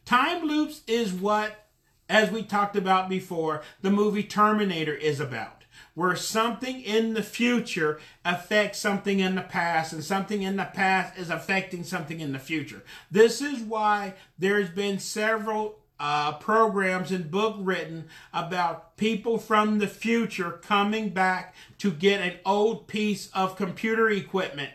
Time 0.05 0.43
loops 0.45 0.81
is 0.87 1.13
what, 1.13 1.68
as 2.09 2.31
we 2.31 2.43
talked 2.43 2.75
about 2.75 3.07
before, 3.07 3.61
the 3.81 3.91
movie 3.91 4.23
Terminator 4.23 4.93
is 4.93 5.19
about. 5.19 5.63
Where 5.93 6.15
something 6.15 6.81
in 6.81 7.13
the 7.13 7.23
future 7.23 7.99
affects 8.25 8.79
something 8.79 9.19
in 9.19 9.35
the 9.35 9.41
past, 9.41 9.93
and 9.93 10.03
something 10.03 10.41
in 10.41 10.55
the 10.55 10.65
past 10.65 11.17
is 11.17 11.29
affecting 11.29 11.83
something 11.83 12.19
in 12.19 12.31
the 12.31 12.39
future. 12.39 12.83
This 13.11 13.41
is 13.41 13.59
why 13.59 14.15
there's 14.37 14.69
been 14.69 14.99
several 14.99 15.79
uh, 15.99 16.33
programs 16.33 17.11
and 17.11 17.29
book 17.29 17.57
written 17.59 18.07
about 18.33 18.95
people 18.95 19.37
from 19.37 19.79
the 19.79 19.87
future 19.87 20.51
coming 20.51 21.09
back 21.09 21.53
to 21.77 21.91
get 21.91 22.21
an 22.21 22.39
old 22.45 22.87
piece 22.87 23.29
of 23.33 23.57
computer 23.57 24.09
equipment 24.09 24.71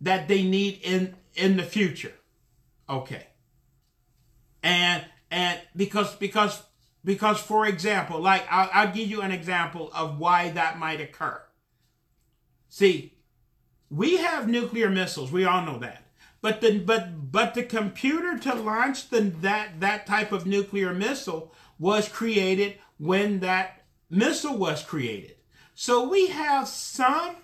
that 0.00 0.28
they 0.28 0.42
need 0.42 0.80
in 0.82 1.14
in 1.34 1.56
the 1.56 1.64
future. 1.64 2.12
Okay. 2.88 3.26
And 4.62 5.04
and 5.32 5.58
because 5.74 6.14
because 6.16 6.62
because 7.04 7.40
for 7.40 7.66
example, 7.66 8.20
like 8.20 8.44
I'll, 8.50 8.70
I'll 8.72 8.94
give 8.94 9.08
you 9.08 9.22
an 9.22 9.32
example 9.32 9.90
of 9.94 10.18
why 10.18 10.50
that 10.50 10.78
might 10.78 11.00
occur. 11.00 11.42
See, 12.68 13.14
we 13.90 14.18
have 14.18 14.46
nuclear 14.46 14.90
missiles. 14.90 15.32
We 15.32 15.44
all 15.44 15.64
know 15.64 15.78
that. 15.78 16.04
But 16.42 16.60
the 16.60 16.78
but 16.78 17.32
but 17.32 17.54
the 17.54 17.62
computer 17.62 18.38
to 18.40 18.54
launch 18.54 19.08
the 19.08 19.20
that 19.40 19.80
that 19.80 20.06
type 20.06 20.32
of 20.32 20.46
nuclear 20.46 20.92
missile 20.92 21.52
was 21.78 22.08
created 22.08 22.76
when 22.98 23.40
that 23.40 23.84
missile 24.10 24.56
was 24.56 24.82
created. 24.82 25.36
So 25.74 26.08
we 26.08 26.26
have 26.26 26.68
some 26.68 27.36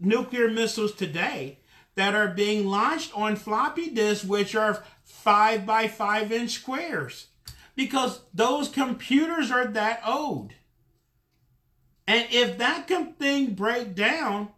nuclear 0.00 0.50
missiles 0.50 0.92
today 0.92 1.60
that 1.94 2.14
are 2.14 2.28
being 2.28 2.66
launched 2.66 3.16
on 3.16 3.36
floppy 3.36 3.90
disks, 3.90 4.24
which 4.24 4.54
are 4.54 4.82
five 5.04 5.64
by 5.64 5.88
five 5.88 6.30
inch 6.30 6.50
squares, 6.50 7.28
because 7.76 8.22
those 8.34 8.68
computers 8.68 9.52
are 9.52 9.66
that 9.66 10.00
old. 10.04 10.52
And 12.08 12.26
if 12.30 12.58
that 12.58 12.88
thing 13.18 13.54
break 13.54 13.94
down, 13.94 14.48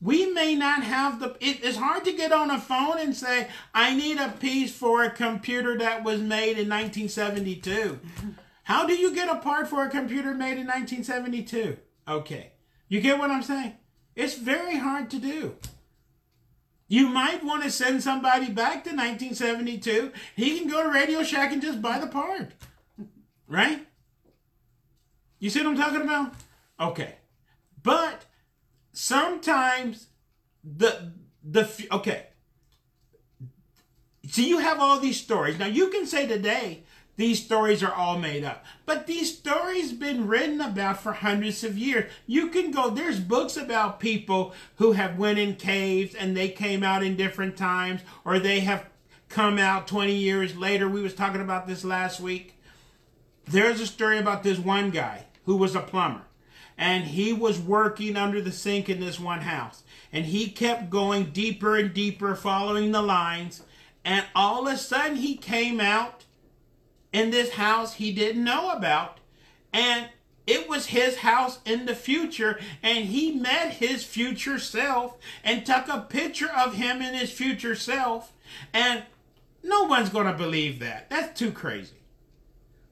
we 0.00 0.26
may 0.26 0.54
not 0.54 0.82
have 0.82 1.20
the 1.20 1.36
it, 1.40 1.64
it's 1.64 1.78
hard 1.78 2.04
to 2.04 2.12
get 2.12 2.32
on 2.32 2.50
a 2.50 2.60
phone 2.60 2.98
and 2.98 3.16
say 3.16 3.48
i 3.74 3.94
need 3.94 4.18
a 4.18 4.28
piece 4.28 4.70
for 4.70 5.02
a 5.02 5.10
computer 5.10 5.78
that 5.78 6.04
was 6.04 6.20
made 6.20 6.58
in 6.58 6.68
1972 6.68 7.98
how 8.64 8.86
do 8.86 8.94
you 8.94 9.14
get 9.14 9.34
a 9.34 9.38
part 9.38 9.66
for 9.66 9.84
a 9.84 9.90
computer 9.90 10.34
made 10.34 10.58
in 10.58 10.66
1972 10.66 11.78
okay. 12.06 12.52
You 12.88 13.00
get 13.00 13.18
what 13.18 13.30
i'm 13.30 13.42
saying? 13.42 13.74
It's 14.14 14.36
very 14.36 14.76
hard 14.76 15.10
to 15.10 15.18
do 15.18 15.56
you 16.88 17.08
might 17.08 17.44
want 17.44 17.62
to 17.64 17.70
send 17.70 18.02
somebody 18.02 18.50
back 18.50 18.84
to 18.84 18.90
1972 18.90 20.12
he 20.34 20.58
can 20.58 20.68
go 20.68 20.82
to 20.82 20.90
radio 20.90 21.22
shack 21.22 21.52
and 21.52 21.62
just 21.62 21.82
buy 21.82 21.98
the 21.98 22.06
part. 22.06 22.52
Right? 23.46 23.86
You 25.38 25.50
see 25.50 25.60
what 25.60 25.68
i'm 25.68 25.76
talking 25.76 26.02
about? 26.02 26.32
Okay. 26.80 27.16
But 27.82 28.24
sometimes 28.92 30.08
the 30.64 31.12
the 31.42 31.68
okay. 31.92 32.26
So 34.28 34.42
you 34.42 34.58
have 34.58 34.80
all 34.80 34.98
these 34.98 35.20
stories. 35.20 35.58
Now 35.58 35.66
you 35.66 35.88
can 35.90 36.06
say 36.06 36.26
today 36.26 36.82
these 37.16 37.44
stories 37.44 37.82
are 37.82 37.92
all 37.92 38.18
made 38.18 38.44
up 38.44 38.64
but 38.84 39.06
these 39.06 39.36
stories 39.36 39.92
been 39.92 40.26
written 40.26 40.60
about 40.60 41.00
for 41.00 41.12
hundreds 41.12 41.64
of 41.64 41.78
years 41.78 42.10
you 42.26 42.48
can 42.48 42.70
go 42.70 42.90
there's 42.90 43.20
books 43.20 43.56
about 43.56 44.00
people 44.00 44.54
who 44.76 44.92
have 44.92 45.18
went 45.18 45.38
in 45.38 45.54
caves 45.54 46.14
and 46.14 46.36
they 46.36 46.48
came 46.48 46.82
out 46.82 47.02
in 47.02 47.16
different 47.16 47.56
times 47.56 48.00
or 48.24 48.38
they 48.38 48.60
have 48.60 48.86
come 49.28 49.58
out 49.58 49.88
20 49.88 50.14
years 50.14 50.56
later 50.56 50.88
we 50.88 51.02
was 51.02 51.14
talking 51.14 51.40
about 51.40 51.66
this 51.66 51.84
last 51.84 52.20
week 52.20 52.60
there's 53.46 53.80
a 53.80 53.86
story 53.86 54.18
about 54.18 54.42
this 54.42 54.58
one 54.58 54.90
guy 54.90 55.24
who 55.44 55.56
was 55.56 55.74
a 55.74 55.80
plumber 55.80 56.22
and 56.78 57.04
he 57.04 57.32
was 57.32 57.58
working 57.58 58.16
under 58.16 58.40
the 58.40 58.52
sink 58.52 58.88
in 58.88 59.00
this 59.00 59.18
one 59.18 59.40
house. 59.40 59.82
And 60.12 60.26
he 60.26 60.50
kept 60.50 60.90
going 60.90 61.30
deeper 61.30 61.76
and 61.76 61.92
deeper, 61.92 62.34
following 62.34 62.92
the 62.92 63.02
lines. 63.02 63.62
And 64.04 64.24
all 64.34 64.66
of 64.66 64.74
a 64.74 64.76
sudden, 64.76 65.16
he 65.16 65.36
came 65.36 65.80
out 65.80 66.24
in 67.16 67.30
this 67.30 67.52
house 67.52 67.94
he 67.94 68.12
didn't 68.12 68.44
know 68.44 68.70
about. 68.70 69.18
And 69.72 70.10
it 70.46 70.68
was 70.68 70.86
his 70.86 71.16
house 71.16 71.60
in 71.64 71.86
the 71.86 71.94
future. 71.94 72.60
And 72.82 73.06
he 73.06 73.32
met 73.32 73.72
his 73.72 74.04
future 74.04 74.58
self 74.58 75.16
and 75.42 75.64
took 75.64 75.88
a 75.88 76.06
picture 76.08 76.50
of 76.54 76.74
him 76.74 77.00
and 77.00 77.16
his 77.16 77.32
future 77.32 77.74
self. 77.74 78.32
And 78.74 79.04
no 79.62 79.84
one's 79.84 80.10
going 80.10 80.26
to 80.26 80.34
believe 80.34 80.78
that. 80.80 81.08
That's 81.08 81.38
too 81.38 81.52
crazy. 81.52 81.94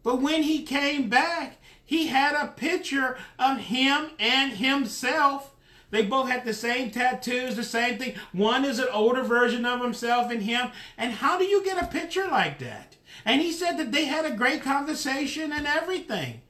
But 0.03 0.23
when 0.23 0.43
he 0.43 0.63
came 0.63 1.11
back, 1.11 1.59
he 1.85 2.07
had 2.07 2.35
a 2.35 2.49
picture 2.49 3.19
of 3.39 3.59
him 3.59 4.11
and 4.19 4.53
himself. 4.53 5.51
They 5.91 6.03
both 6.03 6.31
had 6.31 6.47
the 6.47 6.55
same 6.55 6.91
tattoos, 6.91 7.57
the 7.57 7.63
same 7.63 7.99
thing. 7.99 8.15
One 8.33 8.65
is 8.65 8.79
an 8.79 8.89
older 8.91 9.23
version 9.23 9.67
of 9.67 9.83
himself 9.83 10.31
and 10.31 10.43
him. 10.43 10.71
And 10.97 11.13
how 11.13 11.39
do 11.39 11.45
you 11.45 11.63
get 11.63 11.83
a 11.83 11.87
picture 11.87 12.27
like 12.27 12.59
that? 12.61 12.97
And 13.25 13.41
he 13.41 13.53
said 13.53 13.77
that 13.79 13.93
they 13.93 14.07
had 14.07 14.25
a 14.25 14.37
great 14.37 14.63
conversation 14.63 15.53
and 15.53 15.67
everything. 15.67 16.43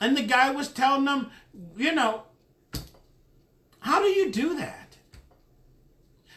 And 0.00 0.16
the 0.16 0.22
guy 0.22 0.50
was 0.50 0.68
telling 0.68 1.04
them, 1.04 1.30
you 1.76 1.94
know, 1.94 2.24
how 3.80 4.00
do 4.00 4.08
you 4.08 4.30
do 4.30 4.56
that? 4.56 4.96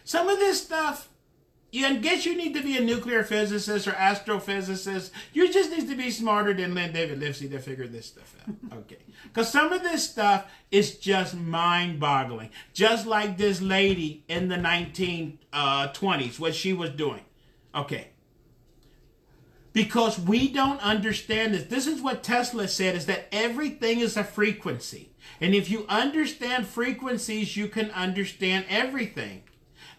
Some 0.04 0.30
of 0.30 0.40
this 0.40 0.62
stuff 0.64 1.10
I 1.86 1.96
guess 1.96 2.26
you 2.26 2.36
need 2.36 2.54
to 2.56 2.64
be 2.64 2.78
a 2.78 2.82
nuclear 2.82 3.24
physicist 3.24 3.88
or 3.88 3.92
astrophysicist. 3.92 5.12
You 5.34 5.52
just 5.52 5.70
need 5.70 5.88
to 5.90 5.96
be 5.96 6.10
smarter 6.12 6.54
than 6.54 6.74
Lynn 6.74 6.94
David 6.94 7.22
Livesey 7.22 7.50
to 7.50 7.60
figure 7.60 7.88
this 7.88 8.08
stuff 8.08 8.36
out. 8.42 8.56
Okay. 8.80 8.98
Because 9.24 9.52
some 9.52 9.74
of 9.74 9.84
this 9.84 10.10
stuff 10.10 10.50
is 10.72 10.98
just 10.98 11.36
mind 11.36 12.00
boggling. 12.00 12.50
Just 12.74 13.06
like 13.06 13.38
this 13.38 13.62
lady 13.62 14.24
in 14.28 14.48
the 14.48 14.56
1920s, 14.56 15.38
uh, 15.54 16.42
what 16.42 16.56
she 16.56 16.74
was 16.74 16.92
doing. 16.92 17.22
Okay. 17.76 18.10
Because 19.78 20.20
we 20.20 20.48
don't 20.48 20.82
understand 20.82 21.54
this. 21.54 21.66
This 21.66 21.86
is 21.86 22.02
what 22.02 22.24
Tesla 22.24 22.68
said 22.68 22.96
is 22.96 23.06
that 23.06 23.28
everything 23.32 24.00
is 24.00 24.18
a 24.18 24.24
frequency. 24.24 25.12
And 25.40 25.54
if 25.54 25.70
you 25.70 25.86
understand 25.88 26.66
frequencies, 26.66 27.56
you 27.56 27.68
can 27.68 27.92
understand 27.92 28.66
everything. 28.70 29.44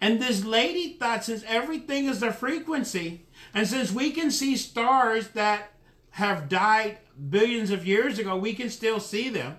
And 0.01 0.21
this 0.21 0.45
lady 0.45 0.95
thought 0.95 1.23
since 1.23 1.45
everything 1.47 2.07
is 2.07 2.25
a 2.25 2.33
frequency, 2.33 3.29
and 3.55 3.69
since 3.69 3.93
we 3.93 4.11
can 4.11 4.33
see 4.33 4.57
stars 4.57 5.29
that 5.29 5.71
have 6.11 6.49
died 6.49 6.99
billions 7.31 7.71
of 7.71 7.87
years 7.87 8.19
ago, 8.19 8.37
we 8.37 8.55
can 8.55 8.71
still 8.71 8.99
see 8.99 9.29
them. 9.29 9.59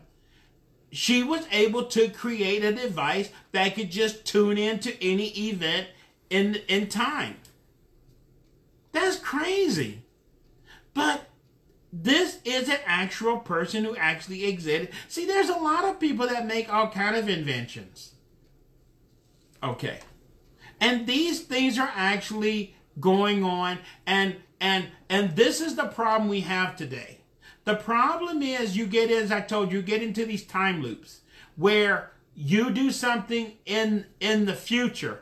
She 0.92 1.24
was 1.24 1.48
able 1.50 1.86
to 1.86 2.10
create 2.10 2.66
a 2.66 2.74
device 2.74 3.30
that 3.54 3.74
could 3.74 3.90
just 3.90 4.26
tune 4.26 4.58
into 4.58 5.02
any 5.02 5.30
event 5.30 5.88
in, 6.30 6.56
in 6.68 6.90
time. 6.90 7.38
That's 8.92 9.18
crazy. 9.18 10.04
But 10.94 11.30
this 11.92 12.40
is 12.46 12.70
an 12.70 12.80
actual 12.86 13.38
person 13.38 13.84
who 13.84 13.96
actually 13.96 14.46
existed. 14.46 14.90
See, 15.08 15.26
there's 15.26 15.50
a 15.50 15.58
lot 15.58 15.86
of 15.86 16.00
people 16.00 16.28
that 16.28 16.46
make 16.46 16.72
all 16.72 16.90
kind 16.90 17.16
of 17.16 17.28
inventions. 17.28 18.14
Okay. 19.64 20.00
And 20.80 21.08
these 21.08 21.42
things 21.42 21.78
are 21.78 21.92
actually 21.94 22.76
going 23.00 23.44
on 23.44 23.80
and 24.06 24.36
and 24.60 24.88
and 25.10 25.36
this 25.36 25.62
is 25.62 25.76
the 25.76 25.88
problem 25.88 26.30
we 26.30 26.42
have 26.42 26.76
today. 26.76 27.20
The 27.64 27.76
problem 27.76 28.42
is 28.42 28.78
you 28.78 28.86
get 28.86 29.10
as 29.12 29.32
I 29.32 29.42
told 29.42 29.72
you 29.72 29.82
get 29.82 30.04
into 30.04 30.26
these 30.26 30.44
time 30.44 30.82
loops 30.82 31.22
where 31.56 32.12
you 32.36 32.70
do 32.72 32.92
something 32.92 33.54
in 33.66 34.06
in 34.20 34.46
the 34.46 34.56
future 34.56 35.22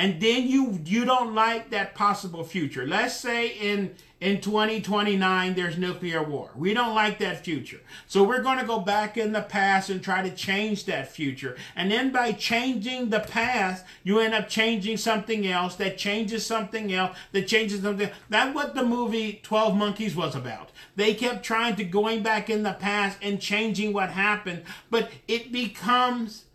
and 0.00 0.18
then 0.18 0.48
you 0.48 0.80
you 0.86 1.04
don't 1.04 1.34
like 1.34 1.68
that 1.70 1.94
possible 1.94 2.42
future. 2.42 2.86
Let's 2.86 3.14
say 3.14 3.48
in 3.48 3.94
in 4.18 4.40
2029 4.40 5.54
there's 5.54 5.76
nuclear 5.76 6.22
war. 6.22 6.48
We 6.56 6.72
don't 6.72 6.94
like 6.94 7.18
that 7.18 7.44
future. 7.44 7.80
So 8.06 8.24
we're 8.24 8.40
going 8.40 8.58
to 8.58 8.64
go 8.64 8.80
back 8.80 9.18
in 9.18 9.32
the 9.32 9.42
past 9.42 9.90
and 9.90 10.02
try 10.02 10.26
to 10.26 10.34
change 10.34 10.86
that 10.86 11.12
future. 11.12 11.54
And 11.76 11.90
then 11.90 12.12
by 12.12 12.32
changing 12.32 13.10
the 13.10 13.20
past, 13.20 13.84
you 14.02 14.20
end 14.20 14.32
up 14.32 14.48
changing 14.48 14.96
something 14.96 15.46
else 15.46 15.74
that 15.76 15.98
changes 15.98 16.46
something 16.46 16.94
else 16.94 17.14
that 17.32 17.46
changes 17.46 17.82
something. 17.82 18.08
That's 18.30 18.54
what 18.54 18.74
the 18.74 18.84
movie 18.84 19.40
12 19.42 19.76
Monkeys 19.76 20.16
was 20.16 20.34
about. 20.34 20.70
They 20.96 21.12
kept 21.12 21.44
trying 21.44 21.76
to 21.76 21.84
going 21.84 22.22
back 22.22 22.48
in 22.48 22.62
the 22.62 22.72
past 22.72 23.18
and 23.20 23.38
changing 23.38 23.92
what 23.92 24.08
happened, 24.08 24.62
but 24.88 25.10
it 25.28 25.52
becomes 25.52 26.46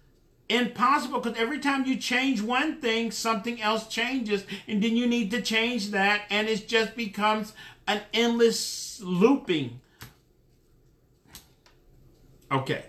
impossible 0.50 1.20
because 1.20 1.38
every 1.40 1.60
time 1.60 1.86
you 1.86 1.98
change 1.98 2.42
one 2.42 2.80
thing, 2.80 3.12
something 3.12 3.62
else 3.62 3.88
changes, 3.88 4.46
and 4.68 4.84
then 4.84 4.96
you 4.96 5.08
need 5.08 5.32
to 5.32 5.42
change 5.42 5.92
that, 5.92 6.22
and 6.30 6.48
it 6.48 6.68
just 6.68 6.96
becomes 6.96 7.54
an 7.88 8.02
endless 8.14 9.02
looping. 9.02 9.80
Okay. 12.52 12.86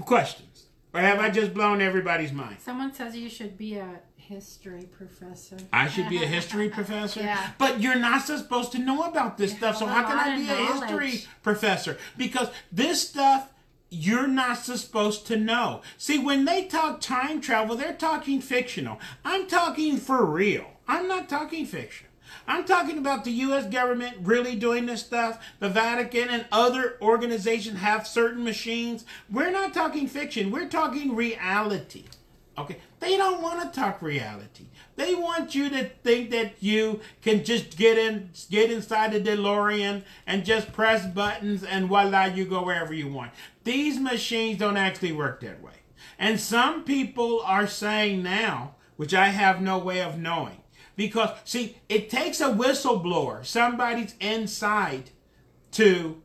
Questions? 0.00 0.66
Or 0.92 1.00
have 1.00 1.18
I 1.18 1.30
just 1.30 1.52
blown 1.54 1.80
everybody's 1.80 2.32
mind? 2.32 2.56
Someone 2.60 2.92
says 2.92 3.16
you 3.16 3.28
should 3.28 3.58
be 3.58 3.76
a 3.76 4.00
history 4.16 4.88
professor. 4.96 5.56
I 5.72 5.88
should 5.88 6.08
be 6.08 6.22
a 6.22 6.26
history 6.26 6.68
professor? 6.70 7.20
Yeah. 7.20 7.50
But 7.58 7.80
you're 7.80 7.98
not 7.98 8.22
supposed 8.22 8.72
to 8.72 8.78
know 8.78 9.02
about 9.04 9.36
this 9.36 9.56
stuff, 9.56 9.76
so 9.76 9.86
how 9.86 10.04
can 10.04 10.18
I 10.18 10.36
be 10.36 10.48
a 10.48 10.72
history 10.72 11.24
professor? 11.42 11.98
Because 12.16 12.48
this 12.72 13.08
stuff 13.08 13.52
you're 13.94 14.26
not 14.26 14.58
supposed 14.58 15.26
to 15.28 15.36
know. 15.36 15.82
See, 15.96 16.18
when 16.18 16.44
they 16.44 16.64
talk 16.64 17.00
time 17.00 17.40
travel, 17.40 17.76
they're 17.76 17.94
talking 17.94 18.40
fictional. 18.40 18.98
I'm 19.24 19.46
talking 19.46 19.98
for 19.98 20.24
real. 20.24 20.66
I'm 20.88 21.08
not 21.08 21.28
talking 21.28 21.64
fiction. 21.64 22.08
I'm 22.46 22.64
talking 22.64 22.98
about 22.98 23.24
the 23.24 23.30
U.S. 23.30 23.66
government 23.66 24.16
really 24.20 24.56
doing 24.56 24.86
this 24.86 25.00
stuff. 25.00 25.42
The 25.60 25.70
Vatican 25.70 26.28
and 26.28 26.46
other 26.52 26.98
organizations 27.00 27.78
have 27.78 28.06
certain 28.06 28.44
machines. 28.44 29.04
We're 29.30 29.50
not 29.50 29.72
talking 29.72 30.08
fiction. 30.08 30.50
We're 30.50 30.68
talking 30.68 31.14
reality. 31.14 32.04
Okay, 32.56 32.76
they 33.00 33.16
don't 33.16 33.42
want 33.42 33.60
to 33.60 33.80
talk 33.80 34.00
reality. 34.00 34.66
They 34.94 35.14
want 35.14 35.56
you 35.56 35.68
to 35.70 35.84
think 35.84 36.30
that 36.30 36.54
you 36.60 37.00
can 37.20 37.44
just 37.44 37.76
get 37.76 37.98
in, 37.98 38.30
get 38.48 38.70
inside 38.70 39.12
the 39.12 39.20
DeLorean 39.20 40.04
and 40.26 40.44
just 40.44 40.72
press 40.72 41.04
buttons 41.04 41.64
and 41.64 41.88
voila, 41.88 42.26
you 42.26 42.44
go 42.44 42.64
wherever 42.64 42.94
you 42.94 43.08
want. 43.08 43.32
These 43.64 43.98
machines 43.98 44.58
don't 44.58 44.76
actually 44.76 45.12
work 45.12 45.40
that 45.40 45.62
way. 45.62 45.72
And 46.16 46.38
some 46.38 46.84
people 46.84 47.42
are 47.44 47.66
saying 47.66 48.22
now, 48.22 48.76
which 48.96 49.14
I 49.14 49.28
have 49.28 49.60
no 49.60 49.78
way 49.78 50.00
of 50.00 50.18
knowing, 50.18 50.62
because 50.94 51.30
see, 51.44 51.78
it 51.88 52.08
takes 52.08 52.40
a 52.40 52.50
whistleblower, 52.50 53.44
somebody's 53.44 54.14
inside, 54.20 55.10
to 55.72 56.22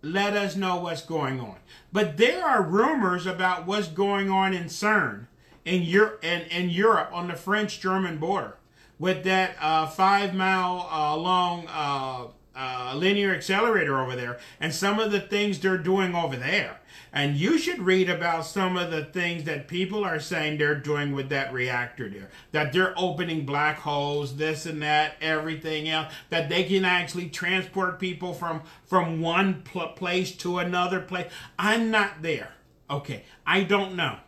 let 0.00 0.36
us 0.36 0.54
know 0.54 0.76
what's 0.76 1.04
going 1.04 1.40
on. 1.40 1.56
But 1.92 2.16
there 2.16 2.46
are 2.46 2.62
rumors 2.62 3.26
about 3.26 3.66
what's 3.66 3.88
going 3.88 4.30
on 4.30 4.54
in 4.54 4.66
CERN 4.66 5.26
in 5.64 5.82
Europe 5.82 6.24
in, 6.24 6.42
in 6.42 6.70
Europe 6.70 7.10
on 7.12 7.28
the 7.28 7.34
French-German 7.34 8.18
border 8.18 8.56
with 8.98 9.24
that 9.24 9.56
uh, 9.60 9.86
five 9.86 10.34
mile 10.34 10.88
uh, 10.90 11.16
long 11.16 11.66
uh, 11.68 12.26
uh, 12.54 12.92
linear 12.94 13.34
accelerator 13.34 13.98
over 13.98 14.14
there, 14.14 14.38
and 14.60 14.74
some 14.74 15.00
of 15.00 15.10
the 15.10 15.20
things 15.20 15.58
they're 15.58 15.78
doing 15.78 16.14
over 16.14 16.36
there. 16.36 16.78
And 17.12 17.36
you 17.36 17.58
should 17.58 17.80
read 17.80 18.08
about 18.08 18.46
some 18.46 18.76
of 18.76 18.90
the 18.90 19.04
things 19.04 19.44
that 19.44 19.66
people 19.66 20.04
are 20.04 20.20
saying 20.20 20.58
they're 20.58 20.76
doing 20.76 21.12
with 21.12 21.28
that 21.30 21.52
reactor 21.52 22.08
there. 22.08 22.30
That 22.52 22.72
they're 22.72 22.94
opening 22.96 23.44
black 23.44 23.78
holes, 23.78 24.36
this 24.36 24.64
and 24.66 24.82
that, 24.82 25.14
everything 25.20 25.88
else. 25.88 26.12
That 26.28 26.48
they 26.48 26.64
can 26.64 26.84
actually 26.84 27.30
transport 27.30 27.98
people 27.98 28.34
from 28.34 28.62
from 28.84 29.20
one 29.20 29.62
pl- 29.62 29.88
place 29.88 30.36
to 30.36 30.58
another 30.58 31.00
place. 31.00 31.30
I'm 31.58 31.90
not 31.90 32.22
there. 32.22 32.52
Okay, 32.88 33.24
I 33.46 33.62
don't 33.62 33.96
know. 33.96 34.18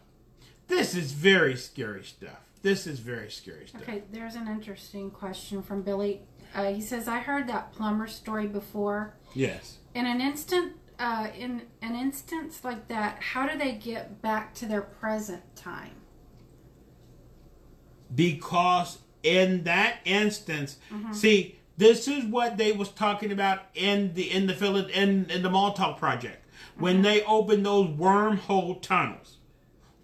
This 0.72 0.94
is 0.94 1.12
very 1.12 1.56
scary 1.56 2.02
stuff. 2.02 2.40
This 2.62 2.86
is 2.86 2.98
very 3.00 3.30
scary 3.30 3.66
stuff. 3.66 3.82
Okay, 3.82 4.02
there's 4.10 4.36
an 4.36 4.48
interesting 4.48 5.10
question 5.10 5.62
from 5.62 5.82
Billy. 5.82 6.22
Uh, 6.54 6.72
he 6.72 6.80
says, 6.80 7.08
"I 7.08 7.18
heard 7.18 7.46
that 7.48 7.72
plumber 7.72 8.06
story 8.06 8.46
before. 8.46 9.14
Yes. 9.34 9.78
In 9.94 10.06
an 10.06 10.20
instant, 10.20 10.72
uh, 10.98 11.28
in 11.36 11.62
an 11.82 11.94
instance 11.94 12.64
like 12.64 12.88
that, 12.88 13.18
how 13.20 13.46
do 13.46 13.58
they 13.58 13.72
get 13.72 14.22
back 14.22 14.54
to 14.54 14.66
their 14.66 14.82
present 14.82 15.42
time? 15.56 16.02
because 18.14 18.98
in 19.22 19.64
that 19.64 19.98
instance 20.04 20.78
see 21.12 21.58
this 21.76 22.06
is 22.08 22.24
what 22.24 22.56
they 22.56 22.72
was 22.72 22.88
talking 22.90 23.32
about 23.32 23.60
in 23.74 24.12
the 24.14 24.30
in 24.30 24.46
the 24.46 24.90
in, 24.92 25.30
in 25.30 25.42
the 25.42 25.50
Montauk 25.50 25.98
project 25.98 26.44
when 26.76 27.02
they 27.02 27.22
opened 27.24 27.64
those 27.64 27.88
wormhole 27.88 28.80
tunnels 28.82 29.38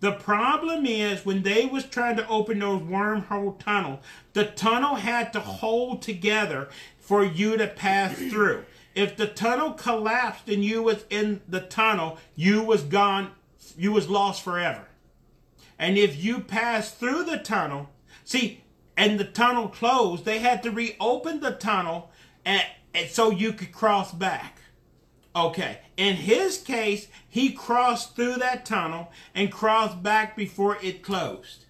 the 0.00 0.12
problem 0.12 0.86
is 0.86 1.26
when 1.26 1.42
they 1.42 1.66
was 1.66 1.84
trying 1.84 2.16
to 2.16 2.28
open 2.28 2.58
those 2.58 2.82
wormhole 2.82 3.58
tunnel 3.58 4.00
the 4.32 4.44
tunnel 4.44 4.96
had 4.96 5.32
to 5.32 5.40
hold 5.40 6.02
together 6.02 6.68
for 6.98 7.24
you 7.24 7.56
to 7.56 7.66
pass 7.66 8.16
through 8.30 8.64
if 8.94 9.16
the 9.16 9.26
tunnel 9.26 9.72
collapsed 9.72 10.48
and 10.48 10.64
you 10.64 10.82
was 10.82 11.04
in 11.10 11.40
the 11.48 11.60
tunnel 11.60 12.18
you 12.34 12.62
was 12.62 12.82
gone 12.82 13.30
you 13.76 13.92
was 13.92 14.08
lost 14.08 14.42
forever 14.42 14.88
and 15.78 15.96
if 15.96 16.22
you 16.22 16.40
passed 16.40 16.98
through 16.98 17.24
the 17.24 17.38
tunnel, 17.38 17.90
see, 18.24 18.64
and 18.96 19.18
the 19.18 19.24
tunnel 19.24 19.68
closed, 19.68 20.24
they 20.24 20.40
had 20.40 20.62
to 20.64 20.70
reopen 20.70 21.40
the 21.40 21.52
tunnel 21.52 22.10
and, 22.44 22.62
and 22.92 23.08
so 23.08 23.30
you 23.30 23.52
could 23.52 23.70
cross 23.70 24.10
back. 24.12 24.60
Okay. 25.38 25.78
In 25.96 26.16
his 26.16 26.58
case, 26.58 27.06
he 27.28 27.52
crossed 27.52 28.16
through 28.16 28.34
that 28.36 28.66
tunnel 28.66 29.12
and 29.34 29.52
crossed 29.52 30.02
back 30.02 30.36
before 30.36 30.78
it 30.82 31.02
closed. 31.02 31.64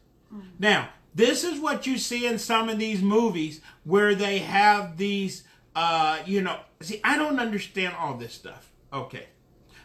Now, 0.58 0.88
this 1.14 1.44
is 1.44 1.60
what 1.60 1.86
you 1.86 1.98
see 1.98 2.26
in 2.26 2.38
some 2.38 2.68
of 2.68 2.78
these 2.78 3.02
movies 3.02 3.60
where 3.84 4.14
they 4.14 4.38
have 4.38 4.96
these, 4.96 5.44
uh, 5.74 6.18
you 6.24 6.40
know, 6.40 6.60
see, 6.80 7.00
I 7.04 7.16
don't 7.18 7.38
understand 7.38 7.94
all 7.98 8.14
this 8.14 8.34
stuff. 8.34 8.70
Okay. 8.92 9.26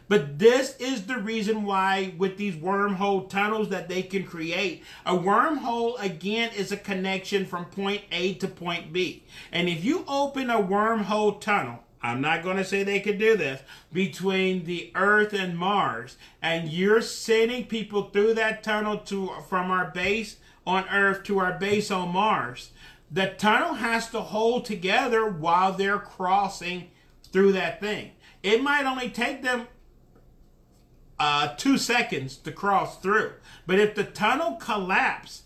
But 0.06 0.38
this 0.38 0.76
is 0.78 1.06
the 1.06 1.18
reason 1.18 1.64
why, 1.64 2.14
with 2.18 2.36
these 2.36 2.56
wormhole 2.56 3.28
tunnels 3.28 3.70
that 3.70 3.88
they 3.88 4.02
can 4.02 4.24
create, 4.24 4.84
a 5.06 5.16
wormhole 5.16 6.00
again 6.02 6.50
is 6.54 6.72
a 6.72 6.76
connection 6.76 7.46
from 7.46 7.66
point 7.66 8.02
A 8.12 8.34
to 8.34 8.48
point 8.48 8.92
B. 8.92 9.24
And 9.50 9.68
if 9.68 9.82
you 9.82 10.04
open 10.06 10.50
a 10.50 10.62
wormhole 10.62 11.40
tunnel, 11.40 11.83
I'm 12.04 12.20
not 12.20 12.42
going 12.42 12.58
to 12.58 12.64
say 12.66 12.82
they 12.82 13.00
could 13.00 13.18
do 13.18 13.34
this, 13.34 13.62
between 13.90 14.66
the 14.66 14.92
Earth 14.94 15.32
and 15.32 15.56
Mars, 15.56 16.18
and 16.42 16.68
you're 16.68 17.00
sending 17.00 17.64
people 17.64 18.10
through 18.10 18.34
that 18.34 18.62
tunnel 18.62 18.98
to 18.98 19.30
from 19.48 19.70
our 19.70 19.90
base 19.90 20.36
on 20.66 20.86
Earth 20.90 21.22
to 21.24 21.38
our 21.38 21.58
base 21.58 21.90
on 21.90 22.10
Mars, 22.10 22.72
the 23.10 23.28
tunnel 23.38 23.74
has 23.74 24.10
to 24.10 24.20
hold 24.20 24.66
together 24.66 25.26
while 25.26 25.72
they're 25.72 25.98
crossing 25.98 26.90
through 27.32 27.52
that 27.52 27.80
thing. 27.80 28.10
It 28.42 28.62
might 28.62 28.84
only 28.84 29.08
take 29.08 29.42
them 29.42 29.66
uh, 31.18 31.54
two 31.56 31.78
seconds 31.78 32.36
to 32.36 32.52
cross 32.52 33.00
through. 33.00 33.32
But 33.66 33.78
if 33.78 33.94
the 33.94 34.04
tunnel 34.04 34.56
collapses 34.56 35.44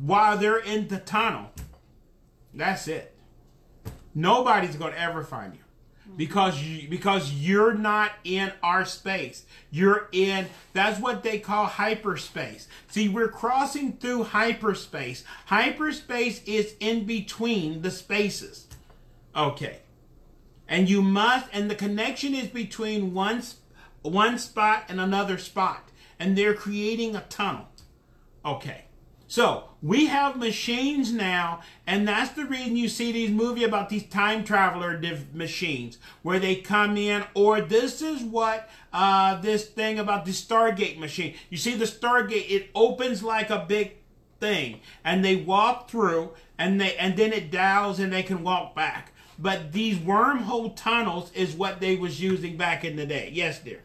while 0.00 0.38
they're 0.38 0.56
in 0.56 0.88
the 0.88 1.00
tunnel, 1.00 1.50
that's 2.54 2.88
it. 2.88 3.14
Nobody's 4.14 4.76
going 4.76 4.94
to 4.94 5.00
ever 5.00 5.22
find 5.22 5.54
you 5.54 5.60
because 6.18 6.60
you 6.60 6.88
because 6.88 7.32
you're 7.32 7.72
not 7.72 8.10
in 8.24 8.52
our 8.60 8.84
space. 8.84 9.46
You're 9.70 10.08
in 10.10 10.48
that's 10.74 11.00
what 11.00 11.22
they 11.22 11.38
call 11.38 11.66
hyperspace. 11.66 12.66
See, 12.88 13.08
we're 13.08 13.28
crossing 13.28 13.92
through 13.92 14.24
hyperspace. 14.24 15.24
Hyperspace 15.46 16.42
is 16.44 16.74
in 16.80 17.04
between 17.04 17.82
the 17.82 17.92
spaces. 17.92 18.66
Okay. 19.34 19.78
And 20.68 20.90
you 20.90 21.00
must 21.00 21.46
and 21.52 21.70
the 21.70 21.76
connection 21.76 22.34
is 22.34 22.48
between 22.48 23.14
one 23.14 23.42
one 24.02 24.38
spot 24.38 24.84
and 24.88 25.00
another 25.00 25.38
spot 25.38 25.88
and 26.18 26.36
they're 26.36 26.54
creating 26.54 27.14
a 27.14 27.20
tunnel. 27.28 27.68
Okay. 28.44 28.86
So 29.30 29.64
we 29.82 30.06
have 30.06 30.38
machines 30.38 31.12
now, 31.12 31.60
and 31.86 32.08
that's 32.08 32.32
the 32.32 32.46
reason 32.46 32.76
you 32.76 32.88
see 32.88 33.12
these 33.12 33.30
movie 33.30 33.62
about 33.62 33.90
these 33.90 34.06
time 34.06 34.42
traveler 34.42 34.98
machines, 35.34 35.98
where 36.22 36.38
they 36.38 36.56
come 36.56 36.96
in, 36.96 37.24
or 37.34 37.60
this 37.60 38.00
is 38.00 38.22
what 38.22 38.70
uh, 38.90 39.38
this 39.42 39.66
thing 39.66 39.98
about 39.98 40.24
the 40.24 40.30
Stargate 40.30 40.98
machine. 40.98 41.34
You 41.50 41.58
see 41.58 41.74
the 41.74 41.84
Stargate, 41.84 42.50
it 42.50 42.70
opens 42.74 43.22
like 43.22 43.50
a 43.50 43.66
big 43.68 43.96
thing, 44.40 44.80
and 45.04 45.22
they 45.22 45.36
walk 45.36 45.90
through, 45.90 46.32
and 46.56 46.80
they 46.80 46.96
and 46.96 47.14
then 47.14 47.34
it 47.34 47.50
dials, 47.50 48.00
and 48.00 48.10
they 48.10 48.22
can 48.22 48.42
walk 48.42 48.74
back. 48.74 49.12
But 49.38 49.72
these 49.72 49.98
wormhole 49.98 50.74
tunnels 50.74 51.30
is 51.32 51.54
what 51.54 51.80
they 51.80 51.96
was 51.96 52.20
using 52.20 52.56
back 52.56 52.82
in 52.82 52.96
the 52.96 53.04
day. 53.04 53.30
Yes, 53.34 53.60
dear. 53.60 53.82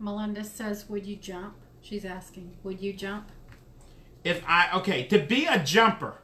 Melinda 0.00 0.42
says, 0.42 0.88
"Would 0.88 1.04
you 1.04 1.16
jump?" 1.16 1.54
She's 1.82 2.06
asking, 2.06 2.56
"Would 2.64 2.80
you 2.80 2.94
jump?" 2.94 3.30
If 4.26 4.42
I 4.46 4.70
okay 4.78 5.04
to 5.04 5.18
be 5.18 5.46
a 5.46 5.58
jumper. 5.62 6.22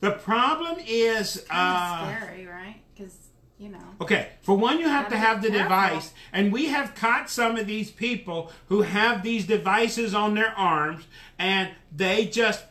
The 0.00 0.10
problem 0.10 0.76
is 0.86 1.46
uh, 1.48 2.16
scary, 2.16 2.46
right? 2.46 2.80
Because 2.94 3.16
you 3.58 3.70
know. 3.70 3.78
okay. 4.00 4.30
For 4.42 4.56
one, 4.56 4.78
you 4.78 4.88
have 4.88 5.04
Gotta 5.04 5.16
have 5.16 5.42
the 5.42 5.48
careful. 5.48 5.64
device, 5.64 6.12
and 6.32 6.52
we 6.52 6.66
have 6.66 6.94
caught 6.94 7.30
some 7.30 7.56
of 7.56 7.66
these 7.66 7.90
people 7.90 8.52
who 8.68 8.82
have 8.82 9.22
these 9.22 9.46
devices 9.46 10.14
on 10.14 10.34
their 10.34 10.52
arms, 10.58 11.04
and 11.38 11.70
they 11.94 12.26
just 12.26 12.64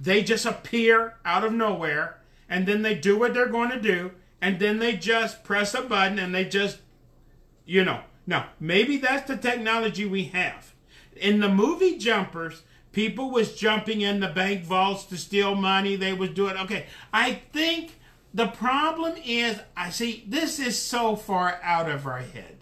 they 0.00 0.22
just 0.22 0.46
appear 0.46 1.16
out 1.24 1.44
of 1.44 1.52
nowhere, 1.52 2.20
and 2.48 2.66
then 2.66 2.82
they 2.82 2.94
do 2.94 3.18
what 3.18 3.34
they're 3.34 3.48
going 3.48 3.70
to 3.70 3.80
do, 3.80 4.12
and 4.40 4.58
then 4.58 4.78
they 4.78 4.94
just 4.96 5.44
press 5.44 5.74
a 5.74 5.82
button, 5.82 6.18
and 6.18 6.34
they 6.34 6.44
just 6.44 6.78
you 7.66 7.84
know. 7.84 8.00
Now, 8.26 8.50
maybe 8.60 8.96
that's 8.96 9.26
the 9.26 9.36
technology 9.36 10.06
we 10.06 10.24
have. 10.26 10.72
In 11.16 11.40
the 11.40 11.48
movie 11.48 11.98
Jumpers, 11.98 12.62
people 12.92 13.30
was 13.30 13.54
jumping 13.54 14.00
in 14.00 14.20
the 14.20 14.28
bank 14.28 14.64
vaults 14.64 15.04
to 15.04 15.16
steal 15.16 15.54
money. 15.54 15.96
They 15.96 16.12
was 16.12 16.30
doing 16.30 16.56
okay. 16.56 16.86
I 17.12 17.40
think 17.52 17.98
the 18.32 18.48
problem 18.48 19.14
is 19.24 19.58
I 19.76 19.90
see 19.90 20.24
this 20.26 20.58
is 20.58 20.80
so 20.80 21.16
far 21.16 21.60
out 21.62 21.90
of 21.90 22.06
our 22.06 22.18
head. 22.18 22.56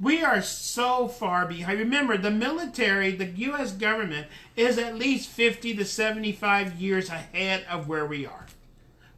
We 0.00 0.22
are 0.22 0.42
so 0.42 1.08
far 1.08 1.44
behind. 1.46 1.80
Remember, 1.80 2.16
the 2.16 2.30
military, 2.30 3.10
the 3.10 3.26
U.S. 3.26 3.72
government, 3.72 4.28
is 4.54 4.78
at 4.78 4.96
least 4.96 5.28
50 5.28 5.74
to 5.74 5.84
75 5.84 6.80
years 6.80 7.08
ahead 7.08 7.64
of 7.68 7.88
where 7.88 8.06
we 8.06 8.24
are. 8.24 8.46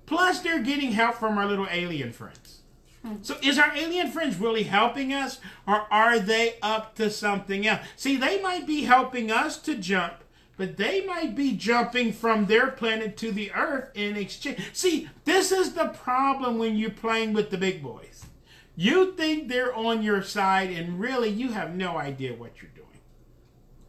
Plus, 0.06 0.40
they're 0.40 0.62
getting 0.62 0.92
help 0.92 1.16
from 1.16 1.36
our 1.36 1.46
little 1.46 1.68
alien 1.70 2.12
friends. 2.12 2.60
So 3.22 3.36
is 3.42 3.58
our 3.58 3.74
alien 3.74 4.10
friends 4.10 4.38
really 4.38 4.64
helping 4.64 5.12
us 5.12 5.40
or 5.66 5.86
are 5.90 6.18
they 6.18 6.56
up 6.62 6.94
to 6.96 7.10
something 7.10 7.66
else? 7.66 7.80
See, 7.96 8.16
they 8.16 8.42
might 8.42 8.66
be 8.66 8.82
helping 8.82 9.30
us 9.30 9.58
to 9.62 9.74
jump, 9.74 10.14
but 10.60 10.76
they 10.76 11.06
might 11.06 11.34
be 11.34 11.56
jumping 11.56 12.12
from 12.12 12.44
their 12.44 12.66
planet 12.70 13.16
to 13.16 13.32
the 13.32 13.50
earth 13.52 13.88
in 13.94 14.14
exchange. 14.14 14.58
See, 14.74 15.08
this 15.24 15.50
is 15.52 15.72
the 15.72 15.86
problem 15.86 16.58
when 16.58 16.76
you're 16.76 16.90
playing 16.90 17.32
with 17.32 17.48
the 17.48 17.56
big 17.56 17.82
boys. 17.82 18.26
You 18.76 19.12
think 19.12 19.48
they're 19.48 19.74
on 19.74 20.02
your 20.02 20.22
side 20.22 20.68
and 20.68 21.00
really 21.00 21.30
you 21.30 21.52
have 21.52 21.74
no 21.74 21.96
idea 21.96 22.34
what 22.34 22.60
you're 22.60 22.70
doing. 22.72 22.86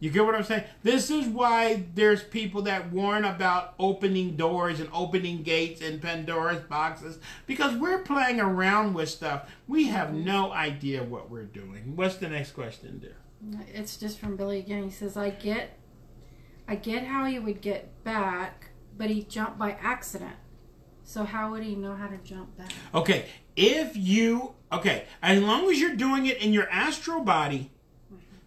You 0.00 0.08
get 0.08 0.24
what 0.24 0.34
I'm 0.34 0.44
saying? 0.44 0.64
This 0.82 1.10
is 1.10 1.26
why 1.26 1.84
there's 1.94 2.22
people 2.22 2.62
that 2.62 2.90
warn 2.90 3.26
about 3.26 3.74
opening 3.78 4.34
doors 4.34 4.80
and 4.80 4.88
opening 4.94 5.42
gates 5.42 5.82
and 5.82 6.00
Pandora's 6.00 6.62
boxes 6.62 7.18
because 7.46 7.76
we're 7.76 7.98
playing 7.98 8.40
around 8.40 8.94
with 8.94 9.10
stuff. 9.10 9.50
We 9.68 9.88
have 9.88 10.14
no 10.14 10.50
idea 10.50 11.02
what 11.02 11.28
we're 11.28 11.44
doing. 11.44 11.96
What's 11.96 12.16
the 12.16 12.30
next 12.30 12.52
question, 12.52 12.98
dear? 12.98 13.16
It's 13.74 13.98
just 13.98 14.18
from 14.18 14.36
Billy 14.36 14.58
again. 14.58 14.84
He 14.84 14.90
says, 14.90 15.16
"I 15.16 15.30
get, 15.30 15.76
I 16.72 16.74
get 16.76 17.04
how 17.04 17.26
he 17.26 17.38
would 17.38 17.60
get 17.60 18.02
back, 18.02 18.70
but 18.96 19.10
he 19.10 19.24
jumped 19.24 19.58
by 19.58 19.72
accident. 19.72 20.36
So 21.04 21.24
how 21.24 21.50
would 21.50 21.62
he 21.62 21.74
know 21.74 21.94
how 21.94 22.06
to 22.06 22.16
jump 22.16 22.56
back?" 22.56 22.72
Okay, 22.94 23.26
if 23.56 23.94
you 23.94 24.54
okay, 24.72 25.04
as 25.20 25.42
long 25.42 25.70
as 25.70 25.78
you're 25.78 25.94
doing 25.94 26.24
it 26.24 26.38
in 26.38 26.54
your 26.54 26.66
astral 26.70 27.20
body, 27.20 27.70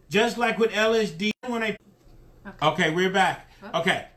just 0.10 0.40
like 0.40 0.58
with 0.58 0.72
LSD 0.72 1.30
when 1.46 1.62
I 1.62 1.78
Okay. 2.48 2.66
Okay, 2.66 2.90
we're 2.90 3.12
back. 3.12 3.52
Okay. 3.76 4.08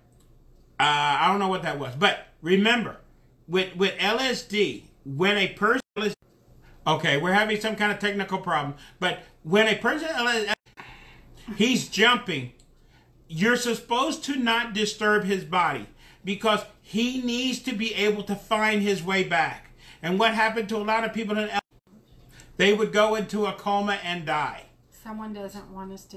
Uh, 0.81 1.17
I 1.21 1.29
don't 1.29 1.39
know 1.39 1.49
what 1.49 1.63
that 1.65 1.79
was, 1.79 1.95
but 1.95 2.29
remember, 2.41 3.01
with 3.47 3.77
with 3.77 3.93
LSD, 3.99 4.85
when 5.05 5.37
a 5.37 5.49
person 5.49 5.83
okay, 6.87 7.19
we're 7.19 7.35
having 7.35 7.61
some 7.61 7.77
kind 7.77 7.93
of 7.93 7.99
technical 7.99 8.39
problem, 8.39 8.75
but 9.01 9.19
when 9.43 9.69
a 9.69 9.77
person 9.77 10.09
he's 11.57 11.89
jumping, 11.89 12.53
you're 13.29 13.57
supposed 13.57 14.25
to 14.25 14.37
not 14.37 14.73
disturb 14.73 15.25
his 15.25 15.45
body 15.45 15.87
because 16.25 16.65
he 16.83 17.21
needs 17.23 17.59
to 17.61 17.75
be 17.75 17.95
able 17.95 18.23
to 18.25 18.35
find 18.35 18.83
his 18.83 19.03
way 19.03 19.23
back. 19.25 19.71
And 20.03 20.19
what 20.19 20.35
happened 20.35 20.69
to 20.71 20.77
a 20.77 20.85
lot 20.85 21.05
of 21.05 21.13
people 21.13 21.39
in 21.39 21.51
they 22.57 22.73
would 22.73 22.93
go 22.93 23.15
into 23.15 23.47
a 23.47 23.53
coma 23.53 23.99
and 24.03 24.27
die. 24.27 24.65
Someone 24.91 25.33
doesn't 25.33 25.73
want 25.73 25.93
us 25.93 26.05
to. 26.07 26.17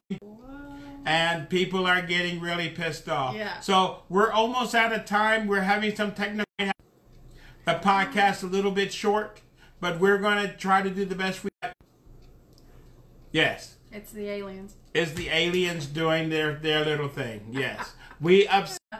and 1.05 1.49
people 1.49 1.86
are 1.86 2.01
getting 2.01 2.39
really 2.39 2.70
pissed 2.70 3.07
off. 3.07 3.36
Yeah. 3.36 3.59
So 3.59 4.03
we're 4.09 4.32
almost 4.32 4.74
out 4.74 4.91
of 4.91 5.05
time. 5.05 5.47
We're 5.47 5.62
having 5.62 5.95
some 5.95 6.14
technical. 6.14 6.45
The 6.57 7.74
podcast 7.76 8.41
a 8.41 8.47
little 8.47 8.72
bit 8.72 8.91
short, 8.91 9.41
but 9.80 9.99
we're 9.99 10.18
going 10.18 10.47
to 10.47 10.51
try 10.57 10.82
to 10.82 10.89
do 10.89 11.05
the 11.05 11.14
best 11.16 11.43
we. 11.43 11.51
Can. 11.62 11.74
Yes, 13.32 13.78
It's 13.92 14.12
the 14.12 14.28
aliens. 14.30 14.76
is 14.94 15.14
the 15.16 15.30
aliens 15.30 15.86
doing 15.86 16.30
their 16.30 16.56
their 16.56 16.84
little 16.86 17.08
thing? 17.10 17.48
Yes, 17.52 17.94
we 18.20 18.48
ups. 18.48 18.78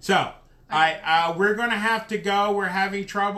So 0.00 0.32
I 0.70 0.94
uh, 1.04 1.34
we're 1.36 1.54
going 1.54 1.70
to 1.70 1.76
have 1.76 2.06
to 2.08 2.18
go. 2.18 2.52
We're 2.52 2.66
having 2.66 3.04
trouble. 3.04 3.36